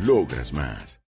Logras 0.00 0.52
más. 0.52 1.00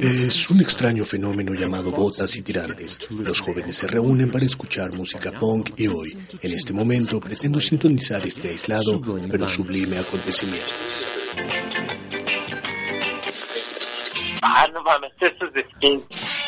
Es 0.00 0.50
un 0.50 0.60
extraño 0.60 1.04
fenómeno 1.04 1.52
llamado 1.52 1.90
botas 1.90 2.36
y 2.36 2.42
tirantes. 2.42 3.10
Los 3.10 3.40
jóvenes 3.40 3.76
se 3.76 3.88
reúnen 3.88 4.30
para 4.30 4.44
escuchar 4.44 4.92
música 4.92 5.32
punk 5.32 5.70
y 5.76 5.88
hoy, 5.88 6.16
en 6.40 6.52
este 6.52 6.72
momento, 6.72 7.18
pretendo 7.20 7.60
sintonizar 7.60 8.24
este 8.26 8.50
aislado 8.50 9.02
pero 9.30 9.48
sublime 9.48 9.98
acontecimiento. 9.98 10.64
Ah, 14.42 14.68
no 14.72 14.82
mames, 14.82 15.12
eso 15.20 15.46
es 15.46 15.54
de 15.54 15.64
skin. 15.74 16.43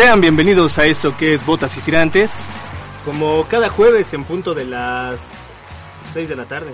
Sean 0.00 0.22
bienvenidos 0.22 0.78
a 0.78 0.86
esto 0.86 1.14
que 1.14 1.34
es 1.34 1.44
Botas 1.44 1.76
y 1.76 1.80
Tirantes. 1.80 2.32
Como 3.04 3.44
cada 3.44 3.68
jueves 3.68 4.14
en 4.14 4.24
punto 4.24 4.54
de 4.54 4.64
las 4.64 5.20
6 6.14 6.26
de 6.26 6.36
la 6.36 6.46
tarde. 6.46 6.72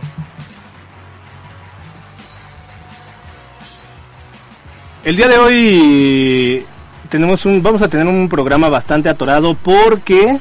El 5.03 5.17
día 5.17 5.27
de 5.27 5.39
hoy 5.39 6.67
tenemos 7.09 7.45
un, 7.47 7.61
vamos 7.65 7.83
a 7.83 7.89
tener 7.89 8.07
un 8.07 8.29
programa 8.29 8.69
bastante 8.69 9.09
atorado 9.09 9.57
porque 9.57 10.39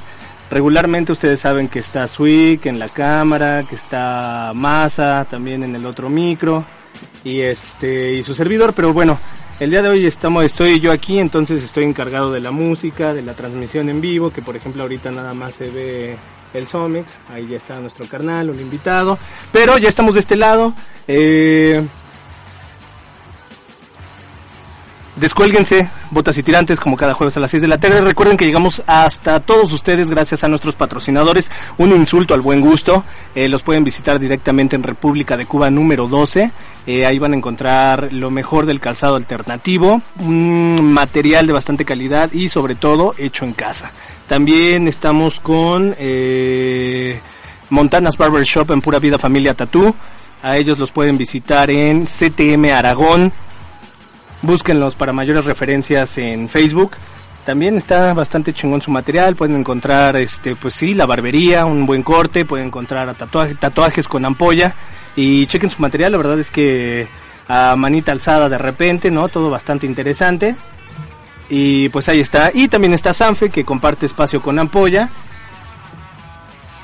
regularmente 0.51 1.11
ustedes 1.11 1.39
saben 1.39 1.69
que 1.69 1.79
está 1.79 2.07
Swick 2.07 2.67
en 2.67 2.77
la 2.77 2.89
cámara, 2.89 3.63
que 3.67 3.73
está 3.73 4.51
Masa 4.53 5.25
también 5.27 5.63
en 5.63 5.75
el 5.75 5.87
otro 5.87 6.07
micro 6.07 6.63
y 7.23 7.41
este 7.41 8.13
y 8.13 8.21
su 8.21 8.35
servidor, 8.35 8.73
pero 8.73 8.93
bueno, 8.93 9.17
el 9.59 9.69
día 9.69 9.81
de 9.81 9.89
hoy 9.89 10.05
estamos 10.05 10.43
estoy 10.43 10.79
yo 10.79 10.91
aquí, 10.91 11.19
entonces 11.19 11.63
estoy 11.63 11.85
encargado 11.85 12.31
de 12.31 12.41
la 12.41 12.51
música, 12.51 13.13
de 13.13 13.21
la 13.21 13.33
transmisión 13.33 13.89
en 13.89 14.01
vivo, 14.01 14.29
que 14.29 14.41
por 14.41 14.55
ejemplo 14.55 14.83
ahorita 14.83 15.11
nada 15.11 15.33
más 15.33 15.55
se 15.55 15.69
ve 15.69 16.17
el 16.53 16.67
Somex, 16.67 17.19
ahí 17.29 17.47
ya 17.47 17.57
está 17.57 17.79
nuestro 17.79 18.05
carnal, 18.05 18.49
un 18.49 18.59
invitado, 18.59 19.17
pero 19.51 19.77
ya 19.77 19.89
estamos 19.89 20.13
de 20.13 20.19
este 20.21 20.35
lado. 20.35 20.73
Eh, 21.07 21.85
Descuélguense, 25.15 25.89
botas 26.11 26.37
y 26.37 26.43
tirantes, 26.43 26.77
como 26.77 26.97
cada 26.97 27.13
jueves 27.13 27.37
a 27.37 27.39
las 27.39 27.49
6 27.51 27.61
de 27.61 27.69
la 27.69 27.77
tarde. 27.77 28.01
Recuerden 28.01 28.35
que 28.35 28.45
llegamos 28.45 28.83
hasta 28.85 29.39
todos 29.39 29.71
ustedes 29.71 30.09
gracias 30.09 30.43
a 30.43 30.49
nuestros 30.49 30.75
patrocinadores. 30.75 31.49
Un 31.77 31.91
insulto 31.91 32.33
al 32.33 32.41
buen 32.41 32.59
gusto. 32.59 33.05
Eh, 33.33 33.47
los 33.47 33.63
pueden 33.63 33.85
visitar 33.85 34.19
directamente 34.19 34.75
en 34.75 34.83
República 34.83 35.37
de 35.37 35.45
Cuba 35.45 35.71
número 35.71 36.09
12. 36.09 36.51
Eh, 36.85 37.05
ahí 37.05 37.17
van 37.17 37.31
a 37.31 37.37
encontrar 37.37 38.11
lo 38.11 38.29
mejor 38.29 38.65
del 38.65 38.81
calzado 38.81 39.15
alternativo, 39.15 40.01
un 40.19 40.91
material 40.91 41.47
de 41.47 41.53
bastante 41.53 41.85
calidad 41.85 42.33
y 42.33 42.49
sobre 42.49 42.75
todo 42.75 43.15
hecho 43.17 43.45
en 43.45 43.53
casa. 43.53 43.91
También 44.27 44.89
estamos 44.89 45.39
con 45.39 45.95
eh, 45.97 47.21
Montanas 47.69 48.17
Barber 48.17 48.43
Shop 48.43 48.69
en 48.71 48.81
Pura 48.81 48.99
Vida 48.99 49.17
Familia 49.17 49.53
Tatú. 49.53 49.95
A 50.43 50.57
ellos 50.57 50.77
los 50.77 50.91
pueden 50.91 51.17
visitar 51.17 51.71
en 51.71 52.05
CTM 52.05 52.65
Aragón, 52.73 53.31
Búsquenlos 54.45 54.95
para 54.95 55.11
mayores 55.11 55.45
referencias 55.45 56.17
en 56.17 56.47
Facebook. 56.47 56.91
También 57.45 57.77
está 57.77 58.13
bastante 58.13 58.53
chingón 58.53 58.81
su 58.81 58.91
material. 58.91 59.35
Pueden 59.35 59.57
encontrar, 59.57 60.15
este, 60.17 60.55
pues 60.55 60.73
sí, 60.73 60.93
la 60.93 61.05
barbería, 61.05 61.65
un 61.65 61.85
buen 61.85 62.03
corte. 62.03 62.45
Pueden 62.45 62.67
encontrar 62.67 63.13
tatuaje, 63.15 63.55
tatuajes 63.55 64.07
con 64.07 64.25
ampolla. 64.25 64.75
Y 65.15 65.47
chequen 65.47 65.69
su 65.69 65.81
material. 65.81 66.11
La 66.11 66.17
verdad 66.17 66.39
es 66.39 66.51
que 66.51 67.07
a 67.47 67.75
manita 67.75 68.11
alzada 68.11 68.49
de 68.49 68.57
repente, 68.57 69.11
¿no? 69.11 69.27
Todo 69.29 69.49
bastante 69.49 69.85
interesante. 69.85 70.55
Y 71.49 71.89
pues 71.89 72.09
ahí 72.09 72.19
está. 72.19 72.51
Y 72.53 72.67
también 72.67 72.93
está 72.93 73.13
Sanfe 73.13 73.49
que 73.49 73.63
comparte 73.65 74.05
espacio 74.05 74.41
con 74.41 74.59
ampolla. 74.59 75.09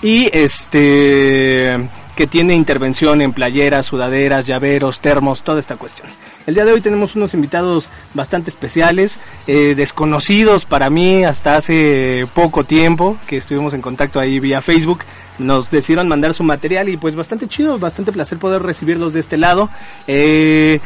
Y 0.01 0.29
este 0.35 1.89
que 2.15 2.27
tiene 2.27 2.53
intervención 2.53 3.21
en 3.21 3.33
playeras, 3.33 3.85
sudaderas, 3.85 4.45
llaveros, 4.45 4.99
termos, 4.99 5.43
toda 5.43 5.59
esta 5.59 5.77
cuestión. 5.77 6.07
El 6.47 6.55
día 6.55 6.65
de 6.65 6.73
hoy 6.73 6.81
tenemos 6.81 7.15
unos 7.15 7.35
invitados 7.35 7.89
bastante 8.15 8.49
especiales, 8.49 9.17
eh, 9.45 9.75
desconocidos 9.75 10.65
para 10.65 10.89
mí 10.89 11.23
hasta 11.23 11.55
hace 11.55 12.25
poco 12.33 12.63
tiempo, 12.63 13.17
que 13.27 13.37
estuvimos 13.37 13.75
en 13.75 13.81
contacto 13.81 14.19
ahí 14.19 14.39
vía 14.39 14.61
Facebook. 14.61 15.03
Nos 15.37 15.69
decidieron 15.69 16.07
mandar 16.07 16.33
su 16.33 16.43
material 16.43 16.89
y 16.89 16.97
pues 16.97 17.15
bastante 17.15 17.47
chido, 17.47 17.77
bastante 17.77 18.11
placer 18.11 18.39
poder 18.39 18.63
recibirlos 18.63 19.13
de 19.13 19.19
este 19.19 19.37
lado. 19.37 19.69
Eh, 20.07 20.79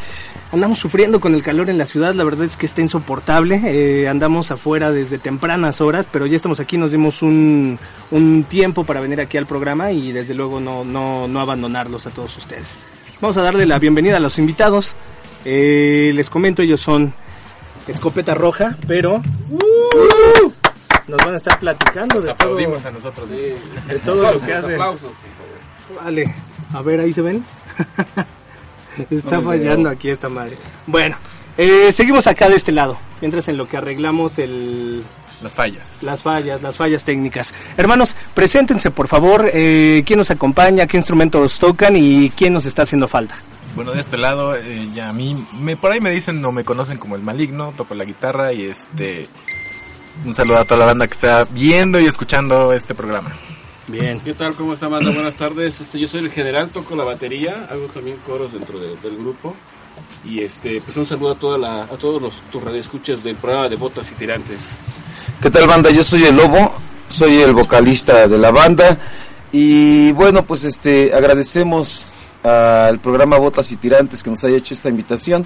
andamos 0.51 0.77
sufriendo 0.77 1.21
con 1.21 1.33
el 1.33 1.41
calor 1.41 1.69
en 1.69 1.77
la 1.77 1.85
ciudad, 1.85 2.13
la 2.13 2.25
verdad 2.25 2.45
es 2.45 2.57
que 2.57 2.65
está 2.65 2.81
insoportable. 2.81 3.61
Eh, 3.63 4.09
andamos 4.09 4.51
afuera 4.51 4.91
desde 4.91 5.19
tempranas 5.19 5.79
horas, 5.79 6.07
pero 6.11 6.25
ya 6.25 6.35
estamos 6.35 6.59
aquí, 6.59 6.77
nos 6.77 6.91
dimos 6.91 7.21
un, 7.21 7.79
un 8.11 8.43
tiempo 8.43 8.83
para 8.83 8.99
venir 8.99 9.21
aquí 9.21 9.37
al 9.37 9.45
programa 9.45 9.93
y 9.93 10.11
desde 10.11 10.33
luego 10.33 10.59
no, 10.59 10.83
no, 10.83 11.29
no 11.29 11.39
abandonarlos 11.39 12.07
a 12.07 12.09
todos 12.09 12.35
ustedes. 12.35 12.75
Vamos 13.21 13.37
a 13.37 13.41
darle 13.41 13.65
la 13.65 13.79
bienvenida 13.79 14.17
a 14.17 14.19
los 14.19 14.37
invitados. 14.37 14.93
Eh, 15.45 16.11
les 16.13 16.29
comento, 16.29 16.61
ellos 16.63 16.81
son 16.81 17.13
Escopeta 17.87 18.33
Roja, 18.33 18.75
pero 18.87 19.21
¡uh! 19.51 20.51
nos 21.07 21.17
van 21.23 21.35
a 21.35 21.37
estar 21.37 21.59
platicando 21.59 22.15
de 22.19 22.21
todo, 22.21 22.31
aplaudimos 22.31 22.83
a 22.85 22.91
nosotros 22.91 23.29
mismos. 23.29 23.87
de 23.87 23.99
todo 23.99 24.33
lo 24.33 24.39
que 24.39 24.53
hacen. 24.53 24.79
Vale, 26.03 26.35
a 26.73 26.81
ver, 26.81 26.99
ahí 26.99 27.13
se 27.13 27.21
ven. 27.21 27.43
Está 29.11 29.39
fallando 29.39 29.89
aquí 29.89 30.09
esta 30.09 30.29
madre. 30.29 30.57
Bueno, 30.87 31.15
eh, 31.57 31.91
seguimos 31.91 32.25
acá 32.27 32.49
de 32.49 32.55
este 32.55 32.71
lado, 32.71 32.97
mientras 33.21 33.47
en 33.47 33.57
lo 33.57 33.67
que 33.67 33.77
arreglamos 33.77 34.39
el, 34.39 35.03
Las 35.43 35.53
fallas. 35.53 36.01
las 36.01 36.21
fallas, 36.23 36.61
las 36.63 36.75
fallas 36.75 37.03
técnicas. 37.03 37.53
Hermanos, 37.77 38.15
preséntense 38.33 38.89
por 38.89 39.07
favor, 39.07 39.49
eh, 39.53 40.01
quién 40.05 40.17
nos 40.17 40.31
acompaña, 40.31 40.87
qué 40.87 40.97
instrumentos 40.97 41.59
tocan 41.59 41.95
y 41.97 42.31
quién 42.31 42.53
nos 42.53 42.65
está 42.65 42.81
haciendo 42.83 43.07
falta. 43.07 43.35
Bueno, 43.75 43.91
de 43.91 43.99
este 43.99 44.17
lado, 44.17 44.55
eh, 44.55 44.87
ya 44.93 45.09
a 45.09 45.13
mí, 45.13 45.35
me, 45.59 45.75
por 45.75 45.91
ahí 45.91 45.99
me 45.99 46.09
dicen, 46.11 46.41
no 46.41 46.51
me 46.51 46.63
conocen 46.63 46.97
como 46.97 47.15
el 47.15 47.21
maligno, 47.21 47.73
toco 47.75 47.93
la 47.93 48.05
guitarra 48.05 48.53
y 48.53 48.63
este, 48.65 49.27
un 50.25 50.33
saludo 50.33 50.59
a 50.59 50.65
toda 50.65 50.79
la 50.79 50.85
banda 50.85 51.07
que 51.07 51.13
está 51.13 51.43
viendo 51.51 51.99
y 51.99 52.05
escuchando 52.05 52.71
este 52.71 52.95
programa. 52.95 53.33
Bien. 53.87 54.17
¿Qué 54.19 54.33
tal? 54.33 54.53
¿Cómo 54.55 54.73
está, 54.73 54.87
banda? 54.87 55.11
Buenas 55.11 55.35
tardes. 55.35 55.79
Este, 55.81 55.99
yo 55.99 56.07
soy 56.07 56.21
el 56.21 56.31
general, 56.31 56.69
toco 56.69 56.95
la 56.95 57.03
batería, 57.03 57.67
hago 57.69 57.85
también 57.87 58.17
coros 58.25 58.53
dentro 58.53 58.79
de- 58.79 58.95
del 58.95 59.17
grupo. 59.17 59.53
Y 60.23 60.41
este, 60.41 60.81
pues 60.81 60.95
un 60.97 61.05
saludo 61.05 61.31
a, 61.31 61.35
toda 61.35 61.57
la, 61.57 61.83
a 61.83 61.97
todos 61.97 62.21
los 62.21 62.41
tus 62.51 62.63
radioescuchas 62.63 63.23
del 63.23 63.35
programa 63.35 63.69
de 63.69 63.75
Botas 63.75 64.09
y 64.11 64.15
Tirantes. 64.15 64.59
¿Qué 65.41 65.51
tal 65.51 65.67
banda? 65.67 65.91
Yo 65.91 66.03
soy 66.03 66.23
el 66.23 66.35
Lobo, 66.35 66.73
soy 67.09 67.41
el 67.41 67.53
vocalista 67.53 68.27
de 68.27 68.37
la 68.39 68.49
banda 68.51 68.97
y 69.51 70.11
bueno, 70.13 70.43
pues 70.43 70.63
este 70.63 71.13
agradecemos 71.13 72.11
al 72.45 72.99
programa 72.99 73.37
Botas 73.37 73.71
y 73.71 73.77
Tirantes 73.77 74.23
que 74.23 74.29
nos 74.29 74.43
haya 74.43 74.57
hecho 74.57 74.73
esta 74.73 74.89
invitación 74.89 75.45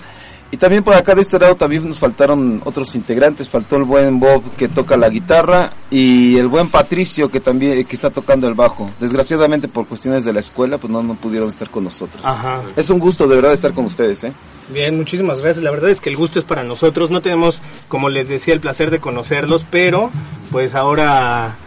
y 0.51 0.57
también 0.57 0.83
por 0.83 0.95
acá 0.95 1.13
de 1.13 1.21
este 1.21 1.37
lado 1.37 1.55
también 1.55 1.87
nos 1.87 1.99
faltaron 1.99 2.61
otros 2.65 2.95
integrantes, 2.95 3.47
faltó 3.47 3.75
el 3.75 3.83
buen 3.83 4.19
Bob 4.19 4.43
que 4.57 4.67
toca 4.67 4.97
la 4.97 5.07
guitarra 5.07 5.71
y 5.91 6.37
el 6.37 6.47
buen 6.47 6.69
Patricio 6.69 7.29
que 7.29 7.39
también 7.39 7.85
que 7.85 7.95
está 7.95 8.09
tocando 8.09 8.47
el 8.47 8.55
bajo. 8.55 8.89
Desgraciadamente 8.99 9.67
por 9.67 9.85
cuestiones 9.85 10.25
de 10.25 10.33
la 10.33 10.39
escuela 10.39 10.79
pues 10.79 10.91
no, 10.91 11.03
no 11.03 11.13
pudieron 11.13 11.49
estar 11.49 11.69
con 11.69 11.83
nosotros. 11.83 12.25
Ajá. 12.25 12.63
Es 12.75 12.89
un 12.89 12.97
gusto 12.97 13.27
de 13.27 13.35
verdad 13.35 13.53
estar 13.53 13.73
con 13.73 13.85
ustedes, 13.85 14.23
¿eh? 14.23 14.33
Bien, 14.69 14.97
muchísimas 14.97 15.39
gracias. 15.39 15.63
La 15.63 15.71
verdad 15.71 15.91
es 15.91 16.01
que 16.01 16.09
el 16.09 16.15
gusto 16.15 16.39
es 16.39 16.45
para 16.45 16.63
nosotros. 16.63 17.11
No 17.11 17.21
tenemos, 17.21 17.61
como 17.87 18.09
les 18.09 18.27
decía, 18.27 18.53
el 18.53 18.59
placer 18.59 18.89
de 18.89 18.99
conocerlos, 18.99 19.65
pero 19.69 20.09
pues 20.51 20.73
ahora 20.73 21.57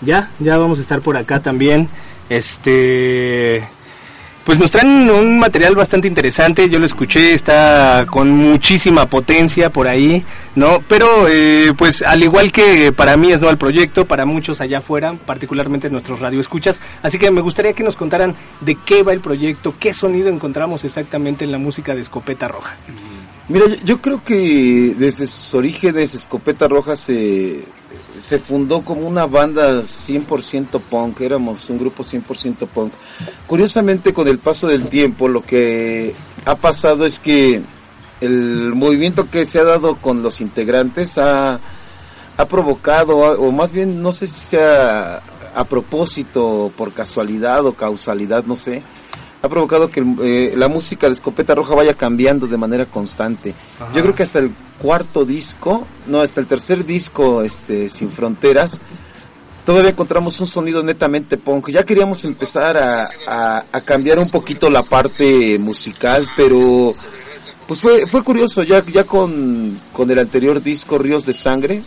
ya, 0.00 0.30
ya 0.38 0.56
vamos 0.56 0.78
a 0.78 0.82
estar 0.82 1.02
por 1.02 1.18
acá 1.18 1.40
también. 1.40 1.90
Este, 2.30 3.68
pues 4.44 4.58
nos 4.58 4.70
traen 4.70 5.10
un 5.10 5.38
material 5.38 5.74
bastante 5.74 6.08
interesante. 6.08 6.68
Yo 6.68 6.78
lo 6.78 6.86
escuché, 6.86 7.34
está 7.34 8.06
con 8.08 8.30
muchísima 8.30 9.06
potencia 9.06 9.70
por 9.70 9.86
ahí, 9.86 10.24
¿no? 10.54 10.82
Pero 10.88 11.28
eh, 11.28 11.72
pues 11.76 12.02
al 12.02 12.22
igual 12.22 12.50
que 12.50 12.92
para 12.92 13.16
mí 13.16 13.32
es 13.32 13.40
no 13.40 13.48
al 13.48 13.58
proyecto, 13.58 14.06
para 14.06 14.24
muchos 14.24 14.60
allá 14.60 14.78
afuera, 14.78 15.14
particularmente 15.26 15.90
nuestros 15.90 16.20
radioescuchas. 16.20 16.80
Así 17.02 17.18
que 17.18 17.30
me 17.30 17.42
gustaría 17.42 17.72
que 17.72 17.84
nos 17.84 17.96
contaran 17.96 18.34
de 18.60 18.76
qué 18.76 19.02
va 19.02 19.12
el 19.12 19.20
proyecto, 19.20 19.74
qué 19.78 19.92
sonido 19.92 20.28
encontramos 20.28 20.84
exactamente 20.84 21.44
en 21.44 21.52
la 21.52 21.58
música 21.58 21.94
de 21.94 22.00
Escopeta 22.00 22.48
Roja. 22.48 22.76
Mira, 23.48 23.66
yo, 23.66 23.76
yo 23.84 24.00
creo 24.00 24.22
que 24.24 24.94
desde 24.96 25.26
sus 25.26 25.54
orígenes 25.54 26.14
Escopeta 26.14 26.68
Roja 26.68 26.94
se, 26.94 27.64
se 28.20 28.38
fundó 28.38 28.82
como 28.82 29.06
una 29.08 29.26
banda 29.26 29.80
100% 29.80 30.80
punk, 30.80 31.20
éramos 31.22 31.68
un 31.70 31.78
grupo 31.78 32.04
100% 32.04 32.66
punk. 32.66 32.92
Curiosamente 33.46 34.12
con 34.12 34.28
el 34.28 34.38
paso 34.38 34.68
del 34.68 34.88
tiempo 34.88 35.26
lo 35.26 35.42
que 35.42 36.14
ha 36.44 36.54
pasado 36.54 37.06
es 37.06 37.18
que 37.18 37.62
el 38.20 38.72
movimiento 38.74 39.30
que 39.30 39.44
se 39.44 39.58
ha 39.58 39.64
dado 39.64 39.96
con 39.96 40.22
los 40.22 40.40
integrantes 40.40 41.16
ha, 41.18 41.58
ha 42.36 42.44
provocado, 42.46 43.16
o 43.16 43.50
más 43.50 43.72
bien 43.72 44.02
no 44.02 44.12
sé 44.12 44.26
si 44.26 44.40
sea 44.40 45.22
a 45.54 45.64
propósito, 45.64 46.70
por 46.76 46.92
casualidad 46.92 47.66
o 47.66 47.72
causalidad, 47.72 48.44
no 48.44 48.54
sé, 48.54 48.82
ha 49.42 49.48
provocado 49.48 49.88
que 49.88 50.04
eh, 50.22 50.52
la 50.56 50.68
música 50.68 51.06
de 51.06 51.14
Escopeta 51.14 51.54
Roja 51.54 51.74
vaya 51.74 51.94
cambiando 51.94 52.46
de 52.46 52.56
manera 52.58 52.84
constante. 52.86 53.54
Yo 53.94 54.02
creo 54.02 54.14
que 54.14 54.22
hasta 54.22 54.38
el 54.38 54.50
cuarto 54.80 55.24
disco, 55.24 55.86
no, 56.06 56.20
hasta 56.20 56.40
el 56.40 56.46
tercer 56.46 56.84
disco, 56.84 57.42
este, 57.42 57.88
Sin 57.88 58.10
Fronteras, 58.10 58.80
todavía 59.64 59.90
encontramos 59.90 60.38
un 60.40 60.46
sonido 60.46 60.82
netamente 60.82 61.36
punk. 61.38 61.70
Ya 61.70 61.84
queríamos 61.84 62.24
empezar 62.24 62.76
a, 62.76 63.06
a- 63.26 63.64
a 63.72 63.80
cambiar 63.80 64.18
un 64.18 64.28
poquito 64.30 64.68
la 64.68 64.82
parte 64.82 65.58
musical, 65.58 66.26
pero 66.36 66.92
pues 67.66 67.80
fue, 67.80 68.06
fue 68.06 68.22
curioso, 68.24 68.62
ya, 68.62 68.84
ya 68.84 69.04
con, 69.04 69.78
con 69.92 70.10
el 70.10 70.18
anterior 70.18 70.62
disco, 70.62 70.98
Ríos 70.98 71.24
de 71.24 71.32
Sangre, 71.34 71.82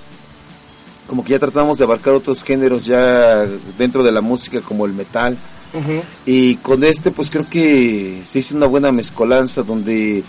como 1.07 1.23
que 1.23 1.31
ya 1.31 1.39
tratamos 1.39 1.77
de 1.77 1.83
abarcar 1.83 2.13
otros 2.13 2.43
géneros 2.43 2.85
ya 2.85 3.45
dentro 3.77 4.01
de 4.01 4.11
la 4.11 4.21
música 4.21 4.61
como 4.61 4.85
el 4.85 4.93
metal. 4.93 5.37
Y 6.25 6.55
con 6.57 6.83
este, 6.83 7.11
pues 7.11 7.29
creo 7.29 7.47
que 7.49 8.21
se 8.25 8.39
hizo 8.39 8.55
una 8.55 8.67
buena 8.67 8.91
mezcolanza 8.91 9.63
donde, 9.63 10.23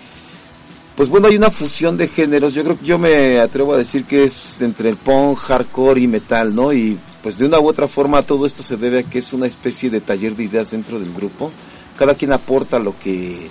pues 0.96 1.08
bueno, 1.08 1.28
hay 1.28 1.36
una 1.36 1.50
fusión 1.50 1.96
de 1.96 2.08
géneros. 2.08 2.54
Yo 2.54 2.64
creo 2.64 2.78
que 2.78 2.86
yo 2.86 2.98
me 2.98 3.38
atrevo 3.38 3.74
a 3.74 3.78
decir 3.78 4.04
que 4.04 4.24
es 4.24 4.62
entre 4.62 4.88
el 4.88 4.96
punk, 4.96 5.38
hardcore 5.38 6.00
y 6.00 6.06
metal, 6.06 6.54
¿no? 6.54 6.72
Y 6.72 6.98
pues 7.22 7.38
de 7.38 7.46
una 7.46 7.60
u 7.60 7.68
otra 7.68 7.88
forma 7.88 8.22
todo 8.22 8.46
esto 8.46 8.62
se 8.62 8.76
debe 8.76 9.00
a 9.00 9.02
que 9.02 9.18
es 9.18 9.32
una 9.32 9.46
especie 9.46 9.90
de 9.90 10.00
taller 10.00 10.36
de 10.36 10.44
ideas 10.44 10.70
dentro 10.70 10.98
del 10.98 11.12
grupo. 11.12 11.50
Cada 11.98 12.14
quien 12.14 12.32
aporta 12.32 12.78
lo 12.78 12.94
que 12.98 13.48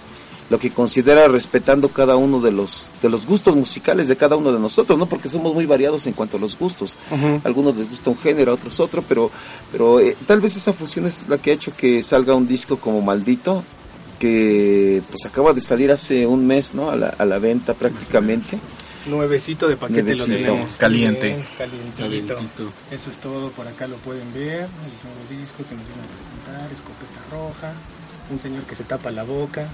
lo 0.49 0.59
que 0.59 0.71
considera 0.71 1.27
respetando 1.27 1.89
cada 1.89 2.15
uno 2.15 2.39
de 2.39 2.51
los 2.51 2.91
de 3.01 3.09
los 3.09 3.25
gustos 3.25 3.55
musicales 3.55 4.07
de 4.07 4.15
cada 4.15 4.35
uno 4.35 4.51
de 4.51 4.59
nosotros, 4.59 4.97
¿no? 4.99 5.05
Porque 5.05 5.29
somos 5.29 5.53
muy 5.53 5.65
variados 5.65 6.05
en 6.07 6.13
cuanto 6.13 6.38
a 6.38 6.39
los 6.39 6.57
gustos. 6.57 6.97
Algunos 7.43 7.75
les 7.75 7.89
gusta 7.89 8.09
un 8.09 8.17
género, 8.17 8.51
a 8.51 8.55
otros 8.55 8.79
otro, 8.79 9.03
pero 9.07 9.31
pero 9.71 10.00
eh, 10.00 10.15
tal 10.27 10.41
vez 10.41 10.55
esa 10.55 10.73
fusión 10.73 11.05
es 11.05 11.27
la 11.29 11.38
que 11.38 11.51
ha 11.51 11.53
hecho 11.53 11.75
que 11.75 12.01
salga 12.03 12.35
un 12.35 12.47
disco 12.47 12.77
como 12.77 13.01
Maldito 13.01 13.63
que 14.19 15.01
pues 15.09 15.25
acaba 15.25 15.53
de 15.53 15.62
salir 15.62 15.91
hace 15.91 16.25
un 16.25 16.47
mes, 16.47 16.73
¿no? 16.73 16.89
A 16.89 16.95
la, 16.95 17.09
a 17.09 17.25
la 17.25 17.39
venta 17.39 17.73
prácticamente. 17.73 18.57
Nuevecito 19.05 19.67
de 19.67 19.75
paquete 19.75 20.01
Nuevecito. 20.01 20.27
lo 20.31 20.38
tenemos. 20.38 20.69
Caliente. 20.77 21.27
Bien, 21.27 21.91
calientito. 21.97 22.39
Eso 22.89 23.09
es 23.09 23.17
todo, 23.17 23.50
por 23.50 23.67
acá 23.67 23.88
lo 23.88 23.97
pueden 23.97 24.31
ver. 24.33 24.62
El 24.62 24.65
nuevo 24.65 25.23
disco 25.29 25.57
que 25.67 25.75
nos 25.75 25.85
viene 25.85 26.03
a 26.03 26.07
presentar, 26.15 26.71
escopeta 26.71 27.21
roja, 27.31 27.73
un 28.31 28.39
señor 28.39 28.63
que 28.63 28.75
se 28.75 28.83
tapa 28.85 29.12
la 29.12 29.23
boca. 29.23 29.67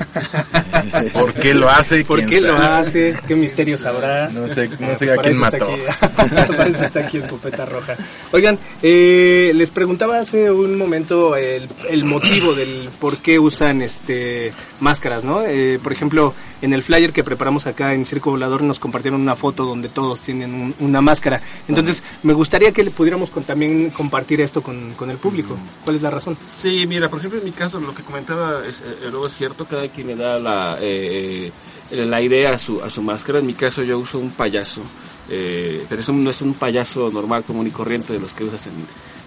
¿Por 1.12 1.32
qué 1.34 1.54
lo 1.54 1.68
hace? 1.68 2.04
¿Por 2.04 2.18
¿Quién 2.18 2.30
qué 2.30 2.40
lo 2.40 2.56
sabe? 2.56 2.66
hace? 2.66 3.16
¿Qué 3.26 3.34
misterio 3.34 3.78
sabrá? 3.78 4.28
No 4.28 4.48
sé, 4.48 4.68
no 4.78 4.94
sé 4.96 5.12
a 5.12 5.16
quién 5.16 5.38
mató. 5.38 5.68
para 6.16 6.66
eso 6.66 6.84
está 6.84 7.00
aquí 7.00 7.18
Escopeta 7.18 7.64
Roja. 7.64 7.96
Oigan, 8.32 8.58
eh, 8.82 9.52
les 9.54 9.70
preguntaba 9.70 10.18
hace 10.18 10.50
un 10.50 10.76
momento 10.76 11.36
el, 11.36 11.68
el 11.88 12.04
motivo 12.04 12.54
del 12.54 12.88
por 13.00 13.18
qué 13.18 13.38
usan 13.38 13.82
este 13.82 14.52
máscaras, 14.80 15.24
¿no? 15.24 15.42
Eh, 15.42 15.78
por 15.82 15.92
ejemplo, 15.92 16.34
en 16.62 16.72
el 16.72 16.82
flyer 16.82 17.12
que 17.12 17.22
preparamos 17.22 17.66
acá 17.66 17.92
en 17.92 18.06
Circo 18.06 18.30
Volador 18.30 18.62
nos 18.62 18.78
compartieron 18.78 19.20
una 19.20 19.36
foto 19.36 19.64
donde 19.64 19.88
todos 19.88 20.20
tienen 20.20 20.54
un- 20.54 20.74
una 20.80 21.00
máscara. 21.02 21.42
Entonces, 21.68 22.02
me 22.22 22.32
gustaría 22.32 22.72
que 22.72 22.82
le 22.84 22.90
pudiéramos 22.90 23.30
con- 23.30 23.44
también 23.44 23.90
compartir 23.90 24.40
esto 24.40 24.62
con, 24.62 24.94
con 24.94 25.10
el 25.10 25.18
público. 25.18 25.56
¿Cuál 25.84 25.96
es 25.96 26.02
la 26.02 26.10
razón? 26.10 26.36
Sí, 26.46 26.86
mira, 26.86 27.08
por 27.10 27.18
ejemplo, 27.18 27.38
en 27.40 27.44
mi 27.44 27.52
caso, 27.52 27.78
lo 27.80 27.94
que 27.94 28.02
comentaba 28.02 28.62
es, 28.66 28.80
eh, 28.80 29.08
luego 29.10 29.26
es 29.26 29.34
cierto, 29.36 29.66
cada 29.66 29.86
quien 29.88 30.06
le 30.06 30.16
da 30.16 30.38
la, 30.38 30.78
eh, 30.80 31.50
eh, 31.90 32.04
la 32.06 32.22
idea 32.22 32.54
a 32.54 32.58
su, 32.58 32.80
a 32.82 32.88
su 32.88 33.02
máscara. 33.02 33.40
En 33.40 33.46
mi 33.46 33.54
caso, 33.54 33.82
yo 33.82 33.98
uso 33.98 34.18
un 34.18 34.30
payaso, 34.30 34.80
eh, 35.28 35.84
pero 35.88 36.00
eso 36.00 36.12
no 36.12 36.30
es 36.30 36.40
un 36.42 36.54
payaso 36.54 37.10
normal, 37.10 37.44
común 37.44 37.66
y 37.66 37.70
corriente 37.70 38.12
de 38.12 38.20
los 38.20 38.32
que 38.32 38.44
usas 38.44 38.64
en, 38.66 38.72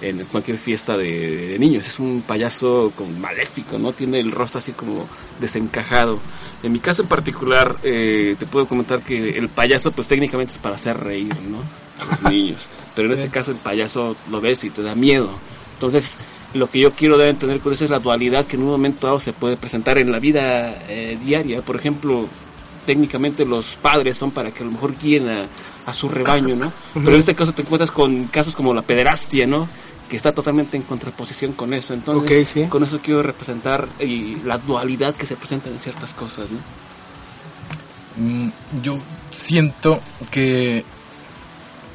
en 0.01 0.23
cualquier 0.25 0.57
fiesta 0.57 0.97
de, 0.97 1.47
de 1.47 1.59
niños. 1.59 1.85
Es 1.85 1.99
un 1.99 2.21
payaso 2.21 2.91
con 2.95 3.19
maléfico, 3.19 3.77
¿no? 3.77 3.93
Tiene 3.93 4.19
el 4.19 4.31
rostro 4.31 4.59
así 4.59 4.71
como 4.73 5.07
desencajado. 5.39 6.19
En 6.63 6.71
mi 6.71 6.79
caso 6.79 7.03
en 7.03 7.07
particular, 7.07 7.77
eh, 7.83 8.35
te 8.37 8.45
puedo 8.45 8.65
comentar 8.67 9.01
que 9.01 9.29
el 9.29 9.49
payaso, 9.49 9.91
pues 9.91 10.07
técnicamente 10.07 10.53
es 10.53 10.59
para 10.59 10.75
hacer 10.75 10.97
reír, 10.97 11.35
¿no? 11.49 11.59
A 12.01 12.05
los 12.05 12.31
niños. 12.31 12.67
Pero 12.95 13.07
en 13.07 13.13
este 13.13 13.29
caso, 13.29 13.51
el 13.51 13.57
payaso 13.57 14.15
lo 14.29 14.41
ves 14.41 14.63
y 14.63 14.69
te 14.69 14.81
da 14.81 14.95
miedo. 14.95 15.29
Entonces, 15.73 16.17
lo 16.53 16.69
que 16.69 16.79
yo 16.79 16.91
quiero 16.91 17.17
dar 17.17 17.27
a 17.27 17.31
entender 17.31 17.59
con 17.59 17.73
eso 17.73 17.83
es 17.83 17.91
la 17.91 17.99
dualidad 17.99 18.45
que 18.45 18.55
en 18.55 18.63
un 18.63 18.69
momento 18.69 19.07
dado 19.07 19.19
se 19.19 19.33
puede 19.33 19.57
presentar 19.57 19.97
en 19.97 20.11
la 20.11 20.19
vida 20.19 20.77
eh, 20.87 21.17
diaria. 21.23 21.61
Por 21.61 21.75
ejemplo, 21.75 22.27
técnicamente 22.85 23.45
los 23.45 23.75
padres 23.75 24.17
son 24.17 24.31
para 24.31 24.51
que 24.51 24.63
a 24.63 24.65
lo 24.65 24.71
mejor 24.71 24.97
guíen 24.97 25.29
a, 25.29 25.45
a 25.85 25.93
su 25.93 26.09
rebaño, 26.09 26.55
¿no? 26.55 26.71
Pero 26.93 27.11
en 27.11 27.19
este 27.19 27.35
caso 27.35 27.53
te 27.53 27.61
encuentras 27.61 27.91
con 27.91 28.25
casos 28.25 28.55
como 28.55 28.73
la 28.73 28.81
pederastia, 28.81 29.45
¿no? 29.45 29.67
Que 30.09 30.15
está 30.15 30.31
totalmente 30.31 30.77
en 30.77 30.83
contraposición 30.83 31.53
con 31.53 31.73
eso. 31.73 31.93
Entonces, 31.93 32.47
sí. 32.47 32.65
con 32.65 32.83
eso 32.83 32.99
quiero 33.03 33.23
representar 33.23 33.87
y 33.99 34.37
la 34.43 34.57
dualidad 34.57 35.15
que 35.15 35.25
se 35.25 35.35
presenta 35.35 35.69
en 35.69 35.79
ciertas 35.79 36.13
cosas, 36.13 36.47
¿no? 36.49 36.59
Mm, 38.17 38.51
Yo 38.81 38.97
siento 39.31 39.99
que 40.31 40.83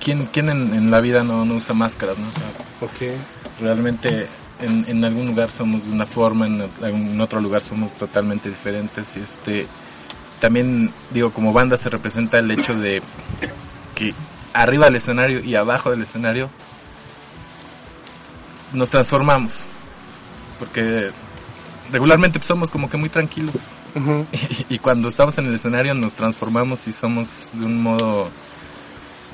quién, 0.03 0.27
quién 0.27 0.51
en, 0.51 0.75
en 0.75 0.91
la 0.91 1.01
vida 1.01 1.25
no, 1.25 1.45
no 1.45 1.55
usa 1.55 1.75
máscaras, 1.75 2.19
¿no? 2.19 2.27
O 2.29 2.33
sea, 2.33 3.15
realmente 3.61 4.27
en, 4.61 4.85
en 4.89 5.05
algún 5.05 5.27
lugar 5.27 5.51
somos 5.51 5.87
de 5.87 5.93
una 5.93 6.07
forma, 6.07 6.47
en, 6.47 6.63
en 6.83 7.21
otro 7.21 7.41
lugar 7.41 7.61
somos 7.61 7.93
totalmente 7.95 8.49
diferentes 8.49 9.17
y 9.17 9.21
este 9.21 9.67
también 10.41 10.91
digo 11.11 11.31
como 11.33 11.53
banda 11.53 11.77
se 11.77 11.91
representa 11.91 12.39
el 12.39 12.51
hecho 12.51 12.75
de 12.75 13.03
que 14.01 14.15
arriba 14.55 14.87
del 14.87 14.97
escenario 14.97 15.45
y 15.45 15.55
abajo 15.55 15.91
del 15.91 16.01
escenario 16.01 16.49
nos 18.73 18.89
transformamos 18.89 19.65
porque 20.59 21.11
regularmente 21.93 22.39
pues, 22.39 22.49
somos 22.49 22.71
como 22.71 22.89
que 22.89 22.97
muy 22.97 23.11
tranquilos 23.11 23.57
y 24.71 24.79
cuando 24.79 25.09
estamos 25.09 25.37
en 25.37 25.47
el 25.47 25.55
escenario 25.55 25.93
nos 25.93 26.15
transformamos 26.15 26.89
y 26.89 26.93
somos 26.93 27.51
de 27.53 27.67
un 27.67 27.83
modo 27.83 28.31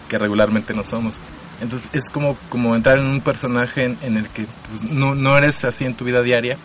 que 0.09 0.19
regularmente 0.19 0.73
no 0.73 0.85
somos. 0.85 1.17
Entonces 1.61 1.89
es 1.93 2.11
como, 2.11 2.37
como 2.49 2.75
entrar 2.77 2.99
en 2.99 3.07
un 3.07 3.21
personaje 3.21 3.85
en, 3.85 3.99
en 4.03 4.17
el 4.17 4.29
que 4.29 4.47
pues, 4.71 4.91
no, 4.91 5.15
no 5.15 5.37
eres 5.37 5.65
así 5.65 5.85
en 5.85 5.95
tu 5.95 6.05
vida 6.05 6.23
diaria, 6.23 6.57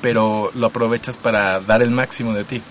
pero 0.00 0.50
lo 0.54 0.66
aprovechas 0.66 1.16
para 1.16 1.60
dar 1.60 1.82
el 1.82 1.90
máximo 1.90 2.34
de 2.34 2.44
ti. 2.44 2.62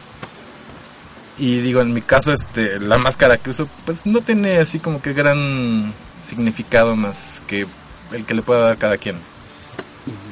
Y 1.42 1.60
digo, 1.60 1.82
en 1.82 1.92
mi 1.92 2.04
caso, 2.04 2.32
este, 2.32 2.80
la 2.80 3.00
máscara 3.00 3.36
que 3.38 3.50
uso, 3.50 3.68
pues 3.84 4.06
no 4.06 4.22
tiene 4.22 4.60
así 4.60 4.78
como 4.78 5.02
que 5.02 5.12
gran 5.12 5.92
significado 6.22 6.96
más 6.96 7.42
que 7.48 7.66
el 8.12 8.26
que 8.26 8.36
le 8.36 8.44
pueda 8.44 8.62
dar 8.62 8.78
cada 8.78 8.98
quien. 8.98 9.16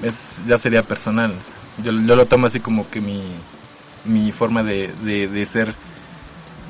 Es, 0.04 0.44
ya 0.46 0.60
sería 0.60 0.84
personal. 0.84 1.34
Yo, 1.84 1.92
yo 1.92 2.16
lo 2.16 2.28
tomo 2.28 2.46
así 2.46 2.60
como 2.60 2.88
que 2.92 3.02
mi, 3.02 3.24
mi 4.06 4.32
forma 4.32 4.62
de, 4.62 4.92
de, 5.02 5.28
de 5.28 5.46
ser 5.48 5.74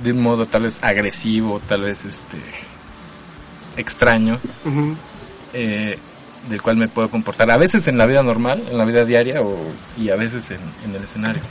de 0.02 0.14
un 0.14 0.22
modo 0.22 0.46
tal 0.46 0.62
vez 0.62 0.78
agresivo, 0.82 1.60
tal 1.68 1.82
vez 1.82 2.06
este 2.06 2.38
extraño, 3.76 4.40
eh, 5.52 6.00
del 6.50 6.62
cual 6.62 6.78
me 6.78 6.88
puedo 6.88 7.10
comportar 7.10 7.52
a 7.52 7.58
veces 7.58 7.90
en 7.90 7.98
la 7.98 8.06
vida 8.06 8.24
normal, 8.24 8.64
en 8.72 8.78
la 8.78 8.86
vida 8.86 9.04
diaria 9.04 9.42
o, 9.42 9.58
y 9.98 10.12
a 10.12 10.16
veces 10.16 10.50
en, 10.52 10.62
en 10.86 10.96
el 10.96 11.04
escenario. 11.04 11.42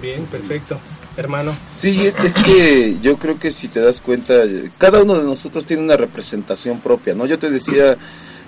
Bien, 0.00 0.24
perfecto. 0.24 0.80
Hermano. 1.18 1.52
Sí, 1.76 2.06
es, 2.06 2.34
que 2.44 2.96
yo 3.02 3.16
creo 3.16 3.40
que 3.40 3.50
si 3.50 3.66
te 3.66 3.80
das 3.80 4.00
cuenta, 4.00 4.34
cada 4.78 5.02
uno 5.02 5.16
de 5.16 5.24
nosotros 5.24 5.66
tiene 5.66 5.82
una 5.82 5.96
representación 5.96 6.78
propia, 6.78 7.12
¿no? 7.12 7.26
Yo 7.26 7.40
te 7.40 7.50
decía, 7.50 7.98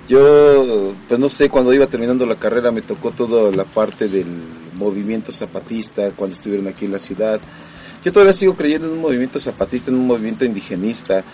yo, 0.08 0.94
pues 1.08 1.18
no 1.18 1.28
sé, 1.28 1.50
cuando 1.50 1.74
iba 1.74 1.88
terminando 1.88 2.24
la 2.26 2.36
carrera 2.36 2.70
me 2.70 2.82
tocó 2.82 3.10
toda 3.10 3.50
la 3.50 3.64
parte 3.64 4.06
del 4.06 4.26
movimiento 4.76 5.32
zapatista, 5.32 6.12
cuando 6.12 6.36
estuvieron 6.36 6.68
aquí 6.68 6.84
en 6.84 6.92
la 6.92 7.00
ciudad. 7.00 7.40
Yo 8.04 8.12
todavía 8.12 8.32
sigo 8.32 8.54
creyendo 8.54 8.86
en 8.86 8.92
un 8.92 9.00
movimiento 9.00 9.40
zapatista, 9.40 9.90
en 9.90 9.96
un 9.96 10.06
movimiento 10.06 10.44
indigenista. 10.44 11.24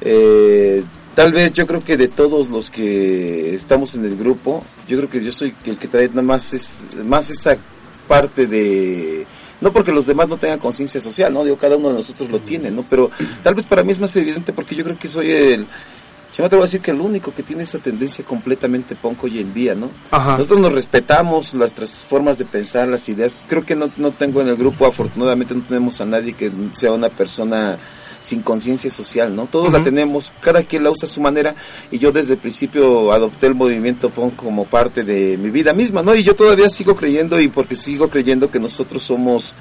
Eh, 0.00 0.82
tal 1.14 1.34
vez 1.34 1.52
yo 1.52 1.66
creo 1.66 1.84
que 1.84 1.98
de 1.98 2.08
todos 2.08 2.48
los 2.48 2.70
que 2.70 3.54
estamos 3.54 3.94
en 3.94 4.06
el 4.06 4.16
grupo, 4.16 4.64
yo 4.88 4.96
creo 4.96 5.10
que 5.10 5.22
yo 5.22 5.32
soy 5.32 5.54
el 5.66 5.76
que 5.76 5.88
trae 5.88 6.08
nada 6.08 6.22
más, 6.22 6.54
es, 6.54 6.86
más 7.04 7.28
esa 7.28 7.58
parte 8.08 8.46
de 8.46 9.26
no 9.60 9.72
porque 9.72 9.92
los 9.92 10.06
demás 10.06 10.28
no 10.28 10.36
tengan 10.36 10.58
conciencia 10.58 11.00
social, 11.00 11.32
¿no? 11.32 11.44
Digo, 11.44 11.56
cada 11.56 11.76
uno 11.76 11.88
de 11.88 11.96
nosotros 11.96 12.30
lo 12.30 12.40
tiene, 12.40 12.70
¿no? 12.70 12.84
Pero 12.88 13.10
tal 13.42 13.54
vez 13.54 13.66
para 13.66 13.82
mí 13.82 13.92
es 13.92 14.00
más 14.00 14.14
evidente 14.16 14.52
porque 14.52 14.74
yo 14.74 14.84
creo 14.84 14.98
que 14.98 15.08
soy 15.08 15.30
el, 15.30 15.66
yo 16.38 16.42
me 16.42 16.46
atrevo 16.46 16.62
a 16.62 16.66
decir 16.66 16.80
que 16.80 16.92
el 16.92 17.00
único 17.00 17.34
que 17.34 17.42
tiene 17.42 17.64
esa 17.64 17.80
tendencia 17.80 18.24
completamente 18.24 18.94
punk 18.94 19.24
hoy 19.24 19.40
en 19.40 19.52
día, 19.52 19.74
¿no? 19.74 19.90
Ajá. 20.12 20.32
Nosotros 20.32 20.60
nos 20.60 20.72
respetamos 20.72 21.52
las 21.54 21.72
formas 22.04 22.38
de 22.38 22.44
pensar, 22.44 22.86
las 22.86 23.08
ideas. 23.08 23.36
Creo 23.48 23.66
que 23.66 23.74
no, 23.74 23.90
no 23.96 24.12
tengo 24.12 24.40
en 24.40 24.46
el 24.46 24.56
grupo, 24.56 24.86
afortunadamente 24.86 25.52
no 25.52 25.62
tenemos 25.62 26.00
a 26.00 26.04
nadie 26.04 26.34
que 26.34 26.52
sea 26.74 26.92
una 26.92 27.08
persona 27.08 27.76
sin 28.20 28.42
conciencia 28.42 28.90
social, 28.90 29.34
¿no? 29.34 29.46
Todos 29.46 29.72
la 29.72 29.82
tenemos, 29.82 30.32
cada 30.40 30.62
quien 30.62 30.84
la 30.84 30.90
usa 30.90 31.06
a 31.06 31.08
su 31.08 31.20
manera 31.20 31.54
y 31.90 31.98
yo 31.98 32.12
desde 32.12 32.34
el 32.34 32.38
principio 32.38 33.12
adopté 33.12 33.46
el 33.46 33.54
movimiento 33.54 34.10
punk 34.10 34.36
como 34.36 34.64
parte 34.64 35.04
de 35.04 35.36
mi 35.36 35.50
vida 35.50 35.72
misma, 35.72 36.02
¿no? 36.02 36.14
Y 36.14 36.22
yo 36.22 36.34
todavía 36.34 36.68
sigo 36.70 36.96
creyendo 36.96 37.40
y 37.40 37.48
porque 37.48 37.76
sigo 37.76 38.08
creyendo 38.08 38.50
que 38.50 38.58
nosotros 38.58 39.02
somos 39.02 39.54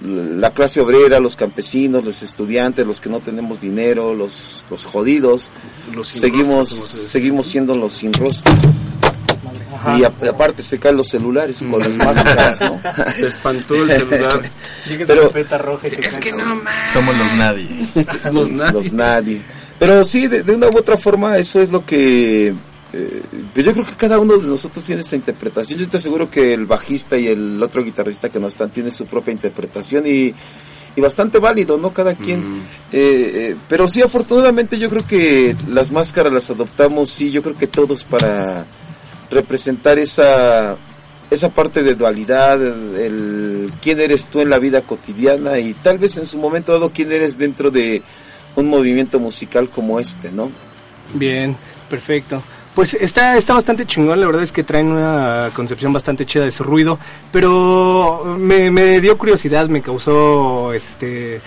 la 0.00 0.50
clase 0.50 0.80
obrera, 0.80 1.20
los 1.20 1.36
campesinos, 1.36 2.04
los 2.04 2.22
estudiantes, 2.22 2.86
los 2.86 3.00
que 3.00 3.08
no 3.08 3.20
tenemos 3.20 3.60
dinero, 3.60 4.14
los, 4.14 4.64
los 4.70 4.84
jodidos, 4.84 5.50
Los 5.94 6.08
seguimos, 6.08 6.76
rostro, 6.76 7.00
seguimos 7.08 7.46
siendo 7.46 7.76
los 7.76 7.94
sin 7.94 8.12
rostro. 8.12 8.52
Ajá. 9.86 9.98
Y 9.98 10.04
a- 10.04 10.30
aparte 10.30 10.62
se 10.62 10.78
caen 10.78 10.96
los 10.96 11.08
celulares 11.08 11.62
con 11.68 11.80
las 11.80 11.96
máscaras, 11.96 12.60
¿no? 12.60 12.80
Se 13.18 13.26
espantó 13.26 13.74
el 13.74 13.88
celular. 13.90 14.50
Pero- 15.06 15.22
a 15.22 15.24
la 15.24 15.30
peta 15.30 15.58
roja 15.58 15.86
y 15.88 15.90
se 15.90 16.06
es 16.06 16.18
que 16.18 16.32
no 16.32 16.56
más. 16.56 16.92
Somos 16.92 17.16
los 17.18 17.32
nadie. 17.34 17.68
Los 18.32 18.50
nadie. 18.50 18.72
los 18.72 18.92
nadie. 18.92 19.42
Pero 19.78 20.04
sí, 20.04 20.26
de, 20.26 20.42
de 20.42 20.54
una 20.54 20.68
u 20.68 20.76
otra 20.78 20.96
forma, 20.96 21.36
eso 21.36 21.60
es 21.60 21.70
lo 21.70 21.84
que. 21.84 22.54
eh, 22.92 23.22
pues 23.52 23.66
yo 23.66 23.72
creo 23.74 23.84
que 23.84 23.94
cada 23.94 24.18
uno 24.18 24.36
de 24.38 24.46
nosotros 24.48 24.82
tiene 24.84 25.02
esa 25.02 25.16
interpretación. 25.16 25.78
Yo 25.78 25.88
te 25.88 25.98
aseguro 25.98 26.30
que 26.30 26.54
el 26.54 26.64
bajista 26.66 27.18
y 27.18 27.28
el 27.28 27.62
otro 27.62 27.84
guitarrista 27.84 28.28
que 28.30 28.40
no 28.40 28.46
están 28.48 28.70
tienen 28.70 28.90
su 28.92 29.04
propia 29.06 29.32
interpretación 29.32 30.06
y, 30.06 30.32
y 30.96 31.00
bastante 31.02 31.38
válido, 31.38 31.76
¿no? 31.76 31.92
Cada 31.92 32.14
quien. 32.14 32.56
Mm. 32.56 32.60
Eh, 32.60 32.62
eh, 32.92 33.56
pero 33.68 33.86
sí, 33.86 34.00
afortunadamente, 34.00 34.78
yo 34.78 34.88
creo 34.88 35.06
que 35.06 35.54
las 35.68 35.90
máscaras 35.90 36.32
las 36.32 36.48
adoptamos, 36.48 37.10
sí, 37.10 37.30
yo 37.30 37.42
creo 37.42 37.58
que 37.58 37.66
todos 37.66 38.02
para 38.04 38.64
representar 39.30 39.98
esa 39.98 40.76
esa 41.30 41.48
parte 41.48 41.82
de 41.82 41.94
dualidad, 41.94 42.62
el, 42.62 43.72
quién 43.82 44.00
eres 44.00 44.28
tú 44.28 44.40
en 44.40 44.50
la 44.50 44.58
vida 44.58 44.82
cotidiana 44.82 45.58
y 45.58 45.74
tal 45.74 45.98
vez 45.98 46.16
en 46.16 46.26
su 46.26 46.38
momento 46.38 46.72
dado 46.72 46.90
quién 46.90 47.10
eres 47.10 47.36
dentro 47.36 47.70
de 47.70 48.02
un 48.54 48.68
movimiento 48.68 49.18
musical 49.18 49.68
como 49.68 49.98
este, 49.98 50.30
¿no? 50.30 50.50
Bien, 51.14 51.56
perfecto. 51.90 52.42
Pues 52.74 52.94
está, 52.94 53.36
está 53.36 53.54
bastante 53.54 53.86
chingón, 53.86 54.20
la 54.20 54.26
verdad 54.26 54.42
es 54.42 54.52
que 54.52 54.62
traen 54.62 54.88
una 54.88 55.50
concepción 55.54 55.92
bastante 55.92 56.26
chida 56.26 56.44
de 56.44 56.50
su 56.50 56.62
ruido, 56.62 56.98
pero 57.32 58.36
me, 58.38 58.70
me 58.70 59.00
dio 59.00 59.16
curiosidad, 59.16 59.66
me 59.68 59.80
causó, 59.80 60.74
este, 60.74 61.40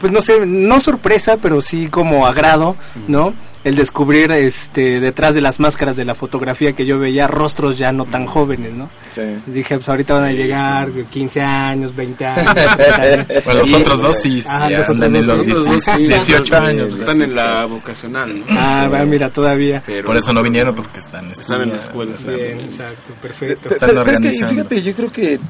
pues 0.00 0.12
no 0.12 0.20
sé, 0.20 0.44
no 0.44 0.80
sorpresa, 0.80 1.36
pero 1.36 1.60
sí 1.60 1.86
como 1.86 2.26
agrado, 2.26 2.76
¿no? 3.06 3.32
El 3.66 3.74
descubrir, 3.74 4.30
este, 4.30 5.00
detrás 5.00 5.34
de 5.34 5.40
las 5.40 5.58
máscaras 5.58 5.96
de 5.96 6.04
la 6.04 6.14
fotografía 6.14 6.72
que 6.72 6.86
yo 6.86 7.00
veía, 7.00 7.26
rostros 7.26 7.76
ya 7.76 7.90
no 7.90 8.04
tan 8.04 8.24
jóvenes, 8.24 8.72
¿no? 8.74 8.88
Sí. 9.12 9.22
Dije, 9.46 9.74
pues 9.76 9.88
ahorita 9.88 10.14
van 10.14 10.24
a 10.26 10.30
llegar 10.30 10.88
15 11.10 11.40
años, 11.40 11.92
20 11.96 12.24
años. 12.26 12.54
30 12.54 13.02
años. 13.02 13.26
Bueno, 13.44 13.60
los 13.60 13.72
otros 13.74 14.02
dos 14.02 14.20
sí, 14.22 14.40
Ah, 14.48 14.68
ya 14.70 14.78
los 14.78 14.88
otros 14.88 15.00
andan 15.02 15.16
en 15.16 15.26
dos 15.26 15.36
los 15.38 15.44
sí. 15.46 15.50
Los 15.52 15.64
dos 15.64 15.82
sí, 15.82 16.06
18 16.06 16.56
años. 16.56 16.92
Están 16.92 17.22
en 17.22 17.34
la 17.34 17.66
vocacional, 17.66 18.38
¿no? 18.38 18.46
Ah, 18.50 18.88
va, 18.88 19.04
mira, 19.04 19.30
todavía. 19.30 19.82
Pero- 19.84 20.06
Por 20.06 20.16
eso 20.16 20.32
no 20.32 20.42
vinieron, 20.44 20.72
porque 20.72 21.00
están, 21.00 21.28
Están 21.32 21.62
en 21.62 21.70
la 21.70 21.78
escuela, 21.78 22.12
Bien, 22.24 22.60
exacto, 22.60 23.14
perfecto. 23.20 23.68
Están 23.70 23.90
Pero- 23.90 24.04
pero 24.04 24.14
es 24.14 24.20
que, 24.20 24.26
organizando. 24.28 24.54
fíjate, 24.62 24.82
yo 24.82 24.94
creo 24.94 25.10
que 25.10 25.40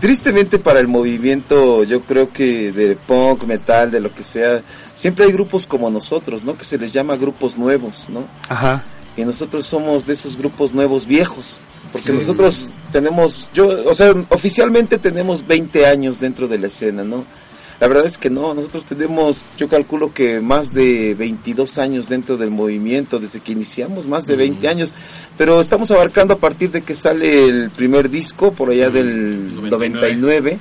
tristemente 0.00 0.58
para 0.58 0.80
el 0.80 0.88
movimiento, 0.88 1.84
yo 1.84 2.02
creo 2.02 2.30
que 2.32 2.72
de 2.72 2.96
punk, 2.96 3.44
metal, 3.44 3.90
de 3.90 4.00
lo 4.00 4.14
que 4.14 4.22
sea, 4.22 4.62
siempre 4.94 5.24
hay 5.26 5.32
grupos 5.32 5.66
como 5.66 5.90
nosotros, 5.90 6.44
¿no? 6.44 6.56
Que 6.56 6.64
se 6.64 6.78
les 6.78 6.92
llama 6.92 7.16
grupos 7.16 7.56
nuevos, 7.56 8.08
¿no? 8.08 8.24
Ajá. 8.48 8.84
y 9.18 9.24
nosotros 9.24 9.66
somos 9.66 10.04
de 10.06 10.12
esos 10.12 10.36
grupos 10.36 10.74
nuevos 10.74 11.06
viejos, 11.06 11.58
porque 11.90 12.08
Sí. 12.08 12.12
nosotros 12.12 12.70
tenemos, 12.92 13.48
yo, 13.54 13.66
o 13.88 13.94
sea, 13.94 14.12
oficialmente 14.28 14.98
tenemos 14.98 15.46
20 15.46 15.86
años 15.86 16.20
dentro 16.20 16.46
de 16.48 16.58
la 16.58 16.66
escena, 16.66 17.02
¿no? 17.02 17.24
La 17.80 17.88
verdad 17.88 18.04
es 18.04 18.18
que 18.18 18.28
no, 18.28 18.52
nosotros 18.52 18.84
tenemos, 18.84 19.38
yo 19.56 19.68
calculo 19.68 20.12
que 20.12 20.40
más 20.42 20.74
de 20.74 21.14
22 21.14 21.78
años 21.78 22.10
dentro 22.10 22.36
del 22.36 22.50
movimiento, 22.50 23.18
desde 23.18 23.40
que 23.40 23.52
iniciamos, 23.52 24.06
más 24.06 24.26
de 24.26 24.36
20 24.36 24.68
años, 24.68 24.92
pero 25.38 25.60
estamos 25.60 25.90
abarcando 25.90 26.34
a 26.34 26.38
partir 26.38 26.70
de 26.70 26.82
que 26.82 26.94
sale 26.94 27.44
el 27.44 27.70
primer 27.70 28.08
disco, 28.10 28.52
por 28.52 28.70
allá 28.70 28.90
del 28.90 29.54
99. 29.54 30.16
99, 30.16 30.58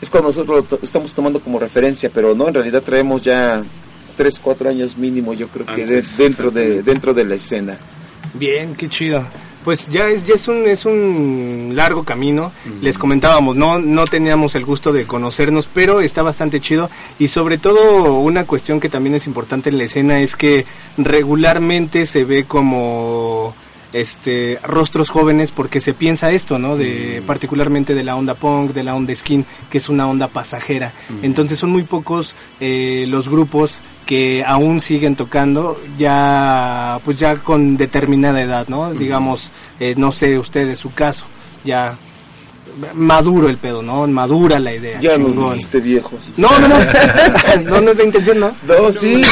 es 0.00 0.10
cuando 0.10 0.28
nosotros 0.30 0.56
lo 0.56 0.62
to- 0.64 0.78
estamos 0.82 1.12
tomando 1.14 1.40
como 1.40 1.58
referencia, 1.58 2.10
pero 2.12 2.34
no, 2.34 2.48
en 2.48 2.54
realidad 2.54 2.82
traemos 2.82 3.22
ya 3.22 3.62
3, 4.16 4.40
4 4.40 4.70
años 4.70 4.96
mínimo, 4.96 5.32
yo 5.34 5.48
creo 5.48 5.66
que 5.66 5.86
de- 5.86 6.04
dentro, 6.18 6.50
de, 6.50 6.82
dentro 6.82 7.14
de 7.14 7.24
la 7.24 7.34
escena. 7.36 7.78
Bien, 8.34 8.74
qué 8.74 8.88
chido. 8.88 9.24
Pues 9.64 9.88
ya 9.90 10.08
es, 10.08 10.24
ya 10.24 10.34
es 10.36 10.48
un, 10.48 10.66
es 10.66 10.86
un 10.86 11.72
largo 11.74 12.02
camino. 12.02 12.50
Les 12.80 12.96
comentábamos, 12.96 13.56
no, 13.56 13.78
no 13.78 14.06
teníamos 14.06 14.54
el 14.54 14.64
gusto 14.64 14.90
de 14.90 15.06
conocernos, 15.06 15.68
pero 15.72 16.00
está 16.00 16.22
bastante 16.22 16.60
chido. 16.60 16.88
Y 17.18 17.28
sobre 17.28 17.58
todo, 17.58 18.14
una 18.14 18.46
cuestión 18.46 18.80
que 18.80 18.88
también 18.88 19.16
es 19.16 19.26
importante 19.26 19.68
en 19.68 19.76
la 19.76 19.84
escena 19.84 20.18
es 20.20 20.34
que 20.34 20.64
regularmente 20.96 22.06
se 22.06 22.24
ve 22.24 22.44
como 22.44 23.54
este 23.92 24.58
rostros 24.62 25.10
jóvenes 25.10 25.50
porque 25.50 25.80
se 25.80 25.94
piensa 25.94 26.30
esto, 26.30 26.58
¿no? 26.58 26.76
De 26.76 27.22
particularmente 27.26 27.94
de 27.94 28.04
la 28.04 28.16
onda 28.16 28.34
punk, 28.34 28.72
de 28.72 28.84
la 28.84 28.94
onda 28.94 29.14
skin, 29.14 29.44
que 29.70 29.78
es 29.78 29.88
una 29.88 30.06
onda 30.06 30.28
pasajera. 30.28 30.92
Entonces 31.22 31.58
son 31.58 31.70
muy 31.70 31.84
pocos 31.84 32.34
eh, 32.60 33.04
los 33.08 33.28
grupos 33.28 33.82
que 34.06 34.42
aún 34.44 34.80
siguen 34.80 35.14
tocando 35.16 35.80
ya 35.98 37.00
pues 37.04 37.18
ya 37.18 37.36
con 37.36 37.76
determinada 37.76 38.42
edad, 38.42 38.68
¿no? 38.68 38.92
Digamos, 38.92 39.52
eh, 39.78 39.94
no 39.96 40.12
sé 40.12 40.38
ustedes 40.38 40.78
su 40.78 40.92
caso, 40.92 41.26
ya 41.64 41.98
maduro 42.94 43.48
el 43.48 43.58
pedo, 43.58 43.82
¿no? 43.82 44.06
Madura 44.06 44.58
la 44.58 44.74
idea. 44.74 44.98
Ya 45.00 45.18
nos 45.18 45.32
chingón. 45.32 45.52
dijiste 45.54 45.80
viejos. 45.80 46.34
No, 46.36 46.48
no, 46.58 46.68
no. 46.68 46.76
no, 47.64 47.80
no 47.80 47.90
es 47.90 47.96
la 47.96 48.04
intención, 48.04 48.40
¿no? 48.40 48.52
No, 48.66 48.92
sí. 48.92 49.22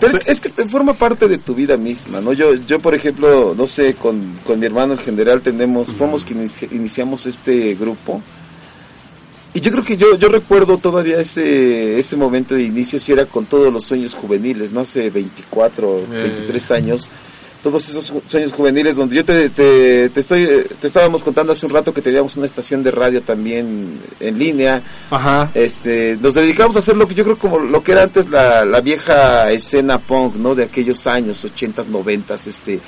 Pero 0.00 0.18
es, 0.18 0.28
es 0.28 0.40
que 0.40 0.50
te 0.50 0.66
forma 0.66 0.92
parte 0.94 1.26
de 1.28 1.38
tu 1.38 1.54
vida 1.54 1.76
misma, 1.76 2.20
¿no? 2.20 2.32
Yo, 2.32 2.54
yo 2.54 2.80
por 2.80 2.94
ejemplo, 2.94 3.54
no 3.56 3.66
sé, 3.66 3.94
con, 3.94 4.38
con 4.46 4.60
mi 4.60 4.66
hermano 4.66 4.92
en 4.94 4.98
general 5.00 5.40
tenemos, 5.40 5.90
fuimos 5.92 6.24
que 6.24 6.34
inici- 6.34 6.68
iniciamos 6.72 7.24
este 7.26 7.74
grupo. 7.74 8.20
Y 9.54 9.60
yo 9.60 9.72
creo 9.72 9.82
que 9.84 9.96
yo, 9.96 10.16
yo 10.18 10.28
recuerdo 10.28 10.76
todavía 10.76 11.18
ese, 11.18 11.98
ese 11.98 12.14
momento 12.16 12.54
de 12.54 12.62
inicio, 12.64 13.00
si 13.00 13.12
era 13.12 13.24
con 13.24 13.46
todos 13.46 13.72
los 13.72 13.84
sueños 13.84 14.12
juveniles, 14.14 14.70
¿no? 14.70 14.80
Hace 14.80 15.08
24, 15.08 16.02
23 16.10 16.70
años. 16.72 17.08
Todos 17.62 17.88
esos 17.88 18.12
sueños 18.28 18.52
juveniles 18.52 18.96
donde 18.96 19.16
yo 19.16 19.24
te, 19.24 19.50
te, 19.50 20.08
te 20.10 20.20
estoy, 20.20 20.46
te 20.80 20.86
estábamos 20.86 21.22
contando 21.24 21.52
hace 21.52 21.66
un 21.66 21.72
rato 21.72 21.92
que 21.92 22.02
teníamos 22.02 22.36
una 22.36 22.46
estación 22.46 22.82
de 22.82 22.90
radio 22.90 23.22
también 23.22 24.00
en 24.20 24.38
línea. 24.38 24.82
Ajá. 25.10 25.50
Este, 25.54 26.16
nos 26.20 26.34
dedicamos 26.34 26.76
a 26.76 26.78
hacer 26.80 26.96
lo 26.96 27.08
que 27.08 27.14
yo 27.14 27.24
creo 27.24 27.38
como 27.38 27.58
lo 27.58 27.82
que 27.82 27.92
era 27.92 28.02
antes 28.02 28.30
la, 28.30 28.64
la 28.64 28.80
vieja 28.80 29.50
escena 29.50 29.98
punk, 29.98 30.36
¿no? 30.36 30.54
De 30.54 30.64
aquellos 30.64 31.06
años, 31.06 31.44
80s, 31.44 31.86
90s, 31.86 32.46
este, 32.46 32.80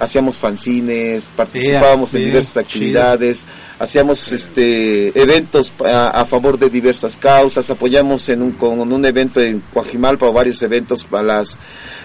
hacíamos 0.00 0.38
fanzines, 0.38 1.30
participábamos 1.36 2.14
en 2.14 2.20
Yeah, 2.22 2.28
diversas 2.30 2.52
chido. 2.52 2.60
actividades, 2.62 3.46
hacíamos 3.78 4.32
este 4.32 5.18
eventos 5.20 5.72
a, 5.84 6.08
a 6.08 6.24
favor 6.24 6.58
de 6.58 6.70
diversas 6.70 7.16
causas, 7.18 7.70
apoyamos 7.70 8.28
en 8.30 8.42
un, 8.42 8.52
con 8.52 8.80
un 8.92 9.04
evento 9.04 9.40
en 9.40 9.60
Coajimalpa 9.72 10.26
o 10.26 10.32
varios 10.32 10.60
eventos 10.62 11.04
para 11.04 11.22
las 11.22 11.58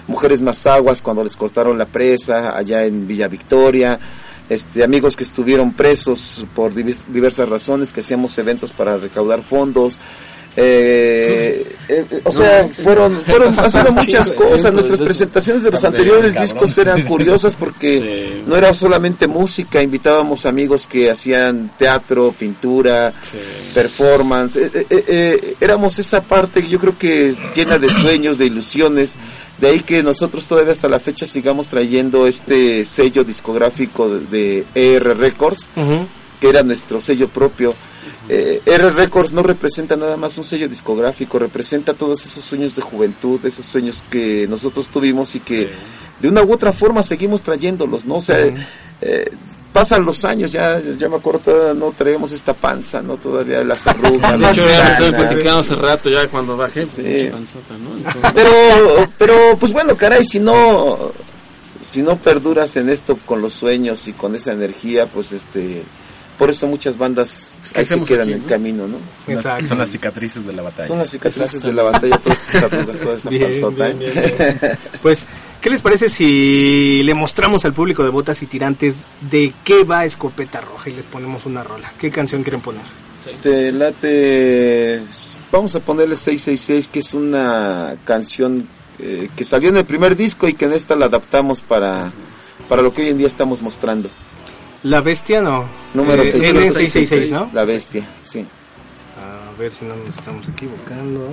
mujeres 0.06 0.40
mazaguas 0.40 1.02
cuando 1.02 1.24
les 1.24 1.36
cortaron 1.36 1.78
la 1.78 1.86
presa 1.86 2.56
allá 2.56 2.84
en 2.84 3.08
Villa 3.08 3.26
Victoria. 3.26 3.98
Este, 4.48 4.84
amigos 4.84 5.16
que 5.16 5.24
estuvieron 5.24 5.72
presos 5.72 6.44
por 6.54 6.72
diversas 6.72 7.48
razones, 7.48 7.92
que 7.92 7.98
hacíamos 8.00 8.38
eventos 8.38 8.70
para 8.70 8.96
recaudar 8.96 9.42
fondos. 9.42 9.98
Eh, 10.56 11.76
eh, 11.88 12.04
eh, 12.10 12.20
o 12.24 12.32
sea, 12.32 12.68
fueron, 12.68 13.22
fueron, 13.22 13.56
han 13.58 13.70
sido 13.70 13.92
muchas 13.92 14.32
cosas. 14.32 14.72
Nuestras 14.72 14.98
presentaciones 14.98 15.62
de 15.62 15.70
los 15.70 15.84
anteriores 15.84 16.34
discos 16.34 16.76
eran 16.78 17.02
curiosas 17.06 17.54
porque 17.54 18.42
no 18.46 18.56
era 18.56 18.74
solamente 18.74 19.26
música, 19.26 19.82
invitábamos 19.82 20.46
amigos 20.46 20.86
que 20.86 21.10
hacían 21.10 21.72
teatro, 21.78 22.34
pintura, 22.36 23.12
performance. 23.74 24.56
Eh, 24.56 24.86
eh, 24.90 25.56
éramos 25.60 25.98
esa 25.98 26.22
parte 26.22 26.62
que 26.62 26.68
yo 26.68 26.78
creo 26.78 26.98
que 26.98 27.36
llena 27.54 27.78
de 27.78 27.88
sueños, 27.88 28.38
de 28.38 28.46
ilusiones. 28.46 29.16
De 29.58 29.68
ahí 29.68 29.80
que 29.80 30.02
nosotros 30.02 30.46
todavía 30.46 30.72
hasta 30.72 30.88
la 30.88 30.98
fecha 30.98 31.24
sigamos 31.24 31.68
trayendo 31.68 32.26
este 32.26 32.84
sello 32.84 33.24
discográfico 33.24 34.08
de, 34.08 34.64
de 34.74 34.96
ER 34.96 35.16
Records, 35.16 35.68
que 36.40 36.48
era 36.48 36.62
nuestro 36.62 37.00
sello 37.00 37.28
propio. 37.28 37.72
Eh, 38.28 38.60
R 38.66 38.90
Records 38.90 39.32
no 39.32 39.42
representa 39.42 39.96
nada 39.96 40.16
más 40.16 40.36
un 40.38 40.44
sello 40.44 40.68
discográfico, 40.68 41.38
representa 41.38 41.94
todos 41.94 42.26
esos 42.26 42.44
sueños 42.44 42.74
de 42.74 42.82
juventud, 42.82 43.38
esos 43.44 43.66
sueños 43.66 44.04
que 44.10 44.46
nosotros 44.48 44.88
tuvimos 44.88 45.34
y 45.36 45.40
que 45.40 45.68
de 46.20 46.28
una 46.28 46.42
u 46.42 46.52
otra 46.52 46.72
forma 46.72 47.02
seguimos 47.02 47.42
trayéndolos, 47.42 48.04
¿no? 48.04 48.16
O 48.16 48.20
sea, 48.20 48.38
eh, 49.02 49.30
pasan 49.72 50.04
los 50.06 50.24
años, 50.24 50.50
ya, 50.50 50.80
ya 50.80 51.08
me 51.08 51.16
acuerdo, 51.16 51.40
todavía 51.40 51.74
no 51.74 51.92
traemos 51.92 52.32
esta 52.32 52.54
panza, 52.54 53.02
¿no? 53.02 53.16
Todavía 53.18 53.62
las 53.62 53.86
arrugas, 53.86 54.32
De 54.40 54.46
hecho, 54.50 54.66
ya 54.68 54.84
me 54.84 54.90
estoy 54.92 55.10
canas. 55.12 55.26
platicando 55.28 55.60
hace 55.60 55.74
rato, 55.76 56.10
ya 56.10 56.26
cuando 56.28 56.56
bajé, 56.56 56.86
Sí. 56.86 57.28
panzota, 57.30 57.74
¿no? 57.78 57.96
Entonces, 57.98 58.32
pero 58.34 59.06
pero 59.18 59.56
pues 59.58 59.72
bueno 59.72 59.94
caray 59.96 60.24
si 60.24 60.38
no 60.40 61.12
si 61.82 62.00
no 62.02 62.16
perduras 62.16 62.74
en 62.78 62.88
esto 62.88 63.18
con 63.26 63.40
los 63.42 63.52
sueños 63.52 64.08
y 64.08 64.12
con 64.14 64.34
esa 64.34 64.52
energía 64.52 65.06
pues 65.06 65.32
este 65.32 65.84
por 66.38 66.50
eso 66.50 66.66
muchas 66.66 66.96
bandas 66.98 67.58
¿qué 67.72 67.80
ahí 67.80 67.86
se 67.86 68.02
quedan 68.04 68.22
aquí, 68.28 68.32
en 68.32 68.42
no? 68.42 68.46
camino 68.46 68.86
no 68.88 68.98
Son 69.24 69.34
las, 69.34 69.44
Exacto. 69.44 69.66
son 69.68 69.78
las 69.78 69.90
cicatrices 69.90 70.46
de 70.46 70.52
la 70.52 70.62
batalla. 70.62 70.88
son 70.88 70.98
las 70.98 71.10
cicatrices 71.10 71.62
de 71.62 71.72
la 71.72 71.82
batalla 71.82 72.18
todas 72.18 72.40
estas 72.40 72.62
arrugas 72.72 73.00
toda 73.00 73.16
esa 73.16 73.30
Bien, 73.30 73.42
panzota 73.44 73.86
bien, 73.86 73.98
bien, 73.98 74.12
bien. 74.14 74.78
Pues, 75.02 75.26
¿qué 75.60 75.70
les 75.70 75.80
parece 75.80 76.08
si 76.08 77.02
le 77.04 77.14
mostramos 77.14 77.64
al 77.64 77.72
público 77.72 78.02
de 78.04 78.10
botas 78.10 78.42
y 78.42 78.46
tirantes 78.46 78.96
de 79.30 79.52
qué 79.64 79.84
va 79.84 80.04
Escopeta 80.04 80.60
Roja 80.60 80.90
y 80.90 80.94
les 80.94 81.06
ponemos 81.06 81.46
una 81.46 81.62
rola? 81.62 81.92
¿Qué 81.98 82.10
canción 82.10 82.42
quieren 82.42 82.60
poner? 82.60 82.82
te 83.42 83.72
late 83.72 85.02
vamos 85.50 85.74
a 85.74 85.80
ponerle 85.80 86.14
666 86.14 86.86
que 86.86 87.00
es 87.00 87.12
una 87.12 87.96
canción 88.04 88.68
eh, 89.00 89.28
que 89.34 89.42
salió 89.44 89.68
en 89.70 89.78
el 89.78 89.84
primer 89.84 90.14
disco 90.14 90.46
y 90.46 90.54
que 90.54 90.66
en 90.66 90.72
esta 90.72 90.94
la 90.94 91.06
adaptamos 91.06 91.60
para 91.60 92.12
para 92.68 92.82
lo 92.82 92.94
que 92.94 93.02
hoy 93.02 93.08
en 93.08 93.18
día 93.18 93.26
estamos 93.26 93.62
mostrando 93.62 94.08
La 94.86 95.00
Bestia, 95.00 95.40
no. 95.40 95.64
número 95.94 96.22
Eh, 96.22 96.26
666 96.26 97.32
N666, 97.32 97.32
¿no? 97.32 97.50
la 97.52 97.64
bestia 97.64 98.04
sí 98.22 98.44
A 99.18 99.58
ver 99.58 99.72
si 99.72 99.84
no 99.84 99.96
nos 99.96 100.16
estamos 100.18 100.46
equivocando. 100.48 101.28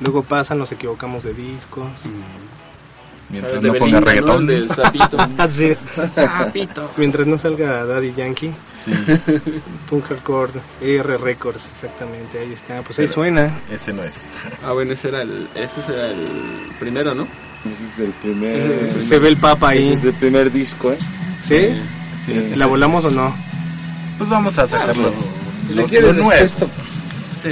Luego 0.00 0.22
pasa, 0.22 0.54
nos 0.54 0.70
equivocamos 0.72 1.24
de 1.24 1.32
discos. 1.34 1.86
Mientras 3.30 3.52
¿sabes? 3.54 3.62
De 3.62 3.68
no 3.70 3.78
ponga 3.78 4.00
Belinda, 4.00 4.00
¿no? 4.00 4.06
reggaetón. 4.06 4.40
El 4.42 4.46
del 4.46 4.68
sapito. 4.70 5.16
Así. 5.38 5.74
sapito. 6.14 6.90
Mientras 6.98 7.26
no 7.26 7.38
salga 7.38 7.84
Daddy 7.86 8.12
Yankee, 8.12 8.52
Sí, 8.66 8.92
Punk 9.88 10.04
Hardcore, 10.08 10.60
ER 10.82 11.18
Records, 11.20 11.66
exactamente, 11.70 12.38
ahí 12.40 12.52
está. 12.52 12.82
Pues 12.82 12.98
ahí 12.98 13.06
Pero- 13.06 13.14
suena. 13.14 13.60
ese 13.70 13.92
no 13.94 14.02
es. 14.04 14.28
Ah, 14.62 14.72
bueno, 14.72 14.92
ese 14.92 15.08
era 15.08 15.22
el, 15.22 15.48
ese 15.54 15.80
era 15.90 16.10
el 16.10 16.28
primero, 16.78 17.14
¿no? 17.14 17.26
ese 17.70 17.84
es 17.86 17.96
del 17.96 18.10
primer 18.10 18.90
Se 19.04 19.18
ve 19.18 19.28
el 19.28 19.36
papa 19.38 19.72
ese 19.74 19.82
ahí. 19.84 19.92
es 19.92 20.02
del 20.02 20.14
primer 20.14 20.50
disco 20.52 20.92
¿eh? 20.92 20.98
¿Sí? 21.42 21.68
Sí, 21.68 21.82
Sí. 22.18 22.52
¿La 22.56 22.66
volamos 22.66 23.04
o 23.04 23.10
no? 23.10 23.34
Pues 24.18 24.28
vamos 24.30 24.58
a 24.58 24.68
sacarlo. 24.68 25.10
Si 25.68 25.74
Lo, 25.74 25.82
le 25.82 25.88
quieres 25.88 26.16
lo 26.16 26.24
nuevo. 26.24 26.46
Sí. 27.42 27.50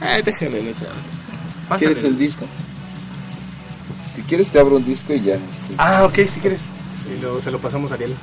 Ay, 0.00 0.22
déjale 0.22 0.60
en 0.60 0.68
ese. 0.68 0.86
¿Quieres 1.78 2.04
el 2.04 2.18
disco? 2.18 2.44
Si 4.14 4.22
quieres 4.22 4.48
te 4.48 4.58
abro 4.60 4.76
un 4.76 4.84
disco 4.84 5.12
y 5.14 5.20
ya. 5.22 5.36
sí. 5.36 5.74
Ah, 5.78 6.04
ok, 6.04 6.14
si 6.28 6.40
quieres. 6.40 6.60
Sí, 7.02 7.18
lo, 7.20 7.40
se 7.40 7.50
lo 7.50 7.58
pasamos 7.58 7.90
a 7.90 7.94
Ariel. 7.94 8.14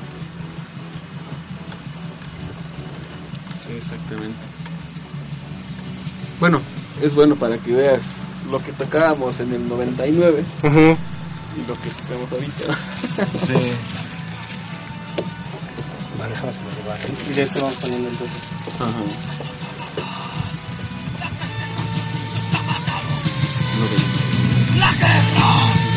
Sí, 3.65 3.73
exactamente. 3.75 4.37
Bueno, 6.39 6.61
es 7.01 7.13
bueno 7.15 7.35
para 7.35 7.57
que 7.57 7.73
veas 7.73 7.99
lo 8.49 8.59
que 8.59 8.71
tocábamos 8.71 9.39
en 9.41 9.53
el 9.53 9.67
99 9.67 10.43
Ujú. 10.63 10.79
y 11.57 11.67
lo 11.67 11.73
que 11.81 11.89
tocamos 11.89 12.31
ahorita. 12.31 12.79
Sí. 13.45 13.53
Vale, 16.19 16.31
déjame 16.33 16.53
se 16.53 16.59
lo 16.61 16.69
llevar. 16.71 16.99
Y 17.29 17.33
de 17.33 17.41
esto 17.43 17.61
vamos 17.61 17.77
poniendo 17.77 18.09
entonces. 18.09 18.43
Ajá. 18.79 18.91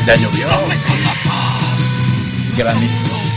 Ya 0.06 0.16
llovió. 0.16 0.46
Granito. 2.56 3.31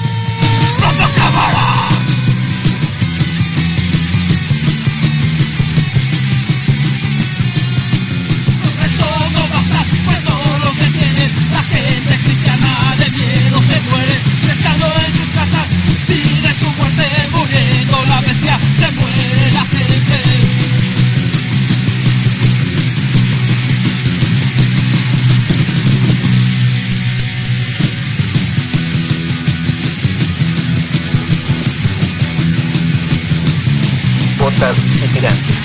Botas 34.66 34.78
y 35.04 35.08
tirantes. 35.14 35.65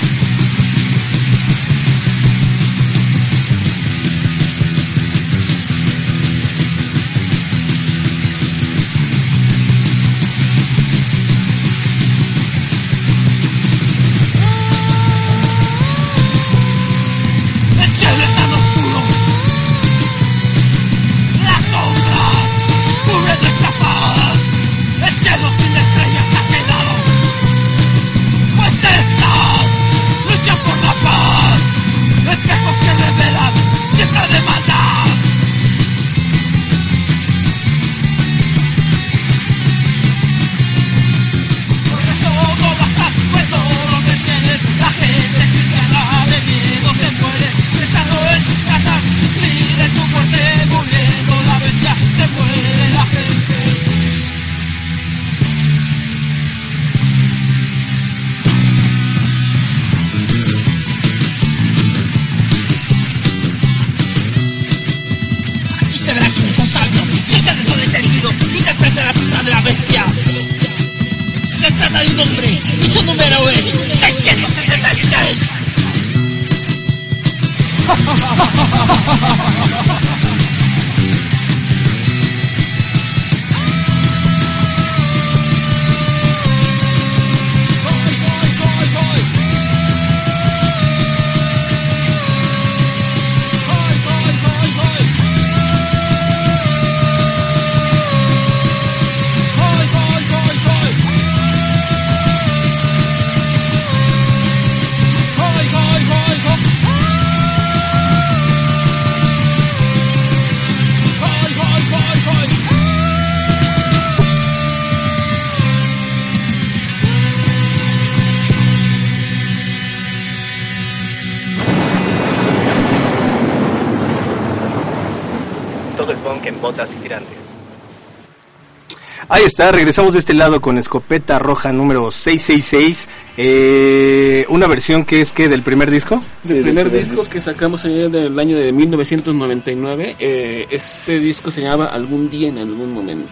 Ahí 129.29 129.43
está, 129.45 129.71
regresamos 129.71 130.13
de 130.13 130.19
este 130.19 130.33
lado 130.33 130.61
con 130.61 130.77
Escopeta 130.77 131.39
Roja 131.39 131.71
número 131.71 132.11
666. 132.11 133.07
Eh, 133.37 134.45
una 134.49 134.67
versión 134.67 135.05
que 135.05 135.21
es 135.21 135.31
que 135.31 135.47
del 135.47 135.63
primer 135.63 135.89
disco. 135.91 136.21
El 136.49 136.61
primer 136.63 136.91
disco 136.91 137.29
que 137.29 137.39
sacamos 137.39 137.85
en 137.85 138.13
el 138.13 138.39
año 138.39 138.57
de 138.57 138.71
1999, 138.71 140.15
eh, 140.19 140.65
este 140.69 141.19
disco 141.19 141.51
se 141.51 141.61
llamaba 141.61 141.85
Algún 141.91 142.29
día 142.29 142.49
en 142.49 142.57
algún 142.57 142.93
momento. 142.93 143.31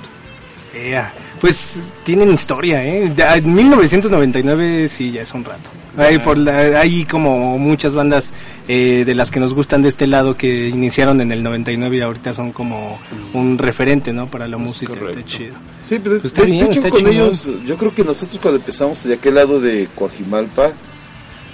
Ea, 0.74 1.12
Pues 1.42 1.78
tienen 2.04 2.32
historia, 2.32 2.86
¿eh? 2.86 3.12
Ya, 3.16 3.36
en 3.36 3.54
1999 3.56 4.88
sí, 4.88 5.10
ya 5.12 5.24
es 5.24 5.34
un 5.34 5.44
rato. 5.44 5.70
Hay, 5.98 6.20
por 6.20 6.38
la- 6.38 6.80
hay 6.80 7.04
como 7.06 7.58
muchas 7.58 7.94
bandas 7.94 8.32
eh, 8.68 9.04
de 9.06 9.16
las 9.16 9.32
que 9.32 9.40
nos 9.40 9.54
gustan 9.56 9.82
de 9.82 9.90
este 9.90 10.06
lado 10.06 10.38
que 10.38 10.68
iniciaron 10.68 11.20
en 11.22 11.32
el 11.32 11.42
99 11.42 11.98
y 11.98 12.02
ahorita 12.02 12.34
son 12.36 12.52
como 12.52 13.00
un 13.34 13.58
referente, 13.58 14.14
¿no? 14.14 14.28
Para 14.30 14.48
la 14.48 14.58
música. 14.58 14.94
Está 14.94 15.26
chido. 15.26 15.56
Sí, 15.90 15.98
pues, 15.98 16.22
Pues 16.22 16.34
de, 16.36 16.42
de 16.44 16.52
bien, 16.52 16.66
hecho 16.68 16.80
está 16.82 16.90
con 16.92 17.08
ellos, 17.08 17.50
yo 17.66 17.76
creo 17.76 17.92
que 17.92 18.04
nosotros 18.04 18.38
cuando 18.40 18.60
empezamos 18.60 19.04
de 19.04 19.16
aquel 19.16 19.34
lado 19.34 19.60
de 19.60 19.88
Coajimalpa, 19.96 20.72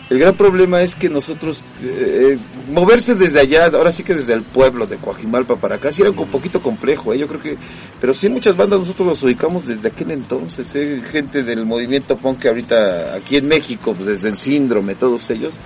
el 0.09 0.19
gran 0.19 0.35
problema 0.35 0.81
es 0.81 0.95
que 0.95 1.09
nosotros, 1.09 1.63
eh, 1.83 2.37
moverse 2.71 3.15
desde 3.15 3.39
allá, 3.39 3.65
ahora 3.67 3.91
sí 3.91 4.03
que 4.03 4.13
desde 4.15 4.33
el 4.33 4.41
pueblo 4.43 4.85
de 4.87 4.97
Coajimalpa 4.97 5.55
para 5.55 5.75
acá, 5.77 5.91
sí 5.91 6.01
era 6.01 6.11
un 6.11 6.27
poquito 6.27 6.61
complejo, 6.61 7.13
¿eh? 7.13 7.17
yo 7.17 7.27
creo 7.27 7.39
que, 7.41 7.57
pero 7.99 8.13
sí 8.13 8.29
muchas 8.29 8.55
bandas 8.55 8.79
nosotros 8.79 9.07
los 9.07 9.23
ubicamos 9.23 9.65
desde 9.65 9.87
aquel 9.87 10.11
entonces, 10.11 10.73
¿eh? 10.75 11.01
gente 11.11 11.43
del 11.43 11.65
movimiento 11.65 12.17
punk 12.17 12.39
que 12.39 12.47
ahorita 12.49 13.15
aquí 13.15 13.37
en 13.37 13.47
México, 13.47 13.93
pues, 13.93 14.05
desde 14.07 14.29
el 14.29 14.37
síndrome, 14.37 14.95
todos 14.95 15.29
ellos. 15.29 15.59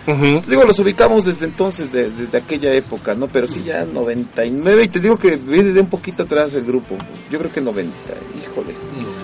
Digo, 0.48 0.64
los 0.64 0.80
ubicamos 0.80 1.26
desde 1.26 1.46
entonces, 1.46 1.92
de- 1.92 2.10
desde 2.12 2.38
aquella 2.38 2.74
época, 2.74 3.16
¿no? 3.16 3.28
Pero 3.28 3.48
sí 3.48 3.64
ya 3.66 3.86
99, 3.86 4.84
y 4.84 4.88
te 4.88 5.00
digo 5.00 5.18
que 5.18 5.36
viene 5.36 5.74
de 5.74 5.82
un 5.82 5.88
poquito 5.90 6.24
atrás 6.24 6.54
el 6.54 6.64
grupo. 6.66 6.96
Yo 7.30 7.40
creo 7.40 7.52
que 7.52 7.62
90, 7.62 7.92
híjole. 8.42 8.74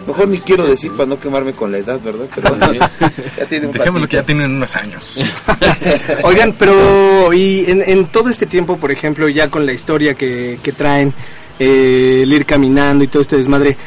Mejor 0.08 0.28
ni 0.28 0.38
quiero 0.40 0.68
decir 0.68 0.92
para 0.92 1.08
no 1.08 1.20
quemarme 1.20 1.54
con 1.54 1.72
la 1.72 1.80
edad, 1.80 2.00
¿verdad? 2.00 2.28
Pero 2.34 2.56
ya 3.38 3.46
tiene 3.48 3.68
un 3.68 3.74
Dejémoslo 3.74 4.08
que 4.08 4.18
ya 4.18 4.24
tienen 4.24 4.56
unos 4.56 4.76
años. 4.76 5.16
Oigan, 6.24 6.54
pero 6.58 7.34
y 7.34 7.66
en, 7.68 7.82
en 7.82 8.06
todo 8.08 8.30
este 8.30 8.46
tiempo, 8.46 8.78
por 8.78 8.92
ejemplo, 8.92 9.28
ya 9.30 9.50
con 9.50 9.66
la 9.66 9.74
historia 9.74 10.14
que, 10.14 10.60
que 10.62 10.72
traen, 10.72 11.14
eh, 11.60 12.22
el 12.24 12.34
ir 12.34 12.46
caminando 12.46 13.04
y 13.04 13.08
todo 13.08 13.22
este 13.22 13.38
desmadre, 13.38 13.78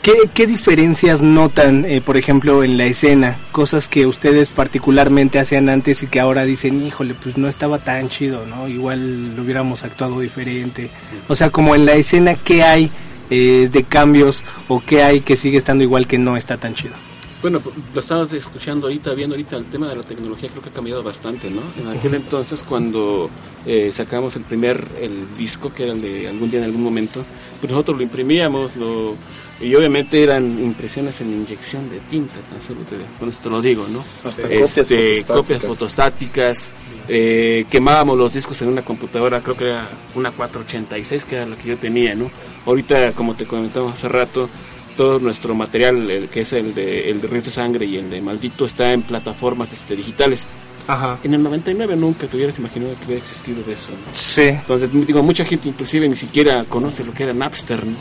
¿qué, 0.00 0.14
qué 0.32 0.46
diferencias 0.46 1.20
notan, 1.20 1.84
eh, 1.84 2.00
por 2.00 2.16
ejemplo, 2.16 2.64
en 2.64 2.78
la 2.78 2.84
escena? 2.84 3.36
Cosas 3.52 3.88
que 3.88 4.06
ustedes 4.06 4.48
particularmente 4.48 5.38
hacían 5.38 5.68
antes 5.68 6.02
y 6.02 6.06
que 6.06 6.20
ahora 6.20 6.44
dicen, 6.44 6.86
híjole, 6.86 7.14
pues 7.14 7.36
no 7.36 7.48
estaba 7.48 7.78
tan 7.78 8.08
chido, 8.08 8.46
¿no? 8.46 8.68
Igual 8.68 9.36
lo 9.36 9.42
hubiéramos 9.42 9.84
actuado 9.84 10.20
diferente. 10.20 10.90
O 11.28 11.36
sea, 11.36 11.50
como 11.50 11.74
en 11.74 11.84
la 11.84 11.94
escena, 11.94 12.34
¿qué 12.34 12.62
hay 12.62 12.90
eh, 13.30 13.68
de 13.70 13.84
cambios 13.84 14.42
o 14.68 14.80
qué 14.80 15.02
hay 15.02 15.20
que 15.20 15.36
sigue 15.36 15.58
estando 15.58 15.84
igual 15.84 16.06
que 16.06 16.18
no 16.18 16.36
está 16.36 16.56
tan 16.56 16.74
chido? 16.74 16.94
Bueno, 17.42 17.62
lo 17.94 18.00
estamos 18.00 18.30
escuchando 18.34 18.86
ahorita, 18.86 19.14
viendo 19.14 19.34
ahorita 19.34 19.56
el 19.56 19.64
tema 19.64 19.88
de 19.88 19.96
la 19.96 20.02
tecnología, 20.02 20.50
creo 20.50 20.62
que 20.62 20.68
ha 20.68 20.72
cambiado 20.72 21.02
bastante, 21.02 21.50
¿no? 21.50 21.62
En 21.80 21.96
aquel 21.96 22.14
entonces, 22.16 22.62
cuando 22.62 23.30
eh, 23.64 23.90
sacamos 23.90 24.36
el 24.36 24.42
primer 24.42 24.86
el 25.00 25.32
disco, 25.34 25.72
que 25.72 25.84
era 25.84 25.94
el 25.94 26.02
de 26.02 26.28
algún 26.28 26.50
día 26.50 26.60
en 26.60 26.66
algún 26.66 26.82
momento, 26.82 27.24
pues 27.58 27.72
nosotros 27.72 27.96
lo 27.96 28.02
imprimíamos, 28.02 28.76
lo, 28.76 29.14
y 29.60 29.74
obviamente 29.74 30.22
eran 30.22 30.44
impresiones 30.62 31.20
en 31.20 31.32
inyección 31.32 31.88
de 31.90 31.98
tinta, 32.00 32.40
tan 32.48 32.60
solo 32.62 32.80
te, 32.82 32.96
con 33.18 33.28
esto 33.28 33.50
lo 33.50 33.60
digo, 33.60 33.86
¿no? 33.90 34.00
Hasta 34.00 34.42
copias 34.42 34.78
Este, 34.78 34.94
fotostáticas. 35.24 35.36
copias 35.36 35.62
fotostáticas, 35.62 36.70
eh, 37.08 37.66
quemábamos 37.70 38.16
los 38.16 38.32
discos 38.32 38.60
en 38.62 38.68
una 38.68 38.82
computadora, 38.82 39.40
creo 39.40 39.56
que 39.56 39.64
era 39.64 39.88
una 40.14 40.30
486, 40.30 41.24
que 41.24 41.36
era 41.36 41.46
la 41.46 41.56
que 41.56 41.68
yo 41.68 41.76
tenía, 41.76 42.14
¿no? 42.14 42.30
Ahorita, 42.66 43.12
como 43.12 43.34
te 43.34 43.44
comentamos 43.46 43.92
hace 43.92 44.08
rato, 44.08 44.48
todo 44.96 45.18
nuestro 45.18 45.54
material, 45.54 46.10
el 46.10 46.28
que 46.28 46.40
es 46.40 46.52
el 46.52 46.74
de, 46.74 47.10
el 47.10 47.20
de 47.20 47.28
Ríos 47.28 47.44
de 47.44 47.50
Sangre 47.50 47.86
y 47.86 47.96
el 47.96 48.10
de 48.10 48.20
Maldito, 48.20 48.64
está 48.64 48.92
en 48.92 49.02
plataformas 49.02 49.72
este, 49.72 49.96
digitales. 49.96 50.46
Ajá. 50.86 51.18
En 51.22 51.34
el 51.34 51.42
99 51.42 51.94
nunca 51.96 52.26
te 52.26 52.36
hubieras 52.36 52.58
imaginado 52.58 52.94
que 52.98 53.04
hubiera 53.06 53.20
existido 53.22 53.60
eso. 53.70 53.88
¿no? 53.90 54.12
Sí. 54.14 54.42
Entonces, 54.48 54.90
digo, 55.06 55.22
mucha 55.22 55.44
gente 55.44 55.68
inclusive 55.68 56.08
ni 56.08 56.16
siquiera 56.16 56.64
conoce 56.64 57.04
lo 57.04 57.12
que 57.12 57.22
era 57.24 57.32
Napster, 57.32 57.86
¿no? 57.86 57.94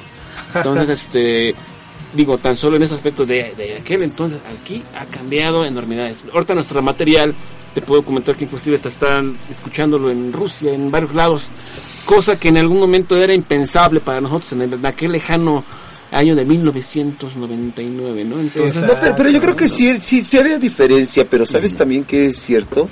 Entonces, 0.53 0.89
este, 1.05 1.55
digo, 2.13 2.37
tan 2.37 2.55
solo 2.55 2.77
en 2.77 2.83
ese 2.83 2.95
aspecto 2.95 3.25
de, 3.25 3.53
de 3.55 3.77
aquel 3.77 4.03
entonces, 4.03 4.39
aquí 4.59 4.83
ha 4.95 5.05
cambiado 5.05 5.65
enormidades. 5.65 6.23
Ahorita 6.33 6.53
nuestro 6.53 6.81
material, 6.81 7.33
te 7.73 7.81
puedo 7.81 8.03
comentar 8.03 8.35
que 8.35 8.45
inclusive 8.45 8.75
hasta 8.75 8.89
están 8.89 9.37
escuchándolo 9.49 10.09
en 10.09 10.33
Rusia, 10.33 10.73
en 10.73 10.89
varios 10.91 11.13
lados, 11.13 11.43
cosa 12.05 12.39
que 12.39 12.49
en 12.49 12.57
algún 12.57 12.79
momento 12.79 13.15
era 13.15 13.33
impensable 13.33 13.99
para 13.99 14.21
nosotros 14.21 14.51
en, 14.53 14.61
el, 14.61 14.73
en 14.73 14.85
aquel 14.85 15.11
lejano 15.11 15.63
año 16.11 16.35
de 16.35 16.43
1999, 16.43 18.25
¿no? 18.25 18.39
Entonces, 18.39 18.81
No, 18.81 18.93
pero, 18.99 19.15
pero 19.15 19.29
yo 19.29 19.41
creo 19.41 19.55
que 19.55 19.67
sí, 19.67 19.97
sí, 20.01 20.23
sí 20.23 20.37
había 20.37 20.57
diferencia, 20.57 21.25
pero 21.29 21.45
sabes 21.45 21.75
también 21.75 22.03
que 22.03 22.27
es 22.27 22.37
cierto 22.39 22.89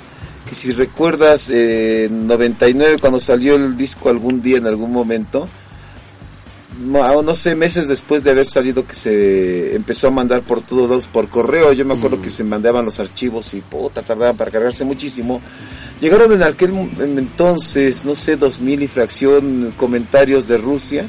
que 0.48 0.54
si 0.54 0.72
recuerdas 0.72 1.50
eh, 1.50 2.04
en 2.06 2.26
99 2.26 2.96
cuando 3.00 3.20
salió 3.20 3.56
el 3.56 3.76
disco 3.76 4.08
algún 4.08 4.40
día 4.40 4.56
en 4.56 4.66
algún 4.66 4.92
momento, 4.92 5.48
no, 6.78 7.34
sé, 7.34 7.54
meses 7.54 7.88
después 7.88 8.22
de 8.24 8.30
haber 8.30 8.46
salido 8.46 8.86
que 8.86 8.94
se 8.94 9.74
empezó 9.74 10.08
a 10.08 10.10
mandar 10.10 10.42
por 10.42 10.62
todos 10.62 10.88
lados 10.88 11.06
por 11.06 11.28
correo, 11.28 11.72
yo 11.72 11.84
me 11.84 11.94
acuerdo 11.94 12.20
que 12.20 12.30
se 12.30 12.44
mandaban 12.44 12.84
los 12.84 13.00
archivos 13.00 13.52
y 13.54 13.60
puta, 13.60 14.02
tardaban 14.02 14.36
para 14.36 14.50
cargarse 14.50 14.84
muchísimo. 14.84 15.40
Llegaron 16.00 16.32
en 16.32 16.42
aquel 16.42 16.70
entonces, 17.00 18.04
no 18.04 18.14
sé, 18.14 18.36
2000 18.36 18.82
y 18.82 18.86
fracción 18.86 19.74
comentarios 19.76 20.46
de 20.46 20.56
Rusia. 20.56 21.06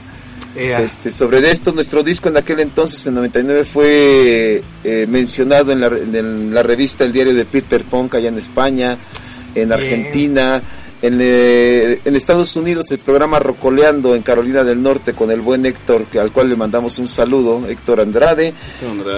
Este, 0.56 1.12
sobre 1.12 1.52
esto, 1.52 1.72
nuestro 1.72 2.04
disco 2.04 2.28
en 2.28 2.38
aquel 2.38 2.60
entonces, 2.60 3.06
en 3.06 3.14
99, 3.14 3.64
fue 3.64 4.64
eh, 4.84 5.06
mencionado 5.08 5.72
en 5.72 5.80
la, 5.80 5.88
en 5.88 6.54
la 6.54 6.64
revista 6.64 7.06
El 7.06 7.14
Diario 7.14 7.36
de 7.36 7.46
Peter 7.46 7.86
Punk 7.86 8.16
allá 8.16 8.30
en 8.30 8.40
España, 8.40 8.98
en 9.54 9.72
Argentina, 9.72 10.62
en, 11.02 11.18
eh, 11.22 12.02
en 12.04 12.16
Estados 12.16 12.56
Unidos, 12.56 12.92
el 12.92 13.00
programa 13.00 13.40
Rocoleando 13.40 14.16
en 14.16 14.22
Carolina 14.22 14.64
del 14.64 14.82
Norte 14.82 15.14
con 15.14 15.32
el 15.32 15.42
buen 15.42 15.66
Héctor, 15.66 16.08
que, 16.08 16.20
al 16.20 16.32
cual 16.32 16.50
le 16.50 16.56
mandamos 16.56 17.00
un 17.00 17.08
saludo, 17.08 17.66
Héctor 17.68 18.02
Andrade. 18.02 18.54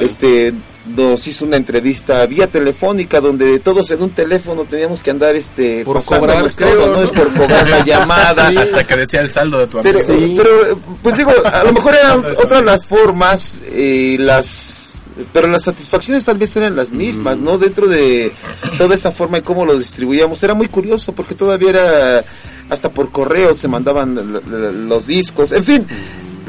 Este 0.01 0.53
nos 0.85 1.27
hizo 1.27 1.45
una 1.45 1.57
entrevista 1.57 2.25
vía 2.25 2.47
telefónica 2.47 3.21
donde 3.21 3.59
todos 3.59 3.91
en 3.91 4.01
un 4.01 4.09
teléfono 4.09 4.65
teníamos 4.65 5.03
que 5.03 5.11
andar 5.11 5.35
este 5.35 5.85
Por 5.85 6.03
cobrar, 6.03 6.39
todo, 6.41 6.55
creo, 6.55 6.87
¿no? 6.87 7.01
¿no? 7.01 7.11
por 7.11 7.33
cobrar 7.35 7.69
la 7.69 7.85
llamada 7.85 8.49
Sí, 8.49 8.57
hasta 8.57 8.83
que 8.83 8.97
decía 8.97 9.21
el 9.21 9.29
saldo 9.29 9.59
de 9.59 9.67
tu 9.67 9.77
amigo. 9.77 9.99
pero, 10.07 10.33
pero, 10.35 10.79
pues 11.03 11.17
digo, 11.17 11.31
a 11.45 11.63
lo 11.63 11.73
mejor 11.73 11.93
eran 11.93 12.25
otras 12.43 12.63
las 12.63 12.85
formas, 12.85 13.61
eh, 13.71 14.15
las, 14.19 14.90
pero 15.33 15.47
las 15.47 15.63
satisfacciones 15.63 16.25
tal 16.25 16.37
vez 16.37 16.55
eran 16.55 16.75
las 16.75 16.91
mismas, 16.91 17.39
¿no? 17.39 17.57
Dentro 17.57 17.87
de 17.87 18.31
toda 18.77 18.95
esa 18.95 19.11
forma 19.11 19.39
y 19.39 19.41
cómo 19.41 19.65
lo 19.65 19.77
distribuíamos. 19.77 20.41
Era 20.43 20.53
muy 20.53 20.67
curioso 20.67 21.13
porque 21.13 21.35
todavía 21.35 21.69
era, 21.69 22.23
hasta 22.69 22.89
por 22.89 23.11
correo 23.11 23.53
se 23.53 23.67
mandaban 23.67 24.41
los 24.87 25.07
discos. 25.07 25.51
En 25.51 25.63
fin, 25.63 25.87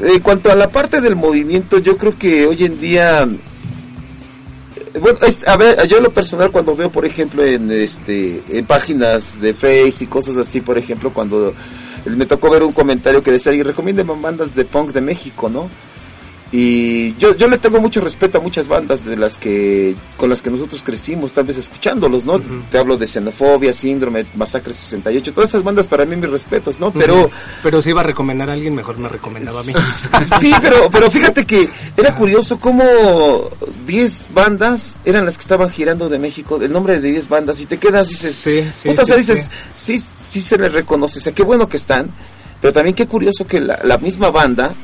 en 0.01 0.19
cuanto 0.21 0.51
a 0.51 0.55
la 0.55 0.69
parte 0.69 1.01
del 1.01 1.15
movimiento, 1.15 1.79
yo 1.79 1.97
creo 1.97 2.17
que 2.17 2.45
hoy 2.45 2.65
en 2.65 2.79
día... 2.79 3.27
Bueno, 4.99 5.17
a 5.47 5.57
ver, 5.57 5.87
yo 5.87 5.99
lo 5.99 6.13
personal 6.13 6.51
cuando 6.51 6.75
veo, 6.75 6.91
por 6.91 7.05
ejemplo, 7.05 7.43
en 7.43 7.71
este, 7.71 8.43
en 8.47 8.65
páginas 8.65 9.41
de 9.41 9.53
Face 9.53 10.03
y 10.03 10.07
cosas 10.07 10.37
así, 10.37 10.61
por 10.61 10.77
ejemplo, 10.77 11.11
cuando 11.11 11.53
me 12.05 12.25
tocó 12.27 12.51
ver 12.51 12.61
un 12.61 12.73
comentario 12.73 13.23
que 13.23 13.31
decía, 13.31 13.53
y 13.53 13.63
recomienden 13.63 14.05
bandas 14.21 14.53
de 14.53 14.65
punk 14.65 14.91
de 14.91 15.01
México, 15.01 15.49
¿no? 15.49 15.67
Y 16.55 17.15
yo, 17.17 17.35
yo 17.35 17.47
le 17.47 17.57
tengo 17.57 17.81
mucho 17.81 17.99
respeto 17.99 18.37
a 18.37 18.41
muchas 18.41 18.67
bandas 18.67 19.03
de 19.03 19.17
las 19.17 19.39
que 19.39 19.95
con 20.17 20.29
las 20.29 20.39
que 20.39 20.51
nosotros 20.51 20.83
crecimos, 20.83 21.33
tal 21.33 21.45
vez 21.45 21.57
escuchándolos, 21.57 22.25
¿no? 22.25 22.39
Te 22.69 22.77
hablo 22.77 22.95
de 22.95 23.07
Xenofobia, 23.07 23.73
Síndrome, 23.73 24.27
Masacre 24.35 24.71
68, 24.71 25.33
todas 25.33 25.49
esas 25.49 25.63
bandas 25.63 25.87
para 25.87 26.05
mí 26.05 26.15
mis 26.15 26.29
respetos, 26.29 26.79
¿no? 26.79 26.93
Pero 26.93 27.31
Pero 27.63 27.81
si 27.81 27.89
iba 27.89 28.01
a 28.01 28.03
recomendar 28.03 28.51
a 28.51 28.53
alguien, 28.53 28.75
mejor 28.75 28.99
me 28.99 29.09
recomendaba 29.09 29.61
a 29.61 29.63
mí. 29.63 29.73
sí, 30.39 30.53
pero 30.61 30.91
pero 30.91 31.09
fíjate 31.09 31.43
que 31.43 31.67
era 31.97 32.13
curioso 32.13 32.59
cómo 32.59 32.83
10 33.87 34.29
bandas 34.31 34.97
eran 35.05 35.25
las 35.25 35.39
que 35.39 35.41
estaban 35.41 35.71
girando 35.71 36.07
de 36.07 36.19
México, 36.19 36.61
el 36.61 36.71
nombre 36.71 36.99
de 36.99 37.11
10 37.13 37.29
bandas 37.29 37.61
y 37.61 37.65
te 37.65 37.77
quedas 37.77 38.09
dices, 38.09 38.35
Sí, 38.35 38.63
sí, 38.71 38.89
puta, 38.89 39.01
o 39.01 39.05
sea, 39.07 39.15
sí, 39.15 39.21
dices, 39.21 39.49
sí. 39.73 39.97
sí 39.97 40.39
se 40.39 40.59
les 40.59 40.71
reconoce, 40.71 41.17
o 41.17 41.21
sea, 41.23 41.33
qué 41.33 41.41
bueno 41.41 41.67
que 41.67 41.77
están, 41.77 42.11
pero 42.61 42.71
también 42.71 42.95
qué 42.95 43.07
curioso 43.07 43.47
que 43.47 43.59
la, 43.59 43.79
la 43.83 43.97
misma 43.97 44.29
banda 44.29 44.75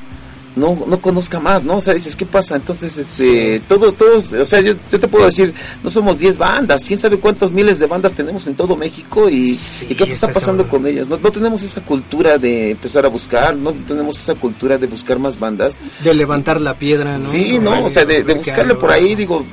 no, 0.56 0.84
no 0.88 1.00
conozca 1.00 1.40
más, 1.40 1.64
¿no? 1.64 1.78
O 1.78 1.82
sea, 1.82 1.94
dices, 1.94 2.16
¿qué 2.16 2.26
pasa? 2.26 2.56
Entonces, 2.56 2.98
este, 2.98 3.62
todo, 3.68 3.92
todos, 3.92 4.34
o 4.34 4.46
sea, 4.46 4.62
yo, 4.62 4.74
yo 4.92 5.00
te 5.00 5.08
puedo 5.08 5.26
decir, 5.26 5.54
no 5.84 5.90
somos 5.90 6.18
10 6.20 6.38
bandas, 6.38 6.84
quién 6.86 7.00
sabe 7.00 7.18
cuántas 7.20 7.52
miles 7.52 7.80
de 7.80 7.86
bandas 7.86 8.14
tenemos 8.14 8.46
en 8.48 8.56
todo 8.56 8.76
México 8.76 9.30
y, 9.30 9.54
Sí, 9.54 9.88
y 9.90 9.96
qué 9.96 10.04
está 10.06 10.28
está 10.28 10.34
pasando 10.34 10.64
cabrón. 10.64 10.84
con 10.84 10.92
ellas. 10.92 11.08
No, 11.10 11.18
no 11.18 11.32
tenemos 11.32 11.62
esa 11.64 11.82
cultura 11.82 12.38
de 12.38 12.72
empezar 12.72 13.06
a 13.06 13.10
buscar, 13.10 13.56
no 13.56 13.72
tenemos 13.74 14.18
esa 14.18 14.36
cultura 14.36 14.78
de 14.78 14.88
buscar 14.88 15.20
más 15.20 15.40
bandas. 15.40 15.78
De 16.04 16.14
levantar 16.14 16.60
la 16.60 16.74
piedra, 16.74 17.18
¿no? 17.18 17.26
Sí, 17.26 17.60
no, 17.60 17.86
o 17.86 17.90
sea, 17.90 18.06
de, 18.06 18.24
de 18.24 18.34
buscarle 18.34 18.76
por 18.76 18.92
ahí, 18.92 19.16
digo, 19.16 19.46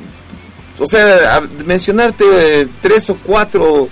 o 0.79 0.87
sea, 0.87 1.41
mencionarte 1.65 2.25
eh, 2.63 2.69
tres 2.83 3.09
o 3.11 3.17
cuatro 3.23 3.89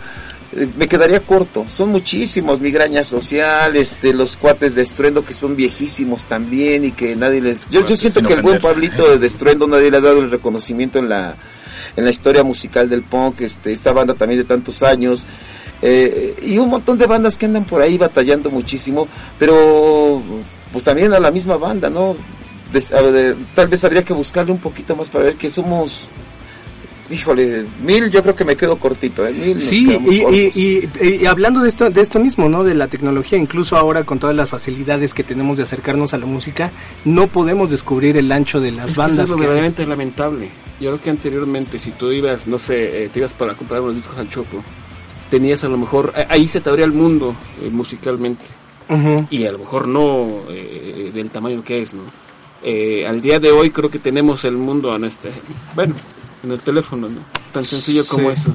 me 0.77 0.87
quedaría 0.87 1.21
corto. 1.21 1.67
Son 1.69 1.91
muchísimos, 1.91 2.61
migraña 2.61 3.05
social, 3.05 3.77
este, 3.77 4.13
los 4.13 4.37
cuates 4.37 4.75
de 4.75 4.83
estruendo 4.83 5.25
que 5.25 5.35
son 5.35 5.57
viejísimos 5.57 6.25
también 6.25 6.85
y 6.85 6.93
que 6.93 7.17
nadie 7.17 7.41
les. 7.41 7.69
Yo, 7.71 7.85
yo 7.85 7.97
siento 7.97 8.23
que 8.23 8.35
el 8.35 8.43
buen. 8.43 8.61
Pablito 8.61 9.19
de 9.19 9.27
estruendo 9.27 9.67
nadie 9.67 9.91
le 9.91 9.99
ha 9.99 10.01
dado 10.01 10.21
el 10.21 10.31
reconocimiento 10.31 10.99
en 10.99 11.09
la 11.09 11.35
en 11.97 12.05
la 12.05 12.11
historia 12.11 12.43
musical 12.43 12.89
del 12.89 13.05
punk, 13.05 13.43
este, 13.43 13.73
esta 13.73 13.93
banda 13.93 14.15
también 14.15 14.41
de 14.41 14.45
tantos 14.45 14.83
años. 14.83 15.25
eh, 15.83 16.35
y 16.43 16.59
un 16.59 16.71
montón 16.71 16.97
de 16.99 17.07
bandas 17.07 17.37
que 17.37 17.47
andan 17.47 17.65
por 17.67 17.83
ahí 17.83 17.99
batallando 17.99 18.51
muchísimo, 18.51 19.07
pero 19.39 20.23
pues 20.73 20.85
también 20.85 21.13
a 21.13 21.21
la 21.21 21.31
misma 21.31 21.57
banda, 21.57 21.91
¿no? 21.91 22.17
Tal 23.55 23.69
vez 23.69 23.85
habría 23.85 24.03
que 24.03 24.13
buscarle 24.13 24.51
un 24.51 24.59
poquito 24.59 24.97
más 24.97 25.09
para 25.09 25.27
ver 25.27 25.37
que 25.37 25.49
somos, 25.49 26.11
híjole, 27.11 27.67
mil 27.83 28.11
yo 28.11 28.23
creo 28.23 28.35
que 28.35 28.45
me 28.45 28.57
quedo 28.57 28.77
cortito, 28.79 29.27
¿eh? 29.27 29.33
Mil 29.33 29.59
Sí, 29.59 29.87
y, 30.07 30.21
cortos. 30.23 30.37
y, 30.57 30.89
y- 31.01 31.23
y 31.23 31.27
hablando 31.27 31.61
de 31.61 31.69
esto, 31.69 31.91
de 31.91 32.01
esto 32.01 32.19
mismo, 32.19 32.49
¿no? 32.49 32.65
De 32.65 32.75
la 32.75 32.89
tecnología, 32.89 33.39
incluso 33.39 33.77
ahora 33.77 34.05
con 34.05 34.19
todas 34.19 34.35
las 34.37 34.49
facilidades 34.51 35.13
que 35.15 35.23
tenemos 35.25 35.57
de 35.59 35.65
acercarnos 35.65 36.15
a 36.15 36.19
la 36.19 36.27
música, 36.27 36.73
no 37.05 37.27
podemos 37.27 37.71
descubrir 37.71 38.17
el 38.17 38.31
ancho 38.33 38.61
de 38.61 38.73
las 38.73 38.91
Es 38.91 38.95
que 38.95 39.01
bandas. 39.01 39.15
eso 39.15 39.23
es 39.23 39.31
lo 39.31 39.37
que 39.37 39.41
verdaderamente 39.43 39.87
lamentable. 39.87 40.49
Yo 40.81 40.91
creo 40.91 41.01
que 41.03 41.11
anteriormente, 41.11 41.79
si 41.79 41.91
tú 41.93 42.11
ibas, 42.11 42.47
no 42.47 42.59
sé, 42.59 43.05
eh, 43.05 43.09
te 43.13 43.19
ibas 43.21 43.35
para 43.35 43.55
comprar 43.55 43.81
unos 43.81 43.97
discos 43.97 44.19
al 44.19 44.29
Chopo, 44.29 44.63
tenías 45.31 45.63
a 45.65 45.69
lo 45.69 45.79
mejor, 45.79 46.13
eh, 46.17 46.25
ahí 46.29 46.49
se 46.49 46.61
te 46.61 46.69
abría 46.71 46.85
el 46.85 46.93
mundo 46.93 47.35
eh, 47.63 47.69
musicalmente. 47.71 48.45
Y 49.31 49.47
a 49.47 49.53
lo 49.53 49.61
mejor 49.61 49.89
no 49.89 50.43
eh, 50.51 51.11
del 51.15 51.31
tamaño 51.31 51.65
que 51.65 51.81
es, 51.81 51.95
¿no? 51.95 52.03
Eh, 52.63 53.07
al 53.07 53.21
día 53.23 53.39
de 53.39 53.51
hoy 53.51 53.71
creo 53.71 53.91
que 53.91 53.99
tenemos 53.99 54.45
el 54.45 54.57
mundo 54.59 54.95
en 54.95 55.05
este, 55.05 55.31
bueno, 55.75 55.95
en 56.45 56.53
el 56.53 56.61
teléfono, 56.61 57.09
¿no? 57.09 57.21
Tan 57.53 57.65
sencillo 57.65 58.05
como 58.07 58.31
Sí. 58.33 58.41
eso. 58.41 58.55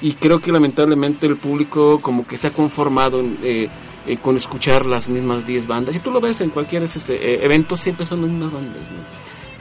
Y 0.00 0.12
creo 0.14 0.38
que 0.40 0.52
lamentablemente 0.52 1.26
el 1.26 1.36
público 1.36 2.00
como 2.00 2.26
que 2.26 2.36
se 2.36 2.48
ha 2.48 2.50
conformado 2.50 3.22
eh, 3.42 3.68
eh, 4.06 4.16
con 4.18 4.36
escuchar 4.36 4.84
las 4.86 5.08
mismas 5.08 5.46
10 5.46 5.66
bandas. 5.66 5.96
Y 5.96 6.00
tú 6.00 6.10
lo 6.10 6.20
ves 6.20 6.40
en 6.40 6.50
cualquier 6.50 6.82
este, 6.82 7.14
eh, 7.14 7.44
evento, 7.44 7.74
siempre 7.76 8.04
son 8.04 8.20
las 8.22 8.30
mismas 8.30 8.52
bandas, 8.52 8.82
¿no? 8.90 8.98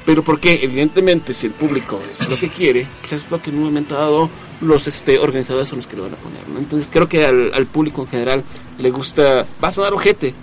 Pero 0.05 0.21
porque 0.21 0.59
evidentemente 0.61 1.33
si 1.33 1.47
el 1.47 1.53
público 1.53 1.97
es 2.11 2.27
lo 2.27 2.35
que 2.37 2.49
quiere, 2.49 2.85
quizás 3.03 3.23
es 3.23 3.31
lo 3.31 3.41
que 3.41 3.51
en 3.51 3.59
un 3.59 3.63
momento 3.65 3.95
dado 3.95 4.29
los 4.59 4.85
este, 4.85 5.17
organizadores 5.17 5.69
son 5.69 5.77
los 5.77 5.87
que 5.87 5.95
lo 5.95 6.03
van 6.03 6.13
a 6.13 6.17
poner, 6.17 6.49
¿no? 6.49 6.59
Entonces 6.59 6.89
creo 6.91 7.07
que 7.07 7.25
al, 7.25 7.53
al 7.53 7.65
público 7.67 8.01
en 8.01 8.07
general 8.09 8.43
le 8.79 8.91
gusta, 8.91 9.45
va 9.63 9.69
a 9.69 9.71
sonar 9.71 9.93
ojete, 9.93 10.33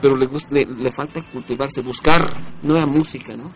pero 0.00 0.16
le, 0.16 0.24
gusta, 0.24 0.48
le, 0.54 0.64
le 0.64 0.90
falta 0.92 1.22
cultivarse, 1.30 1.82
buscar 1.82 2.38
nueva 2.62 2.86
música, 2.86 3.36
¿no? 3.36 3.52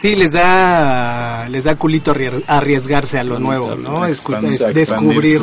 Sí, 0.00 0.16
les 0.16 0.32
da, 0.32 1.46
les 1.50 1.64
da 1.64 1.74
culito 1.76 2.14
arriesgarse 2.46 3.18
a 3.18 3.24
lo 3.24 3.38
nuevo, 3.38 3.74
¿no? 3.74 4.06
Es- 4.06 4.24
descubrir. 4.72 5.42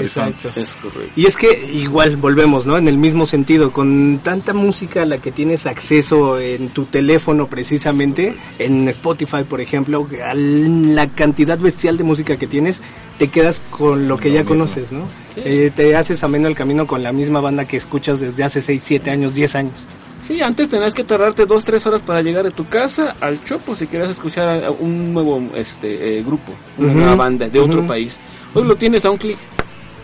Exacto. 0.00 0.48
Es. 0.48 0.76
Y 1.14 1.26
es 1.26 1.36
que 1.36 1.68
igual 1.74 2.16
volvemos, 2.16 2.64
¿no? 2.64 2.78
En 2.78 2.88
el 2.88 2.96
mismo 2.96 3.26
sentido, 3.26 3.70
con 3.70 4.20
tanta 4.24 4.54
música 4.54 5.02
a 5.02 5.04
la 5.04 5.18
que 5.20 5.30
tienes 5.30 5.66
acceso 5.66 6.38
en 6.40 6.70
tu 6.70 6.86
teléfono 6.86 7.48
precisamente, 7.48 8.34
en 8.58 8.88
Spotify, 8.88 9.44
por 9.46 9.60
ejemplo, 9.60 10.08
a 10.24 10.32
la 10.34 11.06
cantidad 11.08 11.58
bestial 11.58 11.98
de 11.98 12.04
música 12.04 12.36
que 12.38 12.46
tienes, 12.46 12.80
te 13.18 13.28
quedas 13.28 13.60
con 13.70 14.08
lo 14.08 14.16
que 14.16 14.28
Lo 14.30 14.34
ya 14.36 14.40
mismo. 14.40 14.56
conoces, 14.56 14.90
¿no? 14.90 15.00
Sí. 15.34 15.42
Eh, 15.44 15.72
te 15.76 15.94
haces 15.96 16.24
ameno 16.24 16.48
el 16.48 16.54
camino 16.54 16.86
con 16.86 17.02
la 17.02 17.12
misma 17.12 17.40
banda 17.40 17.66
que 17.66 17.76
escuchas 17.76 18.20
desde 18.20 18.42
hace 18.42 18.62
6, 18.62 18.82
7 18.82 19.10
años, 19.10 19.34
10 19.34 19.54
años. 19.54 19.86
Sí, 20.28 20.42
antes 20.42 20.68
tenías 20.68 20.92
que 20.92 21.04
tardarte 21.04 21.46
dos, 21.46 21.64
tres 21.64 21.86
horas 21.86 22.02
para 22.02 22.20
llegar 22.20 22.44
de 22.44 22.50
tu 22.50 22.68
casa 22.68 23.16
al 23.18 23.42
Chopo 23.42 23.74
si 23.74 23.86
querías 23.86 24.10
escuchar 24.10 24.62
a 24.62 24.70
un 24.70 25.14
nuevo 25.14 25.42
este 25.54 26.18
eh, 26.18 26.22
grupo, 26.22 26.52
una 26.76 26.92
nueva 26.92 27.14
banda 27.16 27.48
de 27.48 27.58
otro 27.58 27.86
país. 27.86 28.20
Hoy 28.52 28.64
lo 28.64 28.76
tienes 28.76 29.06
a 29.06 29.10
un 29.10 29.16
clic. 29.16 29.38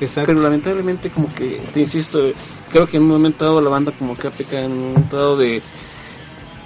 Exacto. 0.00 0.32
Pero 0.32 0.42
lamentablemente 0.42 1.10
como 1.10 1.32
que, 1.32 1.62
te 1.72 1.80
insisto, 1.80 2.30
creo 2.72 2.86
que 2.86 2.96
en 2.96 3.02
un 3.02 3.10
momento 3.10 3.44
dado 3.44 3.60
la 3.60 3.68
banda 3.68 3.92
como 3.92 4.14
que 4.16 4.28
ha 4.28 4.30
pecado 4.30 4.64
en 4.64 4.72
un 4.72 4.88
momento 4.94 5.14
dado 5.16 5.36
de 5.36 5.60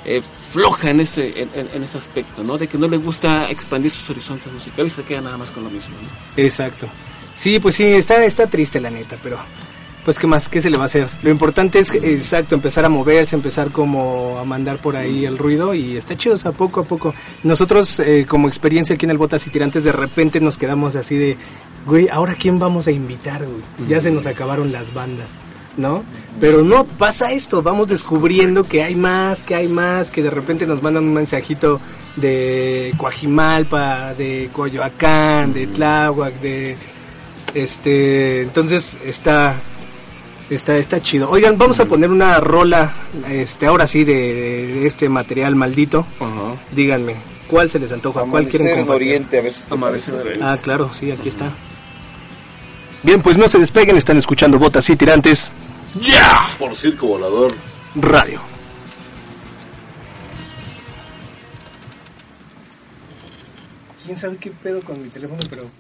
eh, 0.05 0.23
floja 0.53 0.91
en 0.91 1.01
ese, 1.01 1.43
en- 1.43 1.51
en 1.75 1.83
ese 1.83 1.99
aspecto, 1.99 2.45
¿no? 2.45 2.57
De 2.57 2.69
que 2.69 2.79
no 2.79 2.87
le 2.87 2.97
gusta 2.97 3.47
expandir 3.51 3.91
sus 3.91 4.09
horizontes 4.09 4.53
musicales 4.53 4.93
y 4.93 4.97
se 4.97 5.03
queda 5.03 5.21
nada 5.21 5.37
más 5.37 5.51
con 5.51 5.65
lo 5.65 5.71
mismo, 5.71 5.97
¿no? 6.01 6.43
Exacto. 6.43 6.87
Sí, 7.35 7.59
pues 7.59 7.75
sí, 7.75 7.83
está, 7.85 8.25
está 8.25 8.47
triste 8.47 8.81
la 8.81 8.89
neta, 8.91 9.17
pero 9.21 9.37
pues 10.09 10.19
qué 10.19 10.27
más, 10.27 10.49
qué 10.49 10.63
se 10.63 10.71
le 10.71 10.79
va 10.79 10.85
a 10.85 10.87
hacer. 10.87 11.07
Lo 11.23 11.29
importante 11.29 11.81
es, 11.81 11.93
exacto, 11.93 12.55
empezar 12.55 12.83
a 12.83 12.89
moverse, 12.89 13.37
empezar 13.37 13.71
como 13.71 14.39
a 14.39 14.45
mandar 14.47 14.79
por 14.79 14.97
ahí 14.97 15.27
el 15.27 15.37
ruido 15.37 15.75
y 15.75 15.99
está 15.99 16.17
chido, 16.17 16.35
o 16.43 16.53
poco 16.53 16.81
a 16.81 16.85
poco. 16.85 17.15
Nosotros 17.43 18.01
eh, 18.01 18.25
como 18.27 18.49
experiencia 18.49 18.95
aquí 18.95 19.05
en 19.05 19.11
el 19.11 19.19
Botas 19.19 19.47
y 19.47 19.51
Tirantes 19.51 19.85
de 19.85 19.93
repente 19.93 20.41
nos 20.41 20.57
quedamos 20.57 20.97
así 20.97 21.19
de, 21.19 21.37
güey, 21.85 22.09
ahora 22.09 22.35
quién 22.37 22.59
vamos 22.59 22.87
a 22.87 22.91
invitar, 22.91 23.45
güey. 23.45 23.61
Ya 23.87 24.01
se 24.01 24.11
nos 24.11 24.25
acabaron 24.25 24.73
las 24.73 24.95
bandas. 24.95 25.33
¿No? 25.77 26.03
Pero 26.41 26.65
no 26.65 26.85
pasa 26.85 27.31
esto, 27.31 27.61
vamos 27.61 27.89
descubriendo 27.89 28.65
que 28.65 28.83
hay 28.83 28.95
más, 28.95 29.43
que 29.43 29.55
hay 29.55 29.69
más, 29.69 30.11
que 30.11 30.23
de 30.23 30.31
repente 30.31 30.67
nos 30.67 30.83
mandan 30.83 31.05
un 31.05 31.13
mensajito 31.13 31.83
de 32.17 32.95
Coajimalpa, 32.97 34.15
de 34.15 34.49
Coyoacán, 34.55 35.53
de 35.53 35.67
Tláhuac, 35.67 36.33
de 36.41 36.79
este, 37.55 38.43
entonces 38.43 38.97
está 39.05 39.61
está 40.51 40.77
está 40.77 41.01
chido. 41.03 41.29
Oigan, 41.31 41.59
vamos 41.59 41.81
a 41.81 41.85
poner 41.87 42.11
una 42.11 42.39
rola 42.39 42.95
este 43.29 43.67
ahora 43.67 43.87
sí 43.87 44.05
de, 44.05 44.15
de 44.15 44.87
este 44.87 45.09
material 45.09 45.55
maldito. 45.55 46.07
Díganme, 46.73 47.17
¿cuál 47.49 47.71
se 47.71 47.79
les 47.79 47.93
antoja? 47.93 48.23
¿Cuál 48.23 48.49
quieren 48.49 48.69
compartir? 48.79 49.09
Oriente, 49.09 49.39
a 49.39 49.43
ver 49.43 49.53
si 49.53 49.63
Amanecer 49.71 50.15
Oriente. 50.15 50.45
Ah, 50.45 50.59
claro, 50.61 50.91
sí, 50.93 51.11
aquí 51.11 51.29
está. 51.29 51.51
Bien, 53.03 53.23
pues 53.23 53.39
no 53.39 53.47
se 53.49 53.59
despeguen, 53.59 53.97
están 53.97 54.17
escuchando 54.17 54.59
Botas 54.59 54.91
y 54.91 54.97
Tirantes 54.97 55.53
¡Ya! 56.01 56.51
Por 56.59 56.75
Circo 56.75 57.07
Volador. 57.07 57.55
Radio. 57.95 58.41
¿Quién 64.05 64.17
sabe 64.17 64.37
qué 64.39 64.51
pedo 64.51 64.83
con 64.83 65.03
mi 65.03 65.09
teléfono? 65.09 65.41
Pero 65.51 65.71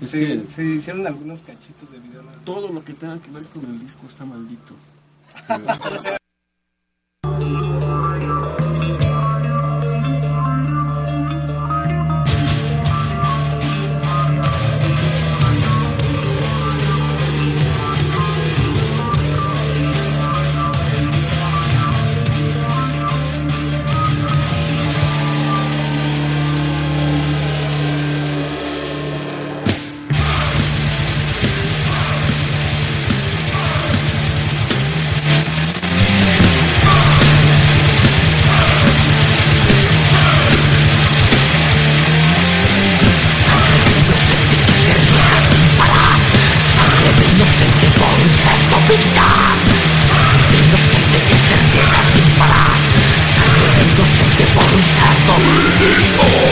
Es 0.00 0.10
se, 0.10 0.18
que 0.18 0.48
se 0.48 0.64
hicieron 0.64 1.06
algunos 1.06 1.42
cachitos 1.42 1.90
de 1.90 1.98
video. 1.98 2.22
todo 2.44 2.68
lo 2.68 2.84
que 2.84 2.92
tenga 2.94 3.18
que 3.18 3.30
ver 3.30 3.44
con 3.44 3.64
el 3.64 3.80
disco 3.80 4.06
está 4.06 4.24
maldito. 4.24 4.74
People 55.88 56.47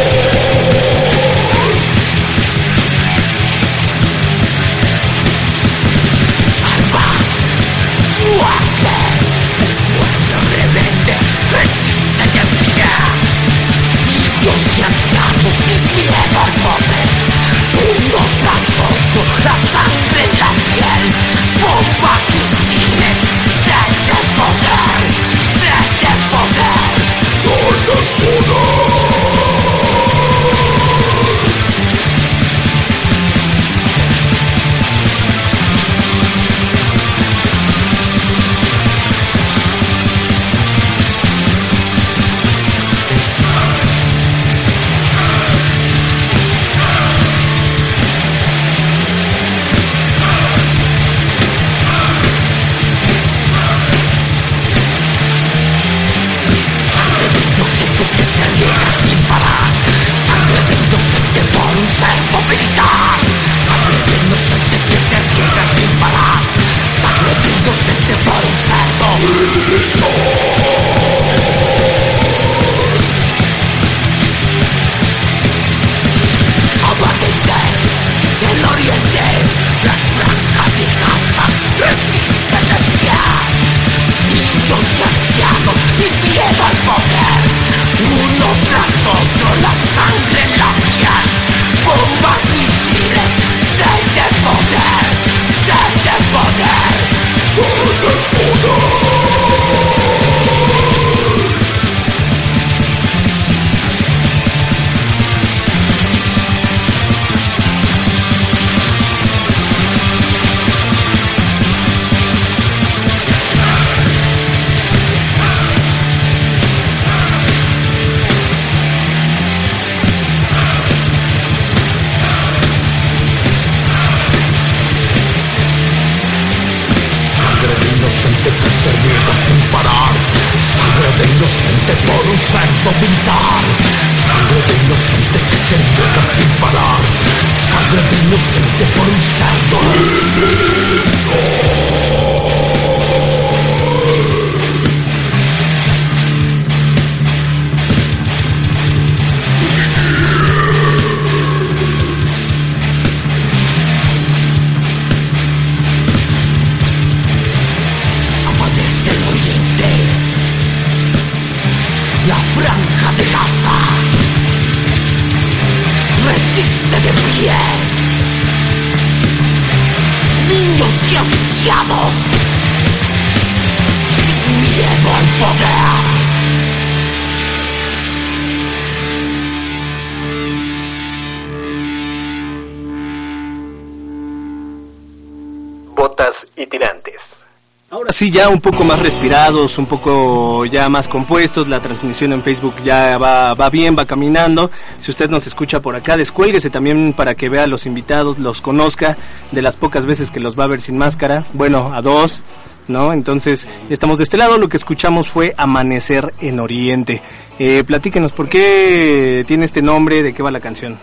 ya 188.31 188.49
un 188.49 188.61
poco 188.61 188.85
más 188.85 189.01
respirados, 189.01 189.79
un 189.79 189.87
poco 189.87 190.65
ya 190.67 190.89
más 190.89 191.09
compuestos, 191.09 191.69
la 191.69 191.81
transmisión 191.81 192.33
en 192.33 192.43
Facebook 192.43 192.75
ya 192.85 193.19
va, 193.19 193.55
va 193.55 193.71
bien, 193.71 193.97
va 193.99 194.07
caminando. 194.07 194.71
Si 194.99 195.11
usted 195.11 195.29
nos 195.29 195.47
escucha 195.47 195.81
por 195.81 195.97
acá, 195.97 196.17
descuélguese 196.17 196.71
también 196.71 197.13
para 197.13 197.35
que 197.35 197.49
vea 197.49 197.65
a 197.65 197.67
los 197.67 197.87
invitados, 197.87 198.39
los 198.39 198.61
conozca 198.61 199.17
de 199.53 199.63
las 199.63 199.77
pocas 199.77 200.07
veces 200.07 200.31
que 200.31 200.41
los 200.41 200.59
va 200.59 200.65
a 200.65 200.69
ver 200.69 200.81
sin 200.81 200.97
máscara. 200.97 201.45
Bueno, 201.53 201.93
a 201.95 202.03
dos, 202.03 202.43
¿no? 202.89 203.13
Entonces, 203.13 203.67
estamos 203.91 204.19
de 204.19 204.25
este 204.25 204.37
lado, 204.37 204.59
lo 204.59 204.69
que 204.69 204.77
escuchamos 204.77 205.29
fue 205.29 205.55
Amanecer 205.57 206.33
en 206.41 206.61
Oriente. 206.61 207.23
Eh, 207.59 207.85
platíquenos, 207.85 208.33
¿por 208.33 208.49
qué 208.49 209.45
tiene 209.47 209.65
este 209.65 209.83
nombre? 209.83 210.23
¿De 210.23 210.33
qué 210.33 210.43
va 210.43 210.51
la 210.51 210.61
canción? 210.61 210.97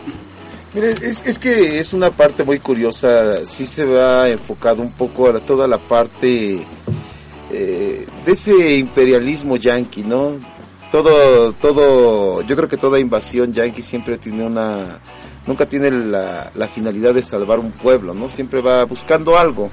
Mire, 0.73 0.89
es, 0.89 1.37
que 1.37 1.77
es 1.77 1.93
una 1.93 2.09
parte 2.09 2.43
muy 2.43 2.57
curiosa, 2.57 3.45
sí 3.45 3.63
se 3.63 3.85
va 3.85 4.27
enfocado 4.27 4.81
un 4.81 4.91
poco 4.91 5.29
a 5.29 5.39
toda 5.39 5.67
la 5.67 5.77
parte 5.77 6.65
eh, 7.55 8.05
de 8.25 8.31
ese 8.31 8.77
imperialismo 8.77 9.57
yanqui, 9.57 10.01
¿no? 10.01 10.37
Todo, 10.91 11.53
todo, 11.53 12.41
yo 12.41 12.55
creo 12.55 12.67
que 12.67 12.77
toda 12.77 12.99
invasión 12.99 13.53
yanqui 13.53 13.83
siempre 13.83 14.17
tiene 14.17 14.43
una, 14.45 14.99
nunca 15.45 15.67
tiene 15.67 15.91
la, 15.91 16.51
finalidad 16.73 17.13
de 17.13 17.21
salvar 17.21 17.59
un 17.59 17.71
pueblo, 17.71 18.15
¿no? 18.15 18.27
Siempre 18.27 18.59
va 18.59 18.83
buscando 18.85 19.37
algo. 19.37 19.69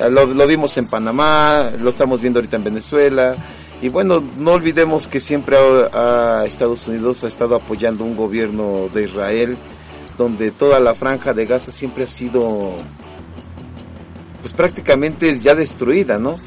Eh, 0.00 0.08
Lo, 0.10 0.46
vimos 0.46 0.76
en 0.78 0.86
Panamá, 0.86 1.70
lo 1.78 1.90
estamos 1.90 2.20
viendo 2.22 2.38
ahorita 2.38 2.56
en 2.56 2.64
Venezuela. 2.64 3.36
Y 3.82 3.90
bueno, 3.90 4.22
no 4.38 4.52
olvidemos 4.52 5.06
que 5.06 5.20
siempre 5.20 5.56
Estados 6.46 6.88
Unidos 6.88 7.24
ha 7.24 7.26
estado 7.26 7.56
apoyando 7.56 8.04
un 8.04 8.16
gobierno 8.16 8.88
de 8.92 9.04
Israel 9.04 9.56
donde 10.16 10.50
toda 10.50 10.80
la 10.80 10.94
franja 10.94 11.32
de 11.32 11.46
Gaza 11.46 11.70
siempre 11.72 12.04
ha 12.04 12.08
sido 12.08 12.74
pues 14.48 14.52
prácticamente 14.56 15.38
ya 15.40 15.54
destruida, 15.54 16.18
¿no? 16.18 16.38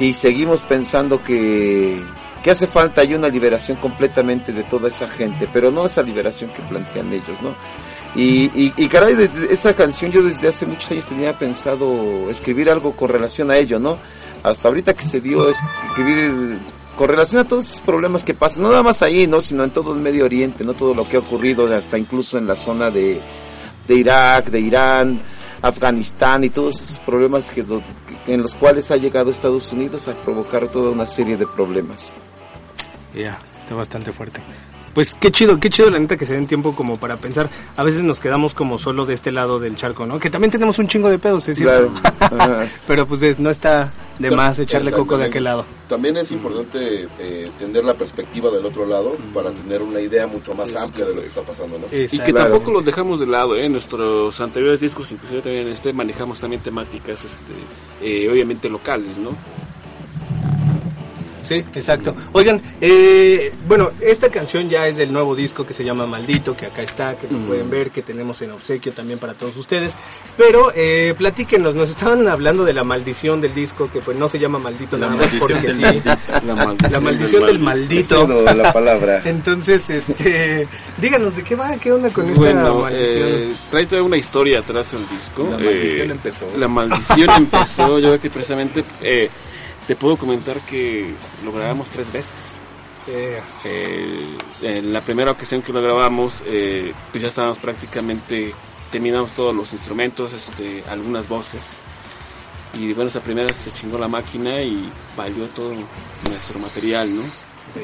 Y 0.00 0.14
seguimos 0.14 0.62
pensando 0.62 1.22
que, 1.22 2.00
que 2.42 2.50
hace 2.50 2.66
falta 2.66 3.02
hay 3.02 3.14
una 3.14 3.28
liberación 3.28 3.76
completamente 3.78 4.52
de 4.52 4.64
toda 4.64 4.88
esa 4.88 5.06
gente, 5.06 5.48
pero 5.52 5.70
no 5.70 5.86
esa 5.86 6.02
liberación 6.02 6.50
que 6.52 6.62
plantean 6.62 7.12
ellos, 7.12 7.40
¿no? 7.42 7.54
Y, 8.16 8.50
y, 8.60 8.72
y 8.76 8.88
caray, 8.88 9.14
de, 9.14 9.28
de 9.28 9.52
esa 9.52 9.74
canción 9.74 10.10
yo 10.10 10.22
desde 10.22 10.48
hace 10.48 10.66
muchos 10.66 10.90
años 10.90 11.06
tenía 11.06 11.38
pensado 11.38 12.28
escribir 12.30 12.68
algo 12.70 12.92
con 12.96 13.10
relación 13.10 13.50
a 13.50 13.58
ello, 13.58 13.78
¿no? 13.78 13.98
Hasta 14.42 14.66
ahorita 14.68 14.94
que 14.94 15.04
se 15.04 15.20
dio 15.20 15.48
es- 15.48 15.58
escribir 15.90 16.58
con 16.96 17.08
relación 17.08 17.42
a 17.42 17.44
todos 17.46 17.66
esos 17.66 17.80
problemas 17.82 18.24
que 18.24 18.32
pasan, 18.34 18.62
no 18.62 18.70
nada 18.70 18.82
más 18.82 19.02
ahí, 19.02 19.26
¿no? 19.26 19.40
Sino 19.40 19.62
en 19.64 19.70
todo 19.70 19.92
el 19.94 20.00
Medio 20.00 20.24
Oriente, 20.24 20.64
¿no? 20.64 20.72
Todo 20.74 20.94
lo 20.94 21.04
que 21.04 21.16
ha 21.16 21.20
ocurrido, 21.20 21.72
hasta 21.72 21.96
incluso 21.98 22.38
en 22.38 22.46
la 22.46 22.56
zona 22.56 22.90
de, 22.90 23.20
de 23.86 23.94
Irak, 23.94 24.46
de 24.46 24.60
Irán, 24.60 25.20
Afganistán 25.62 26.44
y 26.44 26.50
todos 26.50 26.80
esos 26.80 26.98
problemas 27.00 27.50
que, 27.50 27.64
en 28.26 28.42
los 28.42 28.54
cuales 28.54 28.90
ha 28.90 28.96
llegado 28.96 29.30
Estados 29.30 29.72
Unidos 29.72 30.08
a 30.08 30.14
provocar 30.20 30.68
toda 30.68 30.90
una 30.90 31.06
serie 31.06 31.36
de 31.36 31.46
problemas. 31.46 32.12
Ya, 33.14 33.38
está 33.60 33.74
bastante 33.74 34.12
fuerte. 34.12 34.40
Pues 34.94 35.12
qué 35.12 35.30
chido, 35.30 35.58
qué 35.58 35.68
chido 35.68 35.90
la 35.90 35.98
neta 35.98 36.16
que 36.16 36.24
se 36.24 36.34
den 36.34 36.46
tiempo 36.46 36.74
como 36.74 36.96
para 36.96 37.16
pensar. 37.16 37.50
A 37.76 37.82
veces 37.82 38.02
nos 38.02 38.18
quedamos 38.18 38.54
como 38.54 38.78
solo 38.78 39.04
de 39.04 39.12
este 39.14 39.30
lado 39.30 39.58
del 39.58 39.76
charco, 39.76 40.06
¿no? 40.06 40.18
Que 40.18 40.30
también 40.30 40.50
tenemos 40.50 40.78
un 40.78 40.88
chingo 40.88 41.10
de 41.10 41.18
pedos, 41.18 41.46
es 41.48 41.56
cierto. 41.58 41.92
Ajá. 42.20 42.66
Pero 42.86 43.06
pues 43.06 43.22
es- 43.22 43.38
no 43.38 43.50
está 43.50 43.92
de 44.18 44.30
más 44.30 44.58
echarle 44.58 44.92
coco 44.92 45.18
de 45.18 45.26
aquel 45.26 45.44
lado. 45.44 45.64
También 45.88 46.16
es 46.16 46.32
importante 46.32 47.08
eh, 47.18 47.50
tener 47.58 47.84
la 47.84 47.94
perspectiva 47.94 48.50
del 48.50 48.64
otro 48.64 48.86
lado 48.86 49.16
para 49.32 49.50
tener 49.50 49.82
una 49.82 50.00
idea 50.00 50.26
mucho 50.26 50.54
más 50.54 50.74
amplia 50.74 51.06
de 51.06 51.14
lo 51.14 51.20
que 51.20 51.28
está 51.28 51.42
pasando, 51.42 51.78
¿no? 51.78 51.86
Y 51.90 52.06
que 52.18 52.32
tampoco 52.32 52.72
los 52.72 52.84
dejamos 52.84 53.20
de 53.20 53.26
lado, 53.26 53.56
¿eh? 53.56 53.68
Nuestros 53.68 54.40
anteriores 54.40 54.80
discos, 54.80 55.10
inclusive 55.12 55.42
también 55.42 55.66
en 55.66 55.72
este, 55.72 55.92
manejamos 55.92 56.38
también 56.38 56.62
temáticas, 56.62 57.24
este, 57.24 57.52
eh, 58.02 58.28
obviamente 58.30 58.68
locales, 58.68 59.16
¿no? 59.18 59.30
Sí, 61.46 61.54
exacto. 61.74 62.14
Oigan, 62.32 62.60
eh, 62.80 63.52
bueno, 63.68 63.90
esta 64.00 64.28
canción 64.30 64.68
ya 64.68 64.86
es 64.86 64.96
del 64.96 65.12
nuevo 65.12 65.34
disco 65.34 65.64
que 65.66 65.72
se 65.74 65.84
llama 65.84 66.06
Maldito, 66.06 66.56
que 66.56 66.66
acá 66.66 66.82
está, 66.82 67.16
que 67.16 67.28
lo 67.28 67.38
Mm. 67.38 67.44
pueden 67.46 67.70
ver, 67.70 67.90
que 67.90 68.02
tenemos 68.02 68.40
en 68.42 68.50
obsequio 68.52 68.92
también 68.92 69.18
para 69.18 69.34
todos 69.34 69.56
ustedes. 69.56 69.94
Pero 70.36 70.72
eh, 70.74 71.14
platíquenos, 71.16 71.74
nos 71.74 71.90
estaban 71.90 72.26
hablando 72.28 72.64
de 72.64 72.74
la 72.74 72.84
maldición 72.84 73.40
del 73.40 73.54
disco, 73.54 73.90
que 73.92 74.00
pues 74.00 74.16
no 74.16 74.28
se 74.28 74.38
llama 74.38 74.58
Maldito 74.58 74.98
La 74.98 75.06
nada 75.06 75.20
más 75.20 75.30
porque 75.38 75.54
del 75.54 75.72
sí. 75.76 75.80
maldito. 75.80 76.10
La 76.46 76.54
maldición 76.54 76.92
La 76.92 77.00
maldición 77.00 77.40
del 77.46 77.54
del 77.56 77.58
maldito. 77.60 78.14
Eso, 78.24 78.54
la 78.54 78.72
palabra. 78.72 79.22
Entonces, 79.24 79.88
este, 79.90 80.66
díganos 81.00 81.36
de 81.36 81.42
qué 81.44 81.54
va, 81.54 81.76
qué 81.78 81.92
onda 81.92 82.10
con 82.10 82.28
esta 82.28 82.40
maldición. 82.40 82.88
eh, 82.92 83.52
trae 83.70 83.86
toda 83.86 84.02
una 84.02 84.16
historia 84.16 84.60
atrás 84.60 84.92
el 84.94 85.08
disco. 85.08 85.48
La 85.50 85.56
Eh, 85.58 85.64
maldición 85.64 86.10
empezó. 86.10 86.46
La 86.58 86.68
maldición 86.68 87.30
empezó. 87.36 87.98
Yo 87.98 88.08
creo 88.08 88.20
que 88.20 88.30
precisamente 88.30 88.84
eh, 89.02 89.28
te 89.86 89.96
puedo 89.96 90.16
comentar 90.16 90.60
que 90.60 91.14
lo 91.44 91.52
grabamos 91.52 91.90
tres 91.90 92.12
veces. 92.12 92.56
Eh, 93.08 93.40
Eh, 93.64 94.36
en 94.62 94.92
la 94.92 95.00
primera 95.00 95.30
ocasión 95.30 95.62
que 95.62 95.72
lo 95.72 95.80
grabamos, 95.80 96.42
eh, 96.46 96.92
pues 97.10 97.22
ya 97.22 97.28
estábamos 97.28 97.58
prácticamente, 97.58 98.52
terminamos 98.90 99.32
todos 99.32 99.54
los 99.54 99.72
instrumentos, 99.72 100.32
este, 100.32 100.82
algunas 100.88 101.28
voces. 101.28 101.78
Y 102.74 102.92
bueno, 102.92 103.08
esa 103.08 103.20
primera 103.20 103.52
se 103.54 103.72
chingó 103.72 103.98
la 103.98 104.08
máquina 104.08 104.60
y 104.60 104.90
valió 105.16 105.46
todo 105.48 105.72
nuestro 106.28 106.58
material, 106.58 107.14
¿no? 107.14 107.22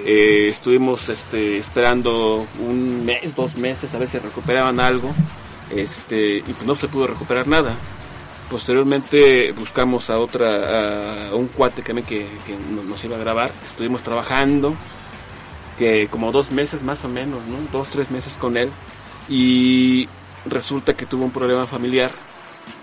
Eh, 0.05 0.49
estuvimos 0.49 1.09
este, 1.09 1.57
esperando 1.59 2.47
un 2.59 3.05
mes, 3.05 3.35
dos 3.35 3.57
meses 3.57 3.95
a 3.95 3.99
ver 3.99 4.09
si 4.09 4.19
recuperaban 4.19 4.81
algo, 4.81 5.11
este, 5.71 6.39
y 6.39 6.53
pues 6.53 6.67
no 6.67 6.75
se 6.75 6.89
pudo 6.89 7.07
recuperar 7.07 7.47
nada. 7.47 7.75
Posteriormente 8.53 9.51
buscamos 9.53 10.11
a 10.11 10.19
otra, 10.19 11.29
a 11.29 11.35
un 11.35 11.49
cuate 11.49 11.83
que, 11.83 11.95
nos 11.95 13.03
iba 13.03 13.17
a 13.17 13.19
grabar, 13.19 13.51
estuvimos 13.65 14.03
trabajando, 14.03 14.75
que 15.79 16.07
como 16.09 16.31
dos 16.31 16.51
meses 16.51 16.83
más 16.83 17.03
o 17.07 17.09
menos, 17.09 17.41
¿no? 17.47 17.57
Dos, 17.73 17.89
tres 17.89 18.11
meses 18.11 18.37
con 18.37 18.59
él, 18.59 18.71
y 19.27 20.07
resulta 20.45 20.95
que 20.95 21.07
tuvo 21.07 21.25
un 21.25 21.31
problema 21.31 21.67
familiar 21.67 22.11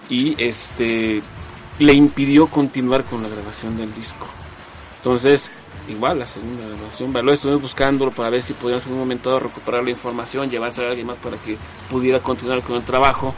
y 0.10 0.34
este 0.44 1.22
le 1.78 1.94
impidió 1.94 2.48
continuar 2.48 3.04
con 3.04 3.22
la 3.22 3.30
grabación 3.30 3.78
del 3.78 3.94
disco. 3.94 4.26
Entonces, 4.98 5.52
igual 5.88 6.18
la 6.18 6.26
segunda 6.26 6.66
grabación, 6.66 7.14
lo 7.14 7.32
estuvimos 7.32 7.62
buscándolo 7.62 8.10
para 8.10 8.32
ver 8.32 8.42
si 8.42 8.54
podíamos 8.54 8.88
en 8.88 8.94
un 8.94 9.00
momento 9.00 9.38
recuperar 9.38 9.84
la 9.84 9.92
información, 9.92 10.50
llevarse 10.50 10.82
a 10.82 10.86
alguien 10.86 11.06
más 11.06 11.20
para 11.20 11.38
que 11.38 11.58
pudiera 11.92 12.22
continuar 12.22 12.64
con 12.64 12.76
el 12.78 12.84
trabajo. 12.84 13.36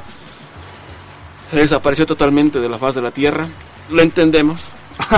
Se 1.52 1.58
desapareció 1.58 2.06
totalmente 2.06 2.60
de 2.60 2.68
la 2.70 2.78
faz 2.80 2.96
de 2.96 3.02
la 3.02 3.12
tierra. 3.12 3.48
Lo 3.92 4.02
entendemos. 4.02 4.60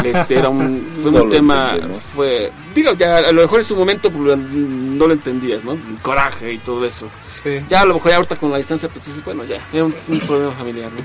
Este 0.03 0.35
era 0.39 0.49
un, 0.49 0.87
fue 1.01 1.11
No 1.11 1.23
un 1.23 1.29
tema, 1.29 1.71
entendemos. 1.71 2.03
fue, 2.03 2.51
digo, 2.73 2.93
ya 2.93 3.17
a 3.17 3.31
lo 3.31 3.41
mejor 3.41 3.59
en 3.59 3.65
su 3.65 3.75
momento 3.75 4.09
pues, 4.11 4.37
no 4.37 5.07
lo 5.07 5.13
entendías, 5.13 5.63
¿no? 5.63 5.73
El 5.73 5.97
coraje 6.01 6.53
y 6.53 6.57
todo 6.59 6.85
eso. 6.85 7.07
sí. 7.21 7.59
Ya 7.69 7.81
a 7.81 7.85
lo 7.85 7.95
mejor 7.95 8.11
ya 8.11 8.15
ahorita 8.17 8.35
con 8.37 8.51
la 8.51 8.57
distancia, 8.57 8.87
pues 8.89 9.05
dices, 9.05 9.23
bueno, 9.23 9.43
ya, 9.45 9.57
era 9.73 9.83
un, 9.83 9.93
un 10.07 10.19
problema 10.19 10.51
familiar, 10.53 10.89
¿no? 10.91 11.03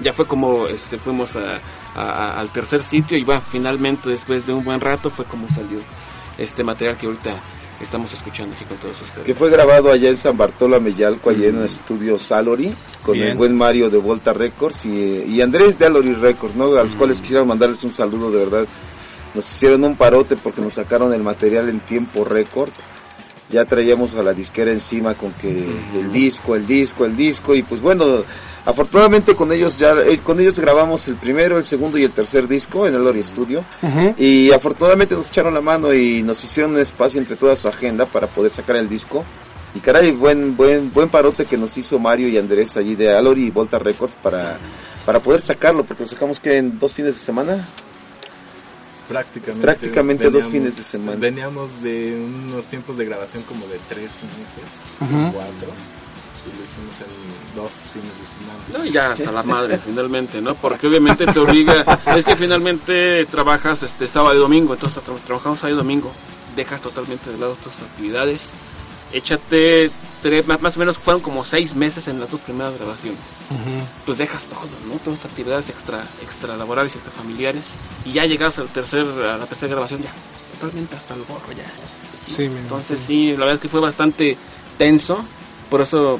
Ya 0.00 0.12
fue 0.12 0.26
como, 0.26 0.66
este, 0.66 0.98
fuimos 0.98 1.34
a, 1.36 1.60
a- 1.94 2.38
al 2.38 2.50
tercer 2.50 2.82
sitio 2.82 3.16
y 3.16 3.22
va, 3.24 3.40
finalmente 3.40 4.10
después 4.10 4.46
de 4.46 4.52
un 4.52 4.64
buen 4.64 4.80
rato 4.80 5.08
fue 5.08 5.24
como 5.24 5.48
salió 5.48 5.78
este 6.36 6.62
material 6.64 6.96
que 6.98 7.06
ahorita 7.06 7.30
estamos 7.84 8.12
escuchando 8.12 8.54
aquí 8.54 8.64
con 8.64 8.76
todos 8.78 9.00
ustedes. 9.00 9.26
Que 9.26 9.34
fue 9.34 9.50
grabado 9.50 9.92
allá 9.92 10.08
en 10.08 10.16
San 10.16 10.36
Bartolo 10.36 10.80
Meyalco, 10.80 11.30
allá 11.30 11.48
en 11.48 11.58
el 11.58 11.64
estudio 11.64 12.18
Salori, 12.18 12.74
con 13.02 13.14
Bien. 13.14 13.28
el 13.28 13.36
buen 13.36 13.56
Mario 13.56 13.90
de 13.90 13.98
Volta 13.98 14.32
Records 14.32 14.86
y, 14.86 15.24
y 15.28 15.40
Andrés 15.40 15.78
de 15.78 15.86
Alori 15.86 16.14
Records, 16.14 16.56
¿no? 16.56 16.74
A 16.76 16.82
los 16.82 16.94
cuales 16.94 17.20
quisiera 17.20 17.44
mandarles 17.44 17.84
un 17.84 17.92
saludo, 17.92 18.30
de 18.30 18.44
verdad. 18.44 18.66
Nos 19.34 19.48
hicieron 19.48 19.84
un 19.84 19.96
parote 19.96 20.36
porque 20.36 20.60
nos 20.60 20.74
sacaron 20.74 21.12
el 21.12 21.22
material 21.22 21.68
en 21.68 21.80
tiempo 21.80 22.24
récord. 22.24 22.70
Ya 23.54 23.64
traíamos 23.64 24.16
a 24.16 24.22
la 24.24 24.34
disquera 24.34 24.72
encima 24.72 25.14
con 25.14 25.30
que 25.30 25.48
el 25.48 26.12
disco, 26.12 26.56
el 26.56 26.66
disco, 26.66 27.04
el 27.04 27.16
disco 27.16 27.54
y 27.54 27.62
pues 27.62 27.80
bueno, 27.80 28.24
afortunadamente 28.66 29.36
con 29.36 29.52
ellos 29.52 29.78
ya 29.78 29.92
eh, 29.92 30.18
con 30.18 30.40
ellos 30.40 30.58
grabamos 30.58 31.06
el 31.06 31.14
primero, 31.14 31.56
el 31.56 31.62
segundo 31.62 31.96
y 31.96 32.02
el 32.02 32.10
tercer 32.10 32.48
disco 32.48 32.88
en 32.88 32.96
el 32.96 33.04
Lori 33.04 33.22
Studio. 33.22 33.64
Y 34.18 34.50
afortunadamente 34.50 35.14
nos 35.14 35.28
echaron 35.28 35.54
la 35.54 35.60
mano 35.60 35.94
y 35.94 36.20
nos 36.24 36.42
hicieron 36.42 36.72
un 36.72 36.80
espacio 36.80 37.20
entre 37.20 37.36
toda 37.36 37.54
su 37.54 37.68
agenda 37.68 38.06
para 38.06 38.26
poder 38.26 38.50
sacar 38.50 38.74
el 38.74 38.88
disco. 38.88 39.24
Y 39.72 39.78
caray, 39.78 40.10
buen, 40.10 40.56
buen, 40.56 40.92
buen 40.92 41.08
parote 41.08 41.44
que 41.44 41.56
nos 41.56 41.78
hizo 41.78 42.00
Mario 42.00 42.26
y 42.26 42.36
Andrés 42.38 42.76
allí 42.76 42.96
de 42.96 43.14
Alori 43.14 43.44
y 43.44 43.50
Volta 43.52 43.78
Records 43.78 44.16
para, 44.20 44.56
para 45.06 45.20
poder 45.20 45.40
sacarlo, 45.40 45.84
porque 45.84 46.02
lo 46.02 46.08
sacamos 46.08 46.40
que 46.40 46.56
en 46.56 46.76
dos 46.80 46.92
fines 46.92 47.14
de 47.14 47.20
semana. 47.20 47.64
Prácticamente. 49.08 49.66
Prácticamente 49.66 50.30
dos 50.30 50.46
fines 50.46 50.76
de 50.76 50.82
semana. 50.82 51.18
Veníamos 51.18 51.82
de 51.82 52.16
unos 52.18 52.64
tiempos 52.66 52.96
de 52.96 53.04
grabación 53.04 53.42
como 53.44 53.66
de 53.66 53.78
tres 53.88 54.02
meses, 54.22 54.64
cuatro, 55.32 55.68
y 56.46 56.56
lo 56.56 56.64
hicimos 56.64 56.96
en 57.00 57.54
dos 57.56 57.72
fines 57.92 58.12
de 58.18 58.26
semana. 58.26 58.78
No, 58.78 58.84
y 58.84 58.92
ya 58.92 59.12
hasta 59.12 59.30
la 59.30 59.42
madre 59.42 59.78
finalmente, 59.84 60.40
¿no? 60.40 60.54
Porque 60.54 60.86
obviamente 60.86 61.26
te 61.26 61.38
obliga, 61.38 61.84
es 62.16 62.24
que 62.24 62.36
finalmente 62.36 63.26
trabajas 63.26 63.82
este 63.82 64.06
sábado 64.08 64.34
y 64.34 64.38
domingo, 64.38 64.74
entonces 64.74 65.02
tra- 65.04 65.18
trabajamos 65.26 65.58
sábado 65.58 65.74
y 65.74 65.78
domingo, 65.78 66.12
dejas 66.56 66.80
totalmente 66.80 67.30
de 67.30 67.38
lado 67.38 67.56
tus 67.62 67.72
actividades, 67.80 68.52
échate, 69.12 69.90
tre- 70.24 70.58
más, 70.60 70.76
o 70.76 70.78
menos 70.80 70.96
fueron 70.96 71.20
como 71.22 71.44
seis 71.44 71.74
meses 71.74 72.08
en 72.08 72.18
las 72.18 72.30
dos 72.30 72.40
primeras 72.40 72.74
grabaciones, 72.74 73.20
pues 74.06 74.18
dejas 74.18 74.44
todo, 74.44 74.60
¿no? 74.88 74.94
Todas 75.04 75.20
tus 75.20 75.30
actividades 75.30 75.68
extra, 75.68 76.02
extra 76.22 76.56
laborales, 76.56 76.94
extra 76.94 77.12
familiares, 77.12 77.72
y 78.06 78.12
ya 78.12 78.24
llegas 78.24 78.58
al 78.58 78.68
tercer, 78.68 79.02
a 79.02 79.36
la 79.36 79.46
tercera 79.46 79.72
grabación, 79.72 80.02
ya 80.02 80.10
totalmente 80.58 80.96
hasta 80.96 81.14
el 81.14 81.24
gorro 81.24 81.52
ya. 81.52 81.64
Sí, 82.26 82.44
Entonces 82.44 83.00
sí, 83.00 83.32
la 83.32 83.40
verdad 83.40 83.54
es 83.56 83.60
que 83.60 83.68
fue 83.68 83.80
bastante 83.80 84.36
tenso, 84.78 85.22
por 85.70 85.82
eso 85.82 86.18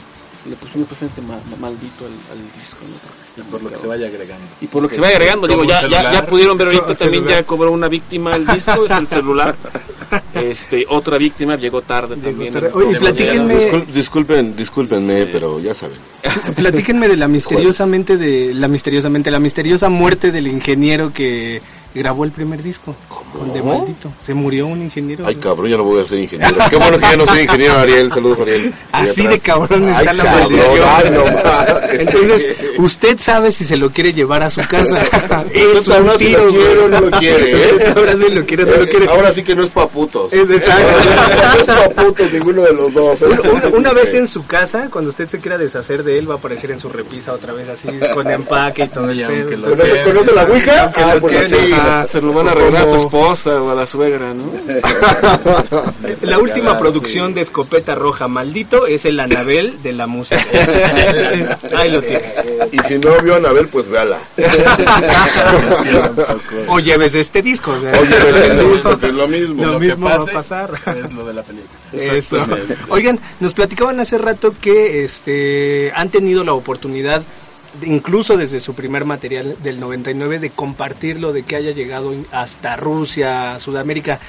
le 0.49 0.57
pusimos 0.57 0.86
presente 0.88 1.20
ma- 1.22 1.38
ma- 1.51 1.57
maldito 1.59 2.05
al, 2.05 2.12
al 2.36 2.53
disco, 2.59 2.78
¿no? 2.88 3.45
Por 3.51 3.62
lo 3.62 3.70
que 3.70 3.76
se 3.76 3.86
vaya 3.86 4.07
agregando. 4.09 4.45
Y 4.61 4.66
por 4.66 4.82
lo 4.82 4.88
que 4.88 4.95
se 4.97 5.01
va 5.01 5.09
agregando, 5.09 5.47
digo, 5.49 5.64
ya, 5.64 5.86
ya, 5.88 6.11
ya 6.12 6.26
pudieron 6.26 6.57
ver 6.59 6.68
ahorita 6.68 6.95
también 6.95 7.22
celular. 7.22 7.40
ya 7.40 7.47
cobró 7.47 7.72
una 7.72 7.88
víctima 7.88 8.34
el 8.36 8.47
disco, 8.47 8.84
es 8.84 8.90
el 8.92 9.07
celular. 9.07 9.55
Este, 10.34 10.84
otra 10.88 11.18
víctima 11.18 11.57
llegó 11.57 11.82
tarde 11.82 12.16
también. 12.16 12.53
tarde. 12.53 12.70
Oye, 12.72 12.99
platíquenme- 13.01 13.57
Discul- 13.70 13.86
disculpen, 13.86 14.55
discúlpenme, 14.57 15.26
pero 15.26 15.59
ya 15.59 15.74
saben. 15.74 15.97
Platíquenme 16.57 17.09
de 17.09 17.16
la 17.16 17.26
misteriosamente 17.26 18.16
de 18.16 18.55
la 18.55 18.68
misteriosamente 18.68 19.30
la 19.32 19.38
misteriosa 19.40 19.88
muerte 19.88 20.30
del 20.30 20.47
ingeniero 20.47 21.12
que 21.12 21.61
grabó 21.95 22.24
el 22.24 22.32
primer 22.32 22.62
disco 22.62 22.95
con 23.32 23.53
de 23.53 23.62
maldito. 23.62 24.12
Se 24.24 24.34
murió 24.34 24.66
un 24.66 24.82
ingeniero. 24.82 25.26
Ay, 25.26 25.36
cabrón, 25.36 25.70
ya 25.70 25.76
no 25.76 25.84
voy 25.84 26.03
a 26.03 26.07
ser 26.07 26.18
ingeniero. 26.18 26.57
Qué 26.70 26.76
bueno 26.76 26.99
que 26.99 27.03
ya 27.05 27.16
no 27.16 27.26
soy 27.26 27.40
ingeniero, 27.40 27.78
Ariel. 27.78 28.12
Saludos, 28.12 28.40
Ariel. 28.40 28.74
Así 28.92 29.26
de 29.26 29.38
cabrón 29.40 29.88
está 29.88 30.11
Ay, 30.11 30.16
la 30.16 30.24
cabrón, 30.24 30.53
maldición. 30.53 31.14
no. 31.14 31.24
Entonces, 32.01 32.57
usted 32.78 33.18
sabe 33.18 33.53
si 33.53 33.64
se 33.64 33.76
lo 33.76 33.90
quiere 33.90 34.12
llevar 34.12 34.42
a 34.42 34.51
su 34.51 34.61
casa. 34.66 35.01
es 35.53 35.66
Usted 35.78 35.92
sabrá 35.92 36.12
un 36.12 36.18
si 36.18 36.26
tiro, 36.26 36.45
lo 36.47 36.53
quiere 36.53 36.78
o 36.80 36.88
no 36.88 37.01
lo 37.01 37.11
quiere, 37.18 37.53
¿eh? 37.53 37.95
Ahora 37.97 38.16
sí 38.16 38.28
lo 38.30 38.45
quiere 38.47 38.64
o 38.64 38.66
no 38.66 38.76
lo 38.76 38.86
quiere. 38.88 39.07
Ahora 39.09 39.32
sí 39.32 39.42
que 39.42 39.55
no 39.55 39.62
es 39.62 39.70
pa' 39.70 39.88
putos. 39.88 40.32
Es 40.32 40.51
exacto. 40.51 40.88
No 40.88 41.59
es 41.59 41.64
pa' 41.92 42.03
putos 42.03 42.32
ninguno 42.32 42.62
de 42.62 42.72
los 42.72 42.92
dos. 42.92 43.22
¿eh? 43.22 43.26
Una, 43.53 43.68
una 43.68 43.92
vez 43.92 44.14
en 44.14 44.26
su 44.26 44.47
casa, 44.47 44.88
cuando 44.90 45.11
usted 45.11 45.28
se 45.28 45.38
quiera 45.40 45.59
deshacer 45.59 46.03
de 46.03 46.18
él, 46.18 46.28
va 46.28 46.34
a 46.34 46.38
aparecer 46.38 46.70
en 46.70 46.80
su 46.80 46.88
repisa 46.88 47.32
otra 47.32 47.53
vez 47.53 47.68
así, 47.68 47.88
con 48.12 48.28
empaque 48.30 48.84
y 48.84 48.88
todo 48.88 49.11
el 49.11 49.24
pedo. 49.24 49.62
¿Conoce, 50.05 50.34
la 50.34 50.42
Ouija? 50.45 50.92
Ah, 50.97 51.14
pues 51.20 51.36
así. 51.36 51.72
Ajá. 51.85 52.07
Se 52.07 52.20
lo 52.20 52.32
van 52.32 52.49
a 52.49 52.53
arreglar 52.53 52.89
a 52.89 52.91
su 52.91 52.97
esposa 52.97 53.62
o 53.62 53.70
a 53.70 53.74
la 53.74 53.87
suegra, 53.87 54.35
¿no? 54.35 54.45
La 56.22 56.39
última 56.39 56.78
producción 56.78 57.28
sí. 57.28 57.35
de 57.35 57.41
Escopeta 57.43 57.95
Roja 57.95 58.28
Maldito 58.28 58.87
es 58.87 59.05
el 59.05 59.20
Anabel 59.20 59.82
de 59.82 59.93
la 59.93 60.07
música. 60.07 60.43
Ahí 61.76 61.91
lo 61.91 62.03
tiene. 62.03 62.32
Y 62.72 62.78
si 62.80 62.99
no 62.99 63.20
vio 63.22 63.35
a 63.35 63.37
Anabel, 63.39 63.68
pues 63.68 63.89
véala. 63.89 64.18
O 66.68 66.78
lleves 66.80 67.14
este 67.14 67.43
disco. 67.43 67.72
o 67.72 67.80
sea, 67.80 67.93
Oye, 67.93 68.14
pero 68.20 68.39
es 68.39 68.62
justo 68.62 68.99
que 68.99 69.07
es 69.07 69.12
lo 69.12 69.28
mismo. 69.28 69.64
Lo 69.64 69.72
Lo 69.72 69.78
que 69.78 69.87
mismo 69.87 70.07
va 70.07 70.14
a 70.14 70.26
pasar. 70.26 70.70
Es 71.03 71.12
lo 71.12 71.24
de 71.24 71.35
la 71.35 71.43
película. 71.43 71.70
Eso. 71.93 72.45
Oigan, 72.89 73.20
nos 73.41 73.53
platicaban 73.55 74.01
hace 74.01 74.18
rato 74.18 74.55
que 74.61 75.05
este 75.05 75.93
han 75.95 76.09
tenido 76.11 76.45
la 76.45 76.53
oportunidad 76.55 77.22
incluso 77.82 78.36
desde 78.36 78.60
su 78.60 78.74
primer 78.74 79.04
material 79.04 79.56
del 79.62 79.80
99 79.80 80.38
de 80.38 80.50
compartirlo, 80.50 81.32
de 81.32 81.42
que 81.42 81.56
haya 81.56 81.72
llegado 81.72 82.12
hasta 82.32 82.76
Rusia, 82.76 83.58
Sudamérica. 83.58 84.20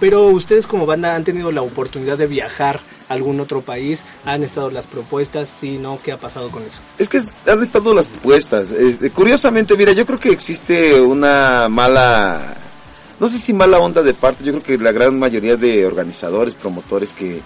Pero 0.00 0.28
ustedes 0.28 0.66
como 0.66 0.86
banda 0.86 1.14
han 1.14 1.24
tenido 1.24 1.52
la 1.52 1.62
oportunidad 1.62 2.18
de 2.18 2.26
viajar 2.26 2.80
a 3.08 3.14
algún 3.14 3.40
otro 3.40 3.60
país, 3.60 4.02
han 4.24 4.42
estado 4.42 4.70
las 4.70 4.86
propuestas, 4.86 5.50
sí, 5.60 5.78
no, 5.78 5.98
¿qué 6.02 6.12
ha 6.12 6.16
pasado 6.16 6.50
con 6.50 6.62
eso? 6.62 6.80
Es 6.98 7.08
que 7.08 7.20
han 7.46 7.62
estado 7.62 7.94
las 7.94 8.08
puestas. 8.08 8.70
Este, 8.70 9.10
curiosamente, 9.10 9.76
mira, 9.76 9.92
yo 9.92 10.06
creo 10.06 10.18
que 10.18 10.30
existe 10.30 11.00
una 11.00 11.68
mala, 11.68 12.54
no 13.20 13.28
sé 13.28 13.38
si 13.38 13.52
mala 13.52 13.78
onda 13.78 14.02
de 14.02 14.14
parte, 14.14 14.44
yo 14.44 14.52
creo 14.52 14.62
que 14.62 14.82
la 14.82 14.92
gran 14.92 15.18
mayoría 15.18 15.56
de 15.56 15.86
organizadores, 15.86 16.54
promotores 16.54 17.12
que 17.12 17.40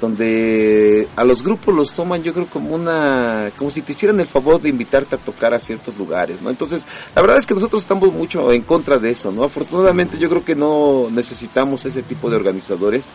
donde 0.00 1.08
a 1.16 1.24
los 1.24 1.42
grupos 1.42 1.74
los 1.74 1.92
toman 1.92 2.22
yo 2.22 2.32
creo 2.32 2.46
como 2.46 2.74
una 2.74 3.50
como 3.56 3.70
si 3.70 3.82
te 3.82 3.92
hicieran 3.92 4.20
el 4.20 4.26
favor 4.26 4.60
de 4.60 4.68
invitarte 4.68 5.16
a 5.16 5.18
tocar 5.18 5.54
a 5.54 5.58
ciertos 5.58 5.96
lugares 5.98 6.40
no 6.42 6.50
entonces 6.50 6.84
la 7.14 7.22
verdad 7.22 7.38
es 7.38 7.46
que 7.46 7.54
nosotros 7.54 7.82
estamos 7.82 8.12
mucho 8.12 8.52
en 8.52 8.62
contra 8.62 8.98
de 8.98 9.10
eso 9.10 9.30
no 9.30 9.44
afortunadamente 9.44 10.18
yo 10.18 10.28
creo 10.28 10.44
que 10.44 10.54
no 10.54 11.08
necesitamos 11.10 11.84
ese 11.84 12.02
tipo 12.02 12.30
de 12.30 12.36
organizadores. 12.36 13.06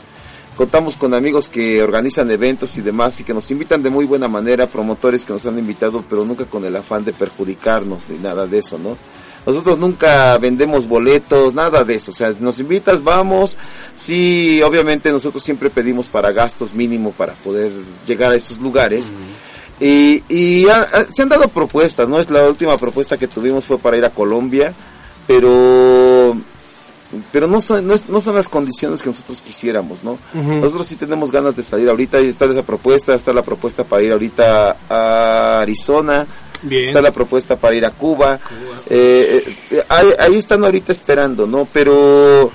Contamos 0.55 0.95
con 0.95 1.13
amigos 1.13 1.49
que 1.49 1.83
organizan 1.83 2.31
eventos 2.31 2.77
y 2.77 2.81
demás 2.81 3.19
y 3.19 3.25
que 3.25 3.33
nos 3.33 3.51
invitan 3.51 3.83
de 3.83 3.89
muy 3.89 4.05
buena 4.05 4.29
manera 4.29 4.67
promotores 4.67 5.25
que 5.25 5.33
nos 5.33 5.45
han 5.45 5.59
invitado 5.59 6.05
pero 6.07 6.23
nunca 6.23 6.45
con 6.45 6.63
el 6.63 6.75
afán 6.77 7.03
de 7.03 7.11
perjudicarnos 7.11 8.09
ni 8.09 8.17
nada 8.19 8.47
de 8.47 8.59
eso 8.59 8.77
no 8.77 8.95
nosotros 9.45 9.77
nunca 9.77 10.37
vendemos 10.37 10.87
boletos, 10.87 11.53
nada 11.53 11.83
de 11.83 11.95
eso. 11.95 12.11
O 12.11 12.13
sea, 12.15 12.33
nos 12.39 12.59
invitas, 12.59 13.03
vamos. 13.03 13.57
Sí, 13.93 14.61
obviamente 14.63 15.11
nosotros 15.11 15.43
siempre 15.43 15.69
pedimos 15.69 16.07
para 16.07 16.31
gastos 16.31 16.73
mínimo 16.73 17.11
para 17.11 17.33
poder 17.33 17.71
llegar 18.07 18.31
a 18.31 18.35
esos 18.35 18.59
lugares. 18.59 19.11
Y, 19.79 20.23
y 20.29 20.67
ha- 20.69 20.81
ha- 20.93 21.05
se 21.13 21.21
han 21.21 21.29
dado 21.29 21.47
propuestas, 21.49 22.07
¿no? 22.07 22.19
Es 22.19 22.29
la 22.31 22.47
última 22.47 22.77
propuesta 22.77 23.17
que 23.17 23.27
tuvimos 23.27 23.65
fue 23.65 23.77
para 23.77 23.97
ir 23.97 24.05
a 24.05 24.09
Colombia, 24.09 24.73
pero 25.27 26.35
pero 27.31 27.47
no 27.47 27.61
son, 27.61 27.85
no, 27.87 27.93
es- 27.93 28.09
no 28.09 28.19
son 28.19 28.35
las 28.35 28.49
condiciones 28.49 29.01
que 29.01 29.09
nosotros 29.09 29.39
quisiéramos, 29.41 30.03
¿no? 30.03 30.17
Nosotros 30.61 30.85
sí 30.87 30.95
tenemos 30.95 31.31
ganas 31.31 31.55
de 31.55 31.63
salir 31.63 31.87
ahorita, 31.89 32.19
y 32.19 32.27
está 32.27 32.45
esa 32.45 32.63
propuesta, 32.63 33.13
está 33.13 33.31
la 33.31 33.41
propuesta 33.43 33.83
para 33.83 34.01
ir 34.03 34.11
ahorita 34.11 34.75
a 34.89 35.59
Arizona, 35.61 36.25
Bien. 36.65 36.87
está 36.87 37.01
la 37.01 37.11
propuesta 37.11 37.55
para 37.55 37.75
ir 37.75 37.85
a 37.85 37.91
Cuba, 37.91 38.39
Eh, 38.87 39.43
eh, 39.71 39.83
ahí, 39.89 40.09
ahí 40.19 40.35
están 40.35 40.63
ahorita 40.63 40.91
esperando, 40.91 41.47
¿no? 41.47 41.67
Pero, 41.73 42.51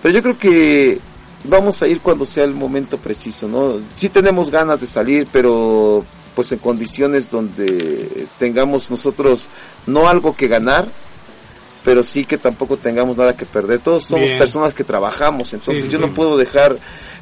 pero 0.00 0.14
yo 0.14 0.22
creo 0.22 0.38
que 0.38 1.00
vamos 1.44 1.82
a 1.82 1.88
ir 1.88 2.00
cuando 2.00 2.24
sea 2.24 2.44
el 2.44 2.54
momento 2.54 2.98
preciso, 2.98 3.48
¿no? 3.48 3.80
Sí 3.94 4.08
tenemos 4.08 4.50
ganas 4.50 4.80
de 4.80 4.86
salir, 4.86 5.26
pero 5.32 6.04
pues 6.34 6.52
en 6.52 6.58
condiciones 6.58 7.30
donde 7.30 8.26
tengamos 8.38 8.90
nosotros 8.90 9.48
no 9.86 10.08
algo 10.08 10.34
que 10.34 10.48
ganar, 10.48 10.86
pero 11.84 12.02
sí 12.02 12.24
que 12.24 12.38
tampoco 12.38 12.76
tengamos 12.76 13.16
nada 13.16 13.36
que 13.36 13.44
perder. 13.44 13.80
Todos 13.80 14.04
somos 14.04 14.26
Bien. 14.26 14.38
personas 14.38 14.72
que 14.72 14.84
trabajamos, 14.84 15.52
entonces 15.52 15.84
sí, 15.84 15.90
yo 15.90 15.98
sí. 15.98 16.06
no 16.06 16.12
puedo 16.14 16.36
dejar 16.38 16.76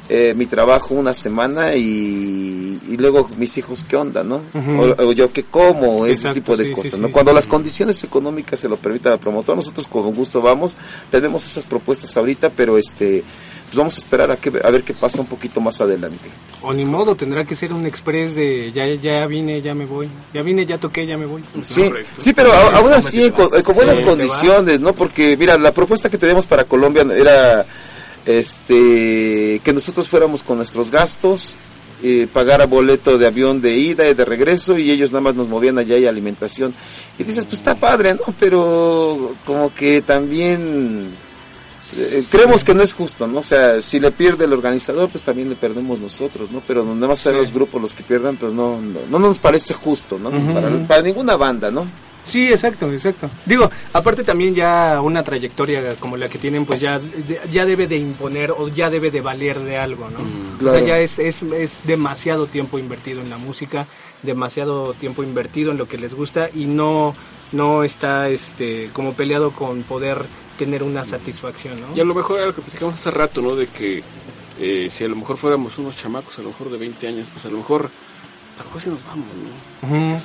eh, 0.09 0.33
mi 0.35 0.45
trabajo 0.45 0.93
una 0.93 1.13
semana 1.13 1.75
y, 1.75 2.79
y 2.89 2.97
luego 2.97 3.29
mis 3.37 3.57
hijos 3.57 3.83
qué 3.87 3.95
onda, 3.95 4.23
¿no? 4.23 4.41
O, 4.53 5.05
o 5.05 5.11
yo 5.13 5.31
qué 5.31 5.43
como, 5.43 6.05
ese 6.05 6.33
tipo 6.33 6.57
de 6.57 6.65
sí, 6.65 6.71
cosas, 6.71 6.91
sí, 6.91 6.99
¿no? 6.99 7.07
sí, 7.07 7.13
Cuando 7.13 7.33
las 7.33 7.47
condiciones 7.47 8.03
económicas 8.03 8.59
se 8.59 8.67
lo 8.67 8.77
permitan 8.77 9.13
al 9.13 9.19
promotor, 9.19 9.55
nosotros 9.55 9.87
con 9.87 10.13
gusto 10.13 10.41
vamos, 10.41 10.75
tenemos 11.09 11.45
esas 11.45 11.65
propuestas 11.65 12.15
ahorita, 12.17 12.49
pero 12.49 12.77
este 12.77 13.23
pues 13.71 13.77
vamos 13.77 13.95
a 13.95 13.99
esperar 13.99 14.29
a, 14.31 14.35
que, 14.35 14.51
a 14.61 14.69
ver 14.69 14.83
qué 14.83 14.93
pasa 14.93 15.21
un 15.21 15.27
poquito 15.27 15.61
más 15.61 15.79
adelante. 15.79 16.29
O 16.61 16.73
ni 16.73 16.83
modo, 16.83 17.15
tendrá 17.15 17.45
que 17.45 17.55
ser 17.55 17.71
un 17.71 17.85
express 17.85 18.35
de 18.35 18.73
ya, 18.73 18.85
ya 18.95 19.25
vine, 19.27 19.61
ya 19.61 19.73
me 19.73 19.85
voy. 19.85 20.09
Ya 20.33 20.41
vine, 20.41 20.65
ya 20.65 20.77
toqué, 20.77 21.07
ya 21.07 21.17
me 21.17 21.25
voy. 21.25 21.41
Sí, 21.61 21.89
sí, 22.17 22.33
pero 22.33 22.51
aún 22.51 22.91
así 22.91 23.31
con, 23.31 23.47
con 23.63 23.73
buenas 23.73 24.01
condiciones, 24.01 24.81
¿no? 24.81 24.91
Porque 24.91 25.37
mira, 25.37 25.57
la 25.57 25.73
propuesta 25.73 26.09
que 26.09 26.17
teníamos 26.17 26.45
para 26.47 26.65
Colombia 26.65 27.05
era 27.15 27.65
este 28.25 29.61
que 29.63 29.73
nosotros 29.73 30.07
fuéramos 30.07 30.43
con 30.43 30.57
nuestros 30.57 30.91
gastos, 30.91 31.55
eh, 32.03 32.27
pagara 32.31 32.65
boleto 32.65 33.17
de 33.17 33.27
avión 33.27 33.61
de 33.61 33.75
ida 33.75 34.07
y 34.09 34.13
de 34.13 34.25
regreso 34.25 34.77
y 34.77 34.89
ellos 34.91 35.11
nada 35.11 35.21
más 35.21 35.35
nos 35.35 35.47
movían 35.47 35.77
allá 35.77 35.97
y 35.97 36.05
alimentación. 36.05 36.73
Y 37.19 37.23
dices, 37.23 37.45
pues 37.45 37.59
está 37.59 37.75
padre, 37.75 38.13
¿no? 38.13 38.33
Pero 38.39 39.35
como 39.45 39.73
que 39.73 40.01
también 40.01 41.11
eh, 41.97 42.23
creemos 42.31 42.63
que 42.63 42.73
no 42.73 42.81
es 42.83 42.93
justo, 42.93 43.27
¿no? 43.27 43.39
O 43.39 43.43
sea, 43.43 43.81
si 43.81 43.99
le 43.99 44.11
pierde 44.11 44.45
el 44.45 44.53
organizador, 44.53 45.09
pues 45.09 45.23
también 45.23 45.49
le 45.49 45.55
perdemos 45.55 45.99
nosotros, 45.99 46.49
¿no? 46.51 46.63
Pero 46.65 46.83
nada 46.85 47.07
más 47.09 47.19
ser 47.19 47.33
Sí. 47.33 47.39
los 47.39 47.51
grupos 47.53 47.81
los 47.81 47.93
que 47.93 48.03
pierdan, 48.03 48.37
pues 48.37 48.53
no, 48.53 48.81
no, 48.81 48.99
no 49.09 49.19
nos 49.19 49.39
parece 49.39 49.73
justo, 49.73 50.17
¿no? 50.17 50.31
Para 50.87 51.01
ninguna 51.01 51.35
banda, 51.35 51.69
¿no? 51.69 51.85
Sí, 52.23 52.49
exacto, 52.49 52.91
exacto. 52.91 53.29
Digo, 53.45 53.69
aparte 53.93 54.23
también 54.23 54.53
ya 54.53 55.01
una 55.01 55.23
trayectoria 55.23 55.95
como 55.95 56.17
la 56.17 56.29
que 56.29 56.37
tienen, 56.37 56.65
pues 56.65 56.79
ya, 56.79 56.99
ya 57.51 57.65
debe 57.65 57.87
de 57.87 57.97
imponer 57.97 58.51
o 58.51 58.67
ya 58.67 58.89
debe 58.89 59.11
de 59.11 59.21
valer 59.21 59.59
de 59.59 59.77
algo, 59.77 60.09
¿no? 60.09 60.19
O 60.19 60.57
claro. 60.59 60.77
sea, 60.77 60.87
ya 60.87 60.99
es, 60.99 61.19
es, 61.19 61.41
es 61.41 61.79
demasiado 61.85 62.45
tiempo 62.45 62.77
invertido 62.77 63.21
en 63.21 63.29
la 63.29 63.37
música, 63.37 63.87
demasiado 64.21 64.93
tiempo 64.93 65.23
invertido 65.23 65.71
en 65.71 65.77
lo 65.77 65.87
que 65.87 65.97
les 65.97 66.13
gusta 66.13 66.49
y 66.53 66.65
no, 66.65 67.15
no 67.51 67.83
está 67.83 68.29
este 68.29 68.89
como 68.93 69.13
peleado 69.13 69.51
con 69.51 69.83
poder 69.83 70.25
tener 70.57 70.83
una 70.83 71.03
satisfacción, 71.03 71.75
¿no? 71.81 71.95
Y 71.95 71.99
a 71.99 72.05
lo 72.05 72.13
mejor 72.13 72.37
era 72.37 72.47
lo 72.47 72.55
que 72.55 72.61
platicamos 72.61 72.95
hace 72.95 73.09
rato, 73.11 73.41
¿no? 73.41 73.55
De 73.55 73.67
que 73.67 74.03
eh, 74.59 74.89
si 74.91 75.03
a 75.03 75.07
lo 75.07 75.15
mejor 75.15 75.37
fuéramos 75.37 75.77
unos 75.79 75.97
chamacos, 75.97 76.37
a 76.37 76.43
lo 76.43 76.49
mejor 76.49 76.69
de 76.69 76.77
20 76.77 77.07
años, 77.07 77.29
pues 77.33 77.45
a 77.45 77.49
lo 77.49 77.57
mejor, 77.57 77.89
a 78.55 78.59
lo 78.59 78.65
mejor 78.65 78.81
sí 78.81 78.89
nos 78.89 79.03
vamos, 79.05 79.25
¿no? 79.81 80.19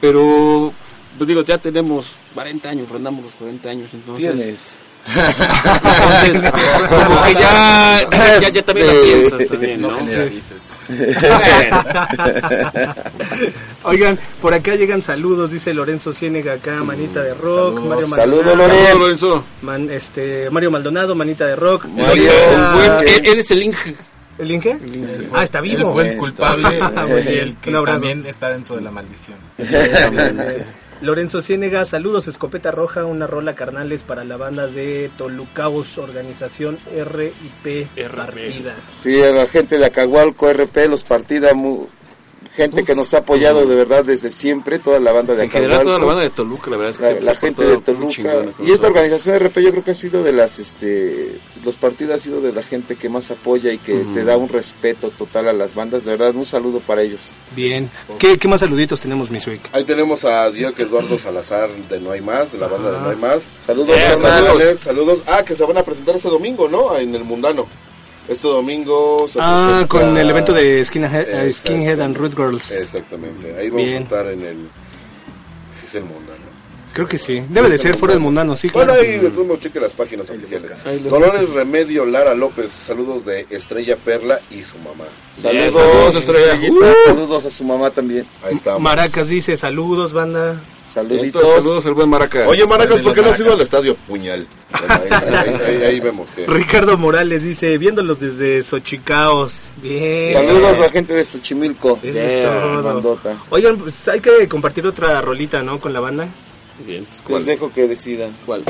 Pero, 0.00 0.72
pues 1.16 1.28
digo, 1.28 1.42
ya 1.42 1.58
tenemos 1.58 2.06
40 2.34 2.68
años, 2.68 2.88
rondamos 2.88 3.24
los 3.24 3.34
40 3.34 3.68
años, 3.68 3.90
entonces... 3.92 4.34
Tienes. 4.34 4.74
Entonces, 6.24 6.52
como 6.88 7.22
que 7.22 7.34
ya, 7.34 8.08
ya, 8.40 8.48
ya 8.48 8.62
también 8.64 8.88
Este, 8.88 9.02
piensas 9.04 9.48
también, 9.48 9.80
¿no? 9.82 9.90
Oigan, 13.84 14.18
por 14.40 14.54
acá 14.54 14.74
llegan 14.74 15.02
saludos, 15.02 15.52
dice 15.52 15.72
Lorenzo 15.72 16.12
Ciénega 16.12 16.54
acá, 16.54 16.82
manita 16.82 17.22
de 17.22 17.34
rock, 17.34 17.74
Saludos. 17.76 17.88
Mario 17.88 18.06
Saludos, 18.08 18.46
Maldonado, 18.46 18.68
Loren. 18.80 18.98
Lorenzo. 18.98 19.44
Man- 19.62 19.90
este, 19.90 20.50
Mario 20.50 20.70
Maldonado, 20.70 21.14
manita 21.14 21.46
de 21.46 21.56
rock. 21.56 21.84
Mario, 21.86 22.30
Ahorita- 22.30 22.74
Buen- 22.74 23.08
él- 23.08 23.26
él 23.26 23.38
es 23.38 23.50
el 23.52 23.62
Inge. 23.62 23.96
¿El 24.38 24.50
Inge? 24.50 24.78
Ah, 25.32 25.44
está 25.44 25.58
Él 25.60 25.64
vivo. 25.76 25.92
fue 25.92 26.10
el 26.10 26.16
culpable 26.18 26.78
Ah, 26.82 27.06
y 27.08 27.38
el 27.38 27.56
que 27.56 27.72
también 27.72 28.26
está 28.26 28.50
dentro 28.50 28.76
de 28.76 28.82
la 28.82 28.90
maldición. 28.90 29.36
Lorenzo 31.02 31.42
Ciénega, 31.42 31.84
saludos, 31.84 32.26
Escopeta 32.26 32.70
Roja, 32.70 33.04
una 33.04 33.26
rola 33.26 33.54
carnales 33.54 34.02
para 34.02 34.24
la 34.24 34.38
banda 34.38 34.66
de 34.66 35.10
Tolucaos, 35.18 35.98
organización 35.98 36.78
RIP 36.90 37.88
RP. 37.96 38.16
Partida. 38.16 38.74
Sí, 38.94 39.22
a 39.22 39.30
la 39.30 39.46
gente 39.46 39.76
de 39.78 39.84
Acahualco, 39.84 40.50
RP, 40.50 40.88
los 40.88 41.04
partida, 41.04 41.52
mu- 41.52 41.86
gente 42.56 42.82
que 42.84 42.94
nos 42.94 43.12
ha 43.14 43.18
apoyado 43.18 43.66
de 43.66 43.76
verdad 43.76 44.04
desde 44.04 44.30
siempre, 44.30 44.78
toda 44.78 44.98
la 44.98 45.12
banda 45.12 45.34
de 45.34 45.44
En 45.44 45.50
general, 45.50 45.84
toda 45.84 45.98
la 45.98 46.04
banda 46.06 46.22
de 46.22 46.30
Toluca, 46.30 46.70
la 46.70 46.76
verdad 46.78 46.90
es 46.90 46.98
que 46.98 47.04
La, 47.04 47.10
la 47.12 47.20
se 47.20 47.30
ha 47.30 47.34
gente 47.36 47.64
de 47.64 47.78
Toluca 47.78 48.22
y 48.64 48.72
esta 48.72 48.86
organización 48.88 49.38
de 49.38 49.48
RP 49.48 49.58
yo 49.60 49.70
creo 49.70 49.84
que 49.84 49.90
ha 49.92 49.94
sido 49.94 50.22
de 50.24 50.32
las 50.32 50.58
este 50.58 51.38
los 51.64 51.76
partidos 51.76 52.14
ha 52.14 52.18
sido 52.18 52.40
de 52.40 52.52
la 52.52 52.62
gente 52.62 52.96
que 52.96 53.08
más 53.08 53.30
apoya 53.30 53.72
y 53.72 53.78
que 53.78 53.92
Ujú. 53.94 54.14
te 54.14 54.24
da 54.24 54.36
un 54.36 54.48
respeto 54.48 55.10
total 55.10 55.48
a 55.48 55.52
las 55.52 55.74
bandas 55.74 56.04
de 56.04 56.12
verdad 56.16 56.34
un 56.34 56.44
saludo 56.44 56.80
para 56.80 57.02
ellos 57.02 57.20
Bien. 57.54 57.90
¿Qué, 58.18 58.38
qué 58.38 58.48
más 58.48 58.60
saluditos 58.60 59.00
tenemos, 59.00 59.30
mi 59.30 59.40
Suic? 59.40 59.60
Ahí 59.72 59.84
tenemos 59.84 60.24
a 60.24 60.50
Diego 60.50 60.72
Eduardo 60.78 61.18
Salazar 61.18 61.70
de 61.70 62.00
No 62.00 62.10
Hay 62.12 62.20
Más, 62.20 62.52
de 62.52 62.58
la 62.58 62.66
banda 62.68 62.90
de 62.92 62.98
No 63.00 63.08
Hay 63.10 63.16
Más. 63.16 63.42
saludos 63.66 63.96
Eh, 63.96 64.16
saludos. 64.18 64.80
saludos. 64.80 65.18
Ah, 65.26 65.42
que 65.44 65.54
se 65.54 65.64
van 65.64 65.76
a 65.78 65.82
presentar 65.82 66.16
este 66.16 66.28
domingo, 66.28 66.68
¿no? 66.68 66.96
En 66.96 67.14
el 67.14 67.24
Mundano. 67.24 67.66
Este 68.28 68.48
domingo 68.48 69.26
se 69.28 69.38
Ah, 69.40 69.84
presenta- 69.86 69.88
con 69.88 70.16
el 70.18 70.30
evento 70.30 70.52
de 70.52 70.84
Skinhead, 70.84 71.28
eh. 71.46 71.52
Skinhead 71.52 72.00
and 72.00 72.16
Root 72.16 72.34
Girls. 72.36 72.72
Exactamente. 72.72 73.54
Ahí 73.56 73.68
vamos 73.70 73.84
Bien. 73.84 73.96
a 73.98 74.00
estar 74.00 74.26
en 74.26 74.42
el... 74.42 74.56
Sí, 75.78 75.86
es 75.86 75.94
el 75.94 76.02
Mundano. 76.04 76.46
Creo 76.92 77.06
que 77.06 77.18
sí. 77.18 77.42
Debe 77.50 77.68
de 77.68 77.76
ser 77.76 77.94
fuera 77.98 78.14
del 78.14 78.22
mundano, 78.22 78.56
sí, 78.56 78.70
Bueno, 78.72 78.94
claro. 78.94 79.06
ahí 79.06 79.18
de 79.18 79.28
todos 79.30 79.46
modos 79.46 79.60
cheque 79.60 79.78
las 79.78 79.92
páginas 79.92 80.30
oficiales. 80.30 80.72
Ahí 80.86 80.98
Dolores 81.00 81.50
Remedio 81.50 82.06
Lara 82.06 82.34
López, 82.34 82.72
saludos 82.72 83.26
de 83.26 83.46
Estrella 83.50 83.96
Perla 83.96 84.40
y 84.50 84.62
su 84.62 84.78
mamá. 84.78 85.04
saludos 85.34 85.74
saludos, 85.74 86.16
Estrella. 86.16 86.54
Estrellita, 86.54 86.94
saludos 87.04 87.44
a 87.44 87.50
su 87.50 87.64
mamá 87.64 87.90
también 87.90 88.26
Ahí 88.42 88.54
estamos. 88.54 88.80
Maracas 88.80 89.28
dice 89.28 89.58
saludos, 89.58 90.14
banda. 90.14 90.58
Saluditos 90.96 91.42
Entonces, 91.42 91.62
saludos 91.64 91.86
al 91.86 91.94
buen 91.94 92.08
Maraca. 92.08 92.46
Oye, 92.48 92.66
Maracas, 92.66 93.00
¿por 93.00 93.14
qué 93.14 93.20
no 93.22 93.28
has 93.28 93.38
Maracas. 93.38 93.40
ido 93.40 93.52
al 93.54 93.60
estadio 93.60 93.94
Puñal? 93.94 94.46
Bueno, 94.70 94.94
ahí, 94.94 95.08
ahí- 95.10 95.60
ahí- 95.76 95.82
ahí 95.84 96.00
vemos 96.00 96.28
que... 96.34 96.46
Ricardo 96.46 96.96
Morales 96.96 97.42
dice, 97.42 97.76
viéndolos 97.78 98.18
desde 98.18 98.62
Xochicaos. 98.62 99.68
Bien. 99.82 100.32
saludos 100.46 100.78
a 100.78 100.80
la 100.80 100.88
gente 100.90 101.12
de 101.14 101.24
Xochimilco 101.24 101.98
Eso 102.02 102.18
es 102.18 102.32
Yeah, 102.34 102.50
todo. 102.50 102.82
bandota. 102.82 103.36
Oigan, 103.50 103.76
pues 103.78 104.08
hay 104.08 104.20
que 104.20 104.48
compartir 104.48 104.86
otra 104.86 105.20
rolita, 105.20 105.62
¿no? 105.62 105.78
Con 105.80 105.92
la 105.92 106.00
banda. 106.00 106.26
Bien, 106.86 107.04
pues, 107.04 107.18
les 107.20 107.22
¿cuál? 107.28 107.44
dejo 107.46 107.72
que 107.72 107.86
decidan 107.88 108.36
¿Cuál? 108.44 108.64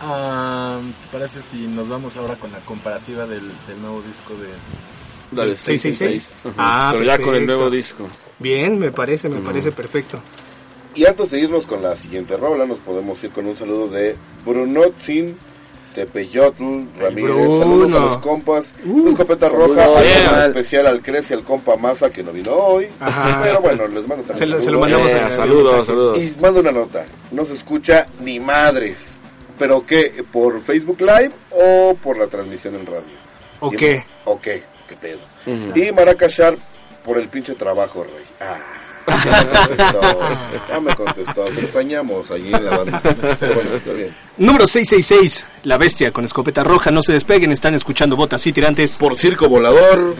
Ah, 0.00 0.80
¿Te 1.02 1.08
parece 1.16 1.40
si 1.40 1.58
nos 1.68 1.88
vamos 1.88 2.16
ahora 2.16 2.36
con 2.36 2.50
la 2.52 2.58
comparativa 2.60 3.26
del, 3.26 3.48
del 3.68 3.80
nuevo 3.80 4.02
disco 4.02 4.34
de... 4.34 4.48
Dale, 5.30 5.54
666. 5.56 6.46
Ajá. 6.46 6.54
Ah, 6.58 6.90
Pero 6.92 7.04
ya 7.04 7.16
con 7.18 7.28
el 7.28 7.32
perfecto. 7.40 7.52
nuevo 7.54 7.70
disco. 7.70 8.08
Bien, 8.38 8.78
me 8.78 8.90
parece, 8.90 9.28
me 9.28 9.40
parece 9.40 9.70
perfecto. 9.72 10.20
Y 10.94 11.06
antes 11.06 11.30
de 11.30 11.40
irnos 11.40 11.66
con 11.66 11.82
la 11.82 11.96
siguiente 11.96 12.36
rola, 12.36 12.66
nos 12.66 12.78
podemos 12.78 13.22
ir 13.24 13.30
con 13.30 13.46
un 13.46 13.56
saludo 13.56 13.88
de 13.88 14.14
Brunotzin 14.44 15.36
Tepeyotl 15.94 16.62
Ramírez. 16.98 17.34
Bruno. 17.34 17.58
Saludos 17.58 17.92
a 17.94 17.98
los 18.06 18.18
compas. 18.18 18.72
Uh, 18.84 19.08
Escopeta. 19.10 19.48
Roja. 19.48 19.82
Saludos 19.84 20.06
Yeah. 20.06 20.46
especial 20.46 20.86
al 20.86 21.02
Crece 21.02 21.34
y 21.34 21.36
al 21.36 21.44
compa 21.44 21.76
Masa 21.76 22.10
que 22.10 22.22
no 22.22 22.32
vino 22.32 22.52
hoy. 22.54 22.88
Ajá. 23.00 23.40
Pero 23.42 23.60
bueno, 23.60 23.86
les 23.88 24.06
mando 24.08 24.24
también 24.24 24.38
Se 24.38 24.46
lo- 24.46 24.60
se 24.60 24.70
lo 24.70 24.80
mandamos 24.80 25.08
Yeah, 25.10 25.26
a- 25.26 25.30
saludos, 25.32 25.86
saludos. 25.86 26.18
Y 26.18 26.40
mando 26.40 26.60
una 26.60 26.72
nota. 26.72 27.04
No 27.30 27.44
se 27.44 27.54
escucha 27.54 28.06
ni 28.20 28.40
madres. 28.40 29.12
¿Pero 29.58 29.86
qué? 29.86 30.24
¿Por 30.32 30.62
Facebook 30.62 31.00
Live 31.00 31.30
o 31.50 31.94
por 32.02 32.16
la 32.18 32.26
transmisión 32.26 32.74
en 32.74 32.86
radio? 32.86 33.22
¿O 33.60 33.70
qué? 33.70 34.02
¿O 34.24 34.40
qué? 34.40 34.62
qué 34.88 34.96
pedo. 34.96 35.20
Y 35.74 35.92
Maracas 35.92 36.32
Sharp 36.32 36.58
por 37.04 37.18
el 37.18 37.28
pinche 37.28 37.54
trabajo, 37.54 38.02
rey. 38.04 38.24
Ah. 38.40 38.58
Ya 40.68 40.80
me 40.80 40.94
contestó, 40.94 41.44
te 41.44 41.60
extrañamos 41.60 42.30
allí 42.30 42.52
en 42.52 42.64
la 42.64 42.78
banda. 42.78 43.02
Pero 43.40 43.54
bueno, 43.54 43.70
está 43.74 43.92
bien. 43.92 44.14
Número 44.38 44.66
666, 44.66 45.44
La 45.64 45.76
Bestia 45.76 46.12
con 46.12 46.24
escopeta 46.24 46.64
roja. 46.64 46.90
No 46.90 47.02
se 47.02 47.12
despeguen, 47.12 47.52
están 47.52 47.74
escuchando 47.74 48.16
botas 48.16 48.46
y 48.46 48.52
tirantes. 48.52 48.96
Por 48.96 49.16
Circo 49.16 49.48
Volador, 49.48 50.14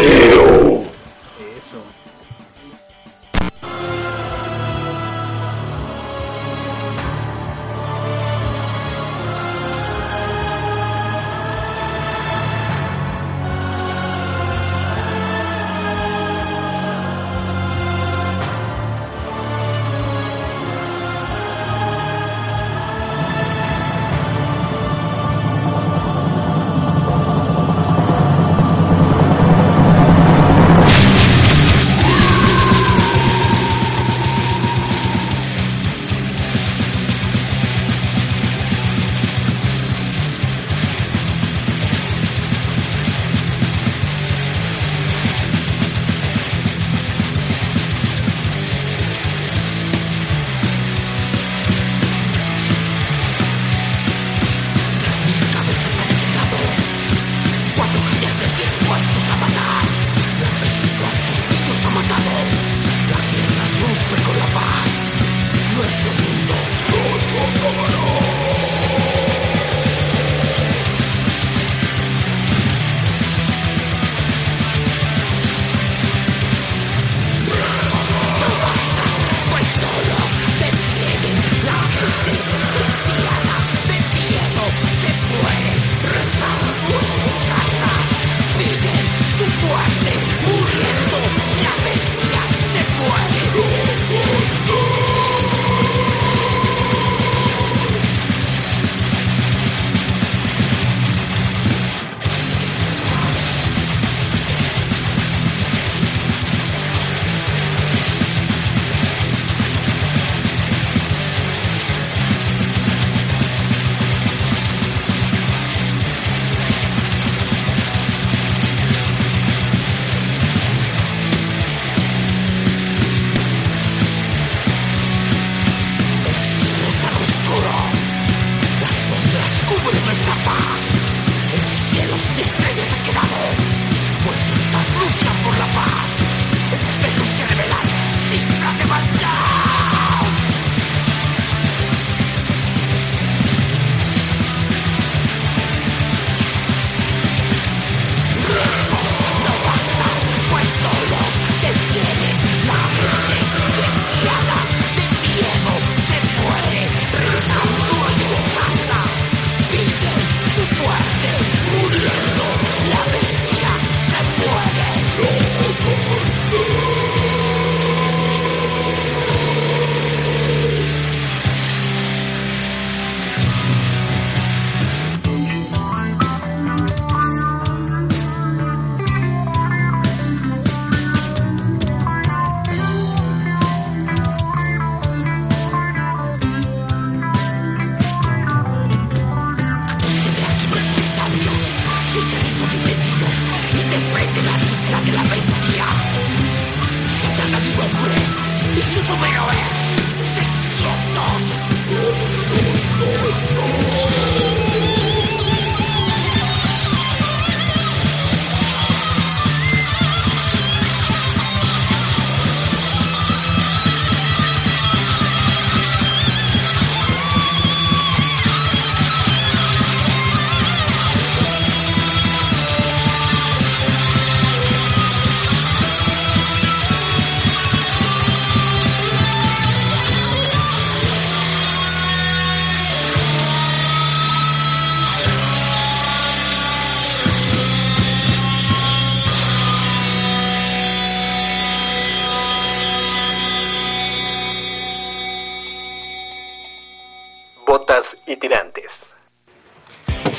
Eso. 0.00 0.93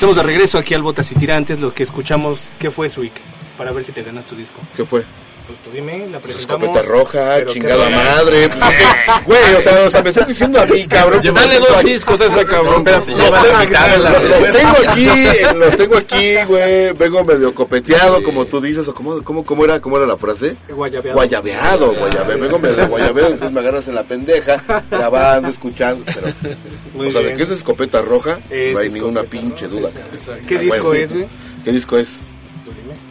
Estamos 0.06 0.24
de 0.24 0.32
regreso 0.32 0.56
aquí 0.56 0.72
al 0.72 0.82
Botas 0.82 1.10
y 1.10 1.16
Tirantes. 1.16 1.58
Lo 1.58 1.74
que 1.74 1.82
escuchamos, 1.82 2.52
¿qué 2.60 2.70
fue, 2.70 2.88
Swick? 2.88 3.20
Para 3.58 3.72
ver 3.72 3.82
si 3.82 3.90
te 3.90 4.04
ganas 4.04 4.24
tu 4.24 4.36
disco. 4.36 4.60
¿Qué 4.76 4.84
fue? 4.84 5.04
Pues 5.46 5.58
tú 5.62 5.70
dime, 5.70 6.08
la 6.10 6.18
presentamos. 6.18 6.64
Escopeta 6.68 6.88
roja, 6.88 7.44
qué 7.44 7.52
chingada 7.52 7.88
madre. 7.88 8.48
pues, 8.48 8.60
Güey, 9.26 9.54
o 9.56 9.60
sea, 9.60 9.84
o 9.84 9.90
sea, 9.90 10.02
me 10.02 10.08
estás 10.10 10.26
diciendo 10.26 10.60
a 10.60 10.66
mí, 10.66 10.84
cabrón. 10.88 11.22
Dale 11.22 11.58
dos 11.60 11.84
discos 11.84 12.20
a 12.20 12.24
ese 12.26 12.44
cabrón. 12.46 12.84
Los, 12.84 13.06
Ya 13.06 13.30
van 13.30 13.54
a 13.62 13.66
quitarle 13.66 13.98
la 13.98 14.10
los- 14.18 14.28
los 14.30 14.50
tengo 14.56 14.74
aquí, 14.88 15.08
los 15.56 15.76
tengo 15.76 15.96
aquí, 15.98 16.34
güey. 16.48 16.92
Vengo 16.94 17.22
medio 17.24 17.54
copeteado, 17.54 18.22
como 18.24 18.44
tú 18.46 18.60
dices, 18.60 18.88
o 18.88 18.94
cómo, 18.94 19.22
cómo, 19.22 19.44
cómo 19.44 19.64
era, 19.64 19.80
cómo 19.80 19.96
era 19.98 20.06
la 20.06 20.16
frase. 20.16 20.56
Guayabeado. 20.68 21.14
Guayabeado, 21.16 21.94
guayabeado. 21.94 22.40
Vengo 22.40 22.58
medio 22.58 22.88
guayabeado, 22.88 23.28
entonces 23.32 23.52
me 23.52 23.60
agarras 23.60 23.86
en 23.86 23.94
la 23.94 24.02
pendeja, 24.02 24.62
grabando, 24.90 25.48
escuchando. 25.48 26.04
Pero, 26.12 27.08
o 27.08 27.10
sea, 27.12 27.22
de 27.22 27.34
que 27.34 27.42
es 27.44 27.50
escopeta 27.50 28.02
roja, 28.02 28.40
no 28.72 28.78
hay 28.80 28.90
ninguna 28.90 29.22
pinche 29.22 29.68
duda. 29.68 29.90
cabrón. 29.92 30.44
¿Qué 30.48 30.56
Ah, 30.56 30.60
disco 30.60 30.92
es, 30.94 31.12
güey? 31.12 31.26
¿Qué 31.64 31.70
disco 31.72 31.98
es? 31.98 32.08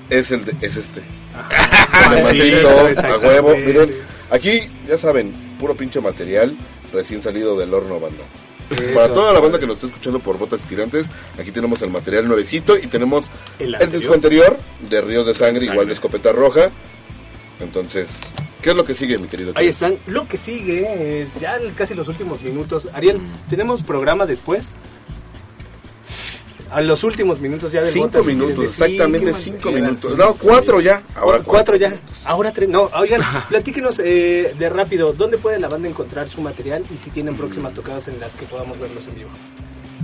Es 0.10 0.32
el 0.32 0.44
de, 0.46 0.54
es 0.62 0.76
este. 0.76 1.02
De 2.10 2.18
sí, 2.18 2.24
maldito, 2.24 2.70
a 3.08 3.18
huevo. 3.18 3.56
Miren, 3.56 3.94
aquí, 4.30 4.62
ya 4.88 4.98
saben, 4.98 5.34
puro 5.60 5.76
pinche 5.76 6.00
material 6.02 6.56
recién 6.94 7.22
salido 7.22 7.58
del 7.58 7.74
horno, 7.74 8.00
banda. 8.00 8.24
Para 8.94 9.14
toda 9.14 9.32
la 9.32 9.40
banda 9.40 9.60
que 9.60 9.68
nos 9.68 9.76
está 9.76 9.88
escuchando 9.88 10.20
por 10.20 10.38
Botas 10.38 10.62
Tirantes, 10.62 11.06
aquí 11.40 11.52
tenemos 11.52 11.82
el 11.84 11.92
material 11.92 12.28
nuevecito 12.28 12.76
y 12.78 12.88
tenemos 12.88 13.26
El 13.60 13.92
disco 13.92 14.14
anterior 14.14 14.58
de 14.90 15.02
Ríos 15.02 15.28
de 15.28 15.34
Sangre, 15.34 15.60
Sangre. 15.60 15.74
igual 15.74 15.88
de 15.88 15.94
Escopeta 15.94 16.32
Roja. 16.32 16.72
Entonces, 17.60 18.18
¿qué 18.62 18.72
es 18.72 18.76
lo 18.76 18.84
que 18.84 18.96
sigue, 18.96 19.18
mi 19.18 19.28
querido? 19.28 19.54
Ahí 19.56 19.68
están. 19.68 19.98
Lo 20.08 20.28
que 20.28 20.38
sigue 20.38 21.22
es 21.22 21.40
ya 21.40 21.58
casi 21.76 21.94
los 21.94 22.08
últimos 22.08 22.42
minutos. 22.42 22.88
Ariel, 22.94 23.22
¿tenemos 23.50 23.84
programa 23.84 24.26
después? 24.26 24.74
A 26.72 26.82
los 26.82 27.04
últimos 27.04 27.40
minutos 27.40 27.72
ya 27.72 27.82
del 27.82 27.92
Cinco 27.92 28.08
Botas 28.08 28.26
minutos, 28.26 28.66
exactamente 28.66 29.34
cinco 29.34 29.72
minutos. 29.72 30.18
No, 30.18 30.34
cuatro 30.34 30.82
ya. 30.82 31.02
Ahora 31.16 31.40
cuatro 31.44 31.76
ya. 31.76 31.94
Ahora 32.26 32.52
tres. 32.52 32.70
No, 32.70 32.90
oigan, 32.98 33.22
platíquenos 33.50 34.00
eh, 34.00 34.56
de 34.58 34.70
rápido. 34.70 35.14
¿Dónde 35.14 35.38
puede 35.38 35.60
la 35.60 35.70
banda 35.70 35.88
encontrar 35.88 36.28
su 36.28 36.42
material 36.42 36.84
y 36.94 36.98
si 36.98 37.12
tienen 37.12 37.36
próximas 37.36 37.74
tocadas 37.74 38.08
en 38.08 38.20
las 38.20 38.36
que 38.36 38.46
podamos 38.46 38.80
verlos 38.80 39.08
en 39.08 39.16
vivo? 39.16 39.30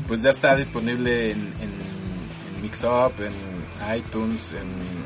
Pues 0.08 0.22
ya 0.22 0.30
está 0.30 0.56
disponible 0.56 1.32
en, 1.32 1.40
en, 1.40 1.72
en 2.56 2.62
Mixup, 2.62 3.20
en 3.20 3.34
iTunes, 3.96 4.52
en 4.52 5.01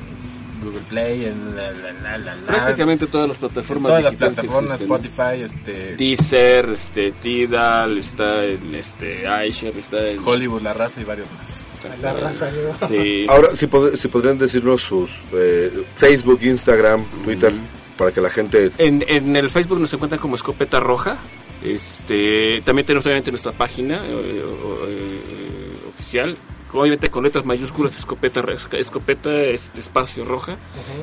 Google 0.66 0.82
Play, 0.90 1.26
en 1.26 1.56
la, 1.56 1.72
la, 1.72 1.92
la, 1.94 2.18
la, 2.18 2.36
la. 2.36 2.42
Prácticamente 2.48 3.08
todas 3.08 3.30
las 3.30 3.38
plataformas 3.38 3.90
todas 3.90 4.04
las 4.04 4.16
plataformas, 4.16 4.82
existen. 4.82 5.04
Spotify, 5.04 5.42
este, 5.44 5.96
Deezer, 5.96 6.70
este, 6.72 7.12
Tidal, 7.14 7.98
está 7.98 8.44
en 8.44 8.76
este, 8.76 9.22
iShare, 9.48 9.80
está 9.80 10.08
en... 10.10 10.20
Hollywood, 10.20 10.62
La 10.62 10.74
Raza 10.74 11.02
y 11.02 11.04
varios 11.04 11.30
más. 11.32 11.66
La 12.02 12.14
raza, 12.14 12.50
¿no? 12.52 12.88
Sí. 12.88 13.26
Ahora, 13.30 13.56
si, 13.56 13.68
pod- 13.68 13.96
si 13.96 14.08
podrían 14.08 14.38
decirnos 14.40 14.82
sus 14.82 15.12
eh, 15.34 15.72
Facebook, 15.96 16.40
Instagram, 16.42 17.06
Twitter, 17.24 17.54
para 17.96 18.12
que 18.12 18.22
la 18.22 18.30
gente... 18.32 18.72
En, 18.80 19.04
en 19.08 19.36
el 19.36 19.50
Facebook 19.52 19.80
nos 19.80 19.94
encuentran 19.94 20.20
como 20.20 20.36
Escopeta 20.36 20.80
Roja. 20.80 21.20
Este, 21.64 22.62
también 22.64 22.86
tenemos 22.86 23.06
obviamente 23.06 23.30
nuestra 23.32 23.52
página 23.52 23.98
eh, 24.06 24.44
eh, 24.88 25.74
oficial, 25.90 26.36
obviamente 26.82 27.10
con 27.10 27.24
letras 27.24 27.46
mayúsculas 27.46 27.98
Escopeta 27.98 28.42
Escopeta 28.78 29.34
este, 29.36 29.80
espacio 29.80 30.24
roja. 30.24 30.58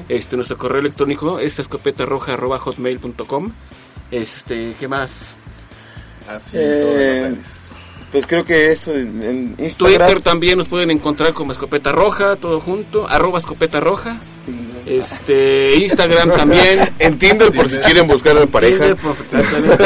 Este 0.08 0.36
nuestro 0.36 0.58
correo 0.58 0.80
electrónico 0.80 1.38
es 1.38 1.58
escopetarroja@hotmail.com. 1.58 3.52
Este, 4.10 4.74
¿qué 4.78 4.88
más? 4.88 5.34
Así 6.28 6.56
en 6.58 6.80
todas 6.80 6.96
Eh. 6.96 7.36
Pues 8.12 8.26
creo 8.26 8.44
que 8.44 8.70
eso 8.70 8.92
en, 8.94 9.22
en 9.22 9.54
Instagram. 9.58 10.06
Twitter 10.06 10.20
también 10.20 10.58
nos 10.58 10.68
pueden 10.68 10.90
encontrar 10.90 11.32
como 11.32 11.52
Escopeta 11.52 11.92
Roja, 11.92 12.36
todo 12.36 12.60
junto, 12.60 13.08
arroba 13.08 13.38
Escopeta 13.38 13.80
Roja. 13.80 14.20
Este, 14.86 15.76
Instagram 15.76 16.32
también. 16.32 16.80
En 16.98 17.18
Tinder, 17.18 17.52
por 17.52 17.68
si 17.68 17.76
quieren 17.78 18.06
buscar 18.08 18.36
a 18.36 18.46
pareja. 18.46 18.78
Tinder, 18.78 18.96
por- 18.96 19.16
exactamente. 19.16 19.76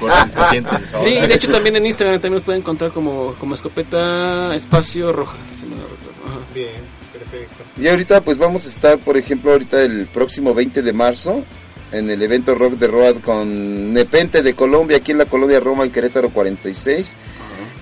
Por 0.00 0.12
si 0.12 0.28
se 0.28 0.48
sienten 0.50 0.86
solos. 0.86 1.04
Sí, 1.04 1.14
de 1.26 1.34
hecho 1.34 1.50
también 1.50 1.76
en 1.76 1.86
Instagram 1.86 2.16
también 2.16 2.34
nos 2.34 2.42
pueden 2.42 2.60
encontrar 2.60 2.92
como, 2.92 3.34
como 3.34 3.54
escopeta 3.54 4.54
espacio 4.54 5.12
roja. 5.12 5.36
Bien, 6.54 6.68
perfecto. 7.12 7.64
Y 7.78 7.88
ahorita 7.88 8.20
pues 8.20 8.36
vamos 8.38 8.66
a 8.66 8.68
estar, 8.68 8.98
por 8.98 9.16
ejemplo, 9.16 9.52
ahorita 9.52 9.82
el 9.82 10.06
próximo 10.06 10.52
20 10.54 10.82
de 10.82 10.92
marzo 10.92 11.44
en 11.90 12.08
el 12.10 12.22
evento 12.22 12.54
Rock 12.54 12.74
de 12.74 12.86
Road 12.88 13.16
con 13.22 13.92
Nepente 13.92 14.42
de 14.42 14.54
Colombia, 14.54 14.98
aquí 14.98 15.12
en 15.12 15.18
la 15.18 15.26
colonia 15.26 15.60
Roma, 15.60 15.84
en 15.84 15.90
Querétaro 15.90 16.30
46. 16.30 17.14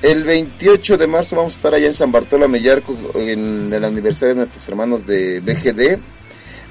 El 0.02 0.24
28 0.24 0.96
de 0.96 1.06
marzo 1.06 1.36
vamos 1.36 1.52
a 1.54 1.56
estar 1.56 1.74
allá 1.74 1.86
en 1.86 1.92
San 1.94 2.10
Bartolo 2.10 2.48
Mellarco 2.48 2.96
en 3.14 3.72
el 3.72 3.84
aniversario 3.84 4.30
de 4.34 4.38
nuestros 4.38 4.66
hermanos 4.68 5.06
de 5.06 5.40
BGD. 5.40 5.98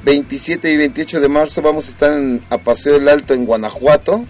27 0.03 0.71
y 0.71 0.77
28 0.77 1.19
de 1.19 1.27
marzo 1.27 1.61
vamos 1.61 1.87
a 1.87 1.89
estar 1.89 2.11
en, 2.11 2.41
a 2.49 2.57
Paseo 2.57 2.93
del 2.93 3.09
Alto 3.09 3.33
en 3.33 3.45
Guanajuato. 3.45 4.25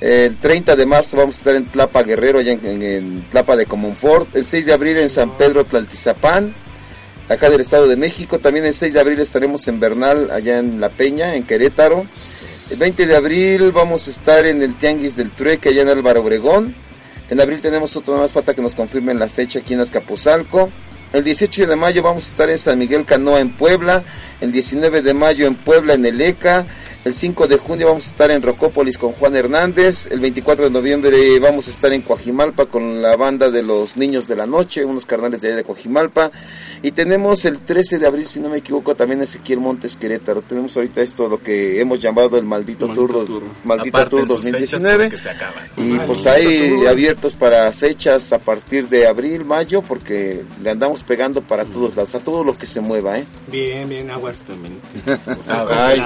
El 0.00 0.36
30 0.36 0.74
de 0.74 0.84
marzo 0.84 1.16
vamos 1.16 1.36
a 1.36 1.38
estar 1.38 1.54
en 1.54 1.66
Tlapa 1.66 2.02
Guerrero, 2.02 2.40
allá 2.40 2.52
en 2.52 3.24
Tlapa 3.30 3.56
de 3.56 3.66
Comonfort. 3.66 4.34
El 4.34 4.44
6 4.44 4.66
de 4.66 4.72
abril 4.72 4.96
en 4.96 5.08
San 5.08 5.36
Pedro 5.36 5.64
Tlaltizapán, 5.64 6.52
acá 7.28 7.48
del 7.48 7.60
Estado 7.60 7.86
de 7.86 7.96
México. 7.96 8.38
También 8.38 8.66
el 8.66 8.74
6 8.74 8.94
de 8.94 9.00
abril 9.00 9.20
estaremos 9.20 9.66
en 9.68 9.78
Bernal, 9.78 10.30
allá 10.30 10.58
en 10.58 10.80
La 10.80 10.88
Peña, 10.88 11.36
en 11.36 11.44
Querétaro. 11.44 12.04
El 12.70 12.76
20 12.78 13.06
de 13.06 13.16
abril 13.16 13.70
vamos 13.70 14.08
a 14.08 14.10
estar 14.10 14.44
en 14.44 14.62
el 14.62 14.74
Tianguis 14.74 15.14
del 15.14 15.30
Trueque, 15.30 15.68
allá 15.68 15.82
en 15.82 15.88
Álvaro 15.88 16.22
Obregón. 16.22 16.74
En 17.30 17.40
abril 17.40 17.60
tenemos 17.60 17.96
otro 17.96 18.16
más, 18.16 18.32
falta 18.32 18.54
que 18.54 18.62
nos 18.62 18.74
confirmen 18.74 19.18
la 19.18 19.28
fecha 19.28 19.60
aquí 19.60 19.74
en 19.74 19.80
Azcapotzalco. 19.80 20.70
El 21.12 21.24
18 21.24 21.66
de 21.66 21.76
mayo 21.76 22.02
vamos 22.02 22.24
a 22.24 22.28
estar 22.28 22.48
en 22.48 22.56
San 22.56 22.78
Miguel 22.78 23.04
Canoa 23.04 23.40
en 23.40 23.50
Puebla. 23.50 24.02
El 24.40 24.50
19 24.50 25.02
de 25.02 25.12
mayo 25.12 25.46
en 25.46 25.56
Puebla 25.56 25.92
en 25.92 26.06
el 26.06 26.18
ECA. 26.18 26.64
El 27.04 27.14
5 27.14 27.48
de 27.48 27.56
junio 27.56 27.88
vamos 27.88 28.06
a 28.06 28.10
estar 28.10 28.30
en 28.30 28.40
Rocópolis 28.42 28.96
con 28.96 29.10
Juan 29.14 29.34
Hernández. 29.34 30.06
El 30.12 30.20
24 30.20 30.66
de 30.66 30.70
noviembre 30.70 31.40
vamos 31.40 31.66
a 31.66 31.70
estar 31.70 31.92
en 31.92 32.02
Coajimalpa 32.02 32.66
con 32.66 33.02
la 33.02 33.16
banda 33.16 33.50
de 33.50 33.60
los 33.64 33.96
Niños 33.96 34.28
de 34.28 34.36
la 34.36 34.46
Noche, 34.46 34.84
unos 34.84 35.04
carnales 35.04 35.40
de 35.40 35.48
allá 35.48 35.56
de 35.56 35.64
Coajimalpa. 35.64 36.30
Y 36.80 36.92
tenemos 36.92 37.44
el 37.44 37.58
13 37.58 37.98
de 37.98 38.06
abril, 38.06 38.24
si 38.26 38.38
no 38.38 38.50
me 38.50 38.58
equivoco, 38.58 38.94
también 38.94 39.20
Ezequiel 39.20 39.58
Montes 39.58 39.96
Querétaro. 39.96 40.42
Tenemos 40.42 40.76
ahorita 40.76 41.00
esto, 41.02 41.28
lo 41.28 41.42
que 41.42 41.80
hemos 41.80 42.00
llamado 42.00 42.38
el 42.38 42.44
Maldito, 42.44 42.86
Maldito 42.86 43.06
Tour, 43.08 43.12
dos- 43.18 43.26
Tour. 43.26 43.42
Maldito 43.64 44.08
Tour 44.08 44.20
fechas 44.22 44.28
2019. 44.44 45.04
porque 45.06 45.18
se 45.18 45.30
acaban. 45.30 45.64
Y 45.76 45.96
Ah, 45.96 46.04
pues 46.06 46.24
hay 46.28 46.68
Tour. 46.70 46.88
abiertos 46.88 47.34
para 47.34 47.72
fechas 47.72 48.32
a 48.32 48.38
partir 48.38 48.88
de 48.88 49.08
abril, 49.08 49.44
mayo, 49.44 49.82
porque 49.82 50.42
le 50.62 50.70
andamos 50.70 51.02
pegando 51.02 51.42
para 51.42 51.64
todos 51.64 51.96
lados, 51.96 52.14
a 52.14 52.20
todo 52.20 52.44
lo 52.44 52.56
que 52.56 52.66
se 52.66 52.80
mueva, 52.80 53.18
¿eh? 53.18 53.24
Bien, 53.48 53.88
bien, 53.88 54.08
aguas. 54.08 54.44
Ay, 55.68 56.00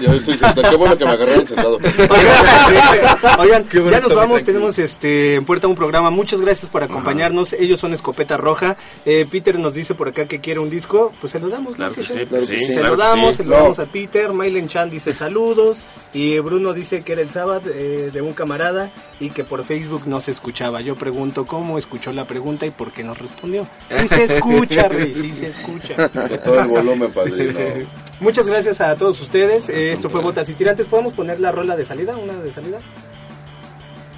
yo 0.00 0.12
estoy 0.12 0.37
sentado. 0.38 0.70
Qué 0.70 0.76
bueno 0.76 0.96
que 0.96 1.04
me 1.04 1.10
agarraron 1.12 1.46
sentado. 1.46 1.78
Oigan, 3.38 3.64
ya 3.90 4.00
nos 4.00 4.14
vamos, 4.14 4.42
tenemos 4.44 4.78
este 4.78 5.34
en 5.34 5.44
puerta 5.44 5.68
un 5.68 5.74
programa. 5.74 6.10
Muchas 6.10 6.40
gracias 6.40 6.70
por 6.70 6.82
acompañarnos. 6.82 7.52
Ellos 7.52 7.80
son 7.80 7.94
Escopeta 7.94 8.36
Roja. 8.36 8.76
Eh, 9.04 9.26
Peter 9.30 9.58
nos 9.58 9.74
dice 9.74 9.94
por 9.94 10.08
acá 10.08 10.26
que 10.26 10.40
quiere 10.40 10.60
un 10.60 10.70
disco, 10.70 11.12
pues 11.20 11.32
se 11.32 11.38
lo 11.38 11.48
damos. 11.48 11.76
Claro 11.76 11.90
¿no? 11.90 11.96
que 11.96 12.02
sí, 12.02 12.12
sea. 12.14 12.26
claro 12.26 12.46
que 12.46 12.58
sí, 12.58 12.66
sí. 12.66 12.72
Se 12.72 12.80
claro 12.80 12.96
lo 12.96 12.96
damos, 12.96 13.30
sí. 13.30 13.42
se 13.42 13.44
lo 13.44 13.56
damos 13.56 13.78
a 13.78 13.86
Peter. 13.86 14.32
Maylen 14.32 14.68
Chan 14.68 14.90
dice 14.90 15.12
saludos. 15.12 15.82
Y 16.12 16.38
Bruno 16.38 16.72
dice 16.72 17.02
que 17.02 17.12
era 17.12 17.22
el 17.22 17.30
sábado 17.30 17.62
eh, 17.66 18.10
de 18.12 18.22
un 18.22 18.32
camarada 18.32 18.90
y 19.20 19.30
que 19.30 19.44
por 19.44 19.64
Facebook 19.64 20.02
no 20.06 20.20
se 20.20 20.30
escuchaba. 20.30 20.80
Yo 20.80 20.96
pregunto 20.96 21.46
cómo 21.46 21.78
escuchó 21.78 22.12
la 22.12 22.26
pregunta 22.26 22.66
y 22.66 22.70
por 22.70 22.92
qué 22.92 23.04
nos 23.04 23.18
respondió. 23.18 23.66
Sí 23.88 24.08
se 24.08 24.24
escucha, 24.24 24.88
Rey, 24.88 25.14
sí 25.14 25.32
se 25.32 25.48
escucha. 25.48 26.08
Todo 26.08 26.60
el 26.60 26.68
volumen, 26.68 27.10
padrino. 27.12 27.58
Muchas 28.20 28.46
gracias 28.48 28.80
a 28.80 28.96
todos 28.96 29.20
ustedes. 29.20 29.68
Eh, 29.68 29.92
esto 29.92 30.10
fue 30.10 30.20
Botas 30.20 30.48
y 30.48 30.54
Tirantes. 30.54 30.86
¿Podemos 30.86 31.12
poner 31.12 31.38
la 31.38 31.52
rola 31.52 31.76
de 31.76 31.84
salida? 31.84 32.16
¿Una 32.16 32.34
de 32.34 32.52
salida? 32.52 32.78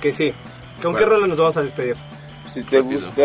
Que 0.00 0.12
sí. 0.12 0.32
¿Con 0.82 0.94
qué 0.94 1.04
rola 1.04 1.26
nos 1.26 1.38
vamos 1.38 1.56
a 1.58 1.62
despedir? 1.62 1.96
Si 2.52 2.62
te 2.64 2.78
Rápido. 2.78 3.00
gusta 3.00 3.22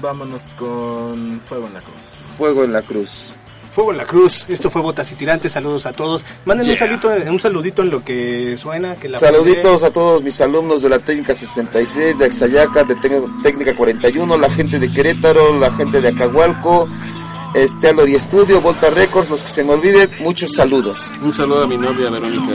Vámonos 0.00 0.42
con 0.56 1.40
Fuego 1.40 1.66
en 1.66 1.74
la 1.74 1.80
Cruz. 1.80 2.00
Fuego 2.36 2.64
en 2.64 2.72
la 2.72 2.82
Cruz. 2.82 3.36
Fuego 3.72 3.90
en 3.90 3.98
la 3.98 4.06
Cruz. 4.06 4.46
Esto 4.48 4.70
fue 4.70 4.80
Botas 4.80 5.10
y 5.12 5.16
Tirantes. 5.16 5.52
Saludos 5.52 5.84
a 5.86 5.92
todos. 5.92 6.24
Manden 6.44 6.70
un, 6.70 6.76
saludito, 6.76 7.10
un 7.26 7.40
saludito 7.40 7.82
en 7.82 7.90
lo 7.90 8.04
que 8.04 8.56
suena. 8.56 8.96
Que 8.96 9.08
la 9.08 9.18
Saluditos 9.18 9.82
a 9.82 9.90
todos 9.90 10.22
mis 10.22 10.40
alumnos 10.40 10.82
de 10.82 10.88
la 10.88 10.98
técnica 11.00 11.34
66, 11.34 12.18
de 12.18 12.24
Axayaca, 12.24 12.84
de 12.84 12.96
técnica 13.42 13.76
41, 13.76 14.38
la 14.38 14.50
gente 14.50 14.78
de 14.78 14.88
Querétaro, 14.88 15.58
la 15.58 15.70
gente 15.72 16.00
de 16.00 16.08
Acahualco, 16.08 16.88
este 17.54 17.88
Alori 17.88 18.14
Estudio, 18.14 18.60
Volta 18.60 18.90
Records, 18.90 19.30
los 19.30 19.42
que 19.42 19.48
se 19.50 19.64
me 19.64 19.72
olviden, 19.74 20.08
muchos 20.20 20.50
saludos. 20.52 21.12
Un 21.20 21.32
saludo 21.34 21.64
a 21.64 21.66
mi 21.66 21.76
novia 21.76 22.10
Verónica. 22.10 22.52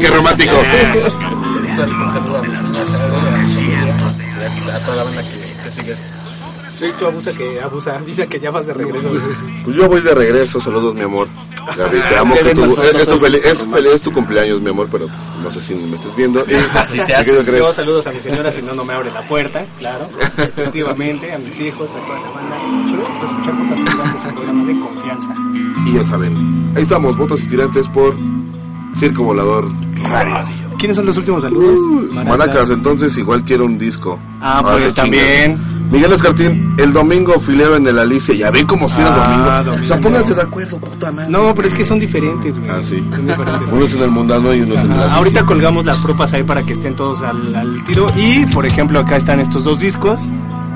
Qué 0.00 0.08
romántico. 0.08 0.54
Un 0.56 1.76
sal- 1.76 1.90
un 1.90 2.12
saludo 2.12 2.36
a 2.38 2.42
mi- 2.42 2.54
a 2.54 2.62
mi 2.62 2.84
familia. 3.46 3.96
Gracias 4.38 4.68
a 4.74 4.78
toda 4.84 4.96
la 4.96 5.04
banda 5.04 5.22
que, 5.22 5.62
que 5.62 5.70
sigue 5.72 5.92
esto. 5.92 6.15
Sí, 6.78 6.84
tú 6.98 7.06
abusa 7.06 7.32
que 7.32 7.60
abusa, 7.60 7.96
avisa 7.98 8.26
que 8.26 8.38
ya 8.38 8.50
vas 8.50 8.66
de 8.66 8.74
regreso. 8.74 9.08
Pues 9.64 9.76
yo 9.76 9.88
voy 9.88 10.00
de 10.00 10.14
regreso. 10.14 10.60
Saludos, 10.60 10.94
mi 10.94 11.02
amor. 11.02 11.28
Gaby, 11.76 11.98
te 12.08 12.16
amo. 12.16 12.34
Que 12.44 12.54
tu, 12.54 12.64
es, 12.64 12.94
es 12.94 13.08
tu 13.08 13.18
feliz, 13.18 13.44
es, 13.44 13.58
feliz- 13.64 13.92
es 13.94 14.02
tu 14.02 14.12
cumpleaños, 14.12 14.60
mi 14.60 14.70
amor, 14.70 14.88
pero 14.92 15.06
no 15.42 15.50
sé 15.50 15.60
si 15.60 15.74
me 15.74 15.96
estás 15.96 16.14
viendo. 16.16 16.44
Y, 16.48 16.54
Así 16.76 16.98
se 17.00 17.14
hace. 17.14 17.44
Yo 17.44 17.72
saludos 17.72 18.06
a 18.06 18.12
mi 18.12 18.20
señora 18.20 18.52
si 18.52 18.62
no, 18.62 18.74
no 18.74 18.84
me 18.84 18.92
abre 18.94 19.10
la 19.10 19.22
puerta, 19.22 19.64
claro. 19.78 20.08
Efectivamente, 20.38 21.32
a 21.32 21.38
mis 21.38 21.58
hijos, 21.60 21.90
a 21.90 22.06
toda 22.06 22.20
la 22.20 22.30
banda. 22.30 22.56
Por 23.18 23.24
escuchar 23.24 23.54
Botas 23.56 23.80
y 23.80 23.84
Tirantes, 23.84 24.24
un 24.24 24.34
programa 24.34 24.64
de 24.66 24.80
confianza. 24.80 25.34
Y 25.86 25.92
ya 25.94 26.04
saben, 26.04 26.72
ahí 26.76 26.82
estamos, 26.82 27.16
votos 27.16 27.40
y 27.42 27.46
tirantes 27.48 27.88
por 27.88 28.16
Circo 28.98 29.22
Volador 29.24 29.68
Radio. 29.96 30.65
¿Quiénes 30.78 30.96
son 30.96 31.06
los 31.06 31.16
últimos 31.16 31.42
saludos? 31.42 31.78
Maracas, 32.26 32.70
entonces 32.70 33.16
igual 33.18 33.42
quiero 33.44 33.64
un 33.64 33.78
disco. 33.78 34.18
Ah, 34.40 34.58
Ahora 34.58 34.72
pues 34.78 34.94
qué 34.94 35.00
también. 35.00 35.58
Miguel 35.90 36.12
Escartín, 36.12 36.74
el 36.78 36.92
domingo 36.92 37.38
filero 37.38 37.76
en 37.76 37.86
el 37.86 37.98
Alicia. 37.98 38.34
Ya 38.34 38.50
ven 38.50 38.66
como 38.66 38.88
si 38.88 39.00
era 39.00 39.08
Ah, 39.58 39.62
domingo. 39.62 39.84
O 39.84 39.86
sea, 39.86 39.96
domingo. 39.96 40.02
pónganse 40.02 40.34
de 40.34 40.42
acuerdo, 40.42 40.78
puta 40.80 41.12
madre. 41.12 41.30
No, 41.30 41.54
pero 41.54 41.68
es 41.68 41.74
que 41.74 41.84
son 41.84 42.00
diferentes, 42.00 42.58
güey. 42.58 42.70
Ah, 42.70 42.80
sí. 42.82 43.02
Son 43.14 43.26
diferentes. 43.26 43.72
Uno 43.72 43.84
es 43.84 43.94
en 43.94 44.02
el 44.02 44.10
mundano 44.10 44.52
y 44.54 44.60
uno 44.62 44.74
es 44.74 44.80
en 44.80 44.86
el 44.86 44.92
Ah, 44.92 45.02
Alicia. 45.02 45.16
ahorita 45.16 45.46
colgamos 45.46 45.86
las 45.86 45.98
propas 45.98 46.32
ahí 46.32 46.42
para 46.42 46.64
que 46.64 46.72
estén 46.72 46.96
todos 46.96 47.22
al, 47.22 47.54
al 47.54 47.84
tiro. 47.84 48.06
Y, 48.16 48.44
por 48.46 48.66
ejemplo, 48.66 48.98
acá 48.98 49.16
están 49.16 49.38
estos 49.40 49.62
dos 49.64 49.78
discos. 49.78 50.20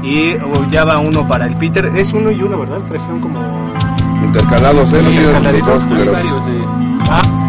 Y 0.05 0.35
oh, 0.37 0.71
ya 0.71 0.85
va 0.85 0.99
uno 0.99 1.27
para 1.27 1.47
el 1.47 1.57
Peter. 1.59 1.87
Es 1.97 2.13
uno 2.13 2.31
y 2.31 2.41
uno, 2.43 2.59
¿verdad? 2.61 2.79
Trajeron 2.89 3.21
como... 3.21 3.41
Intercalados, 4.25 4.93
¿eh? 4.93 5.03
No 5.03 5.11
tienen 5.11 5.33
varios 6.13 6.47
de... 6.47 6.65
Ah, 7.11 7.40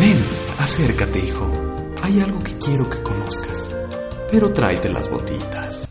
Ven, 0.00 0.18
acércate, 0.58 1.20
hijo. 1.20 1.48
Hay 2.02 2.20
algo 2.20 2.42
que 2.42 2.58
quiero 2.58 2.90
que 2.90 3.00
conozcas. 3.00 3.72
Pero 4.28 4.52
tráete 4.52 4.88
las 4.88 5.08
botitas. 5.08 5.88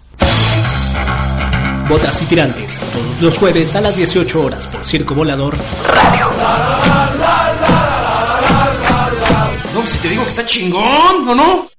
Botas 1.87 2.21
y 2.21 2.25
tirantes, 2.25 2.81
todos 2.91 3.21
los 3.21 3.37
jueves 3.37 3.73
a 3.77 3.81
las 3.81 3.95
18 3.95 4.41
horas 4.41 4.67
por 4.67 4.83
Circo 4.83 5.15
Volador. 5.15 5.57
No, 9.73 9.85
si 9.85 9.99
te 9.99 10.09
digo 10.09 10.23
que 10.23 10.29
está 10.29 10.45
chingón, 10.45 11.29
¿o 11.29 11.35
no? 11.35 11.72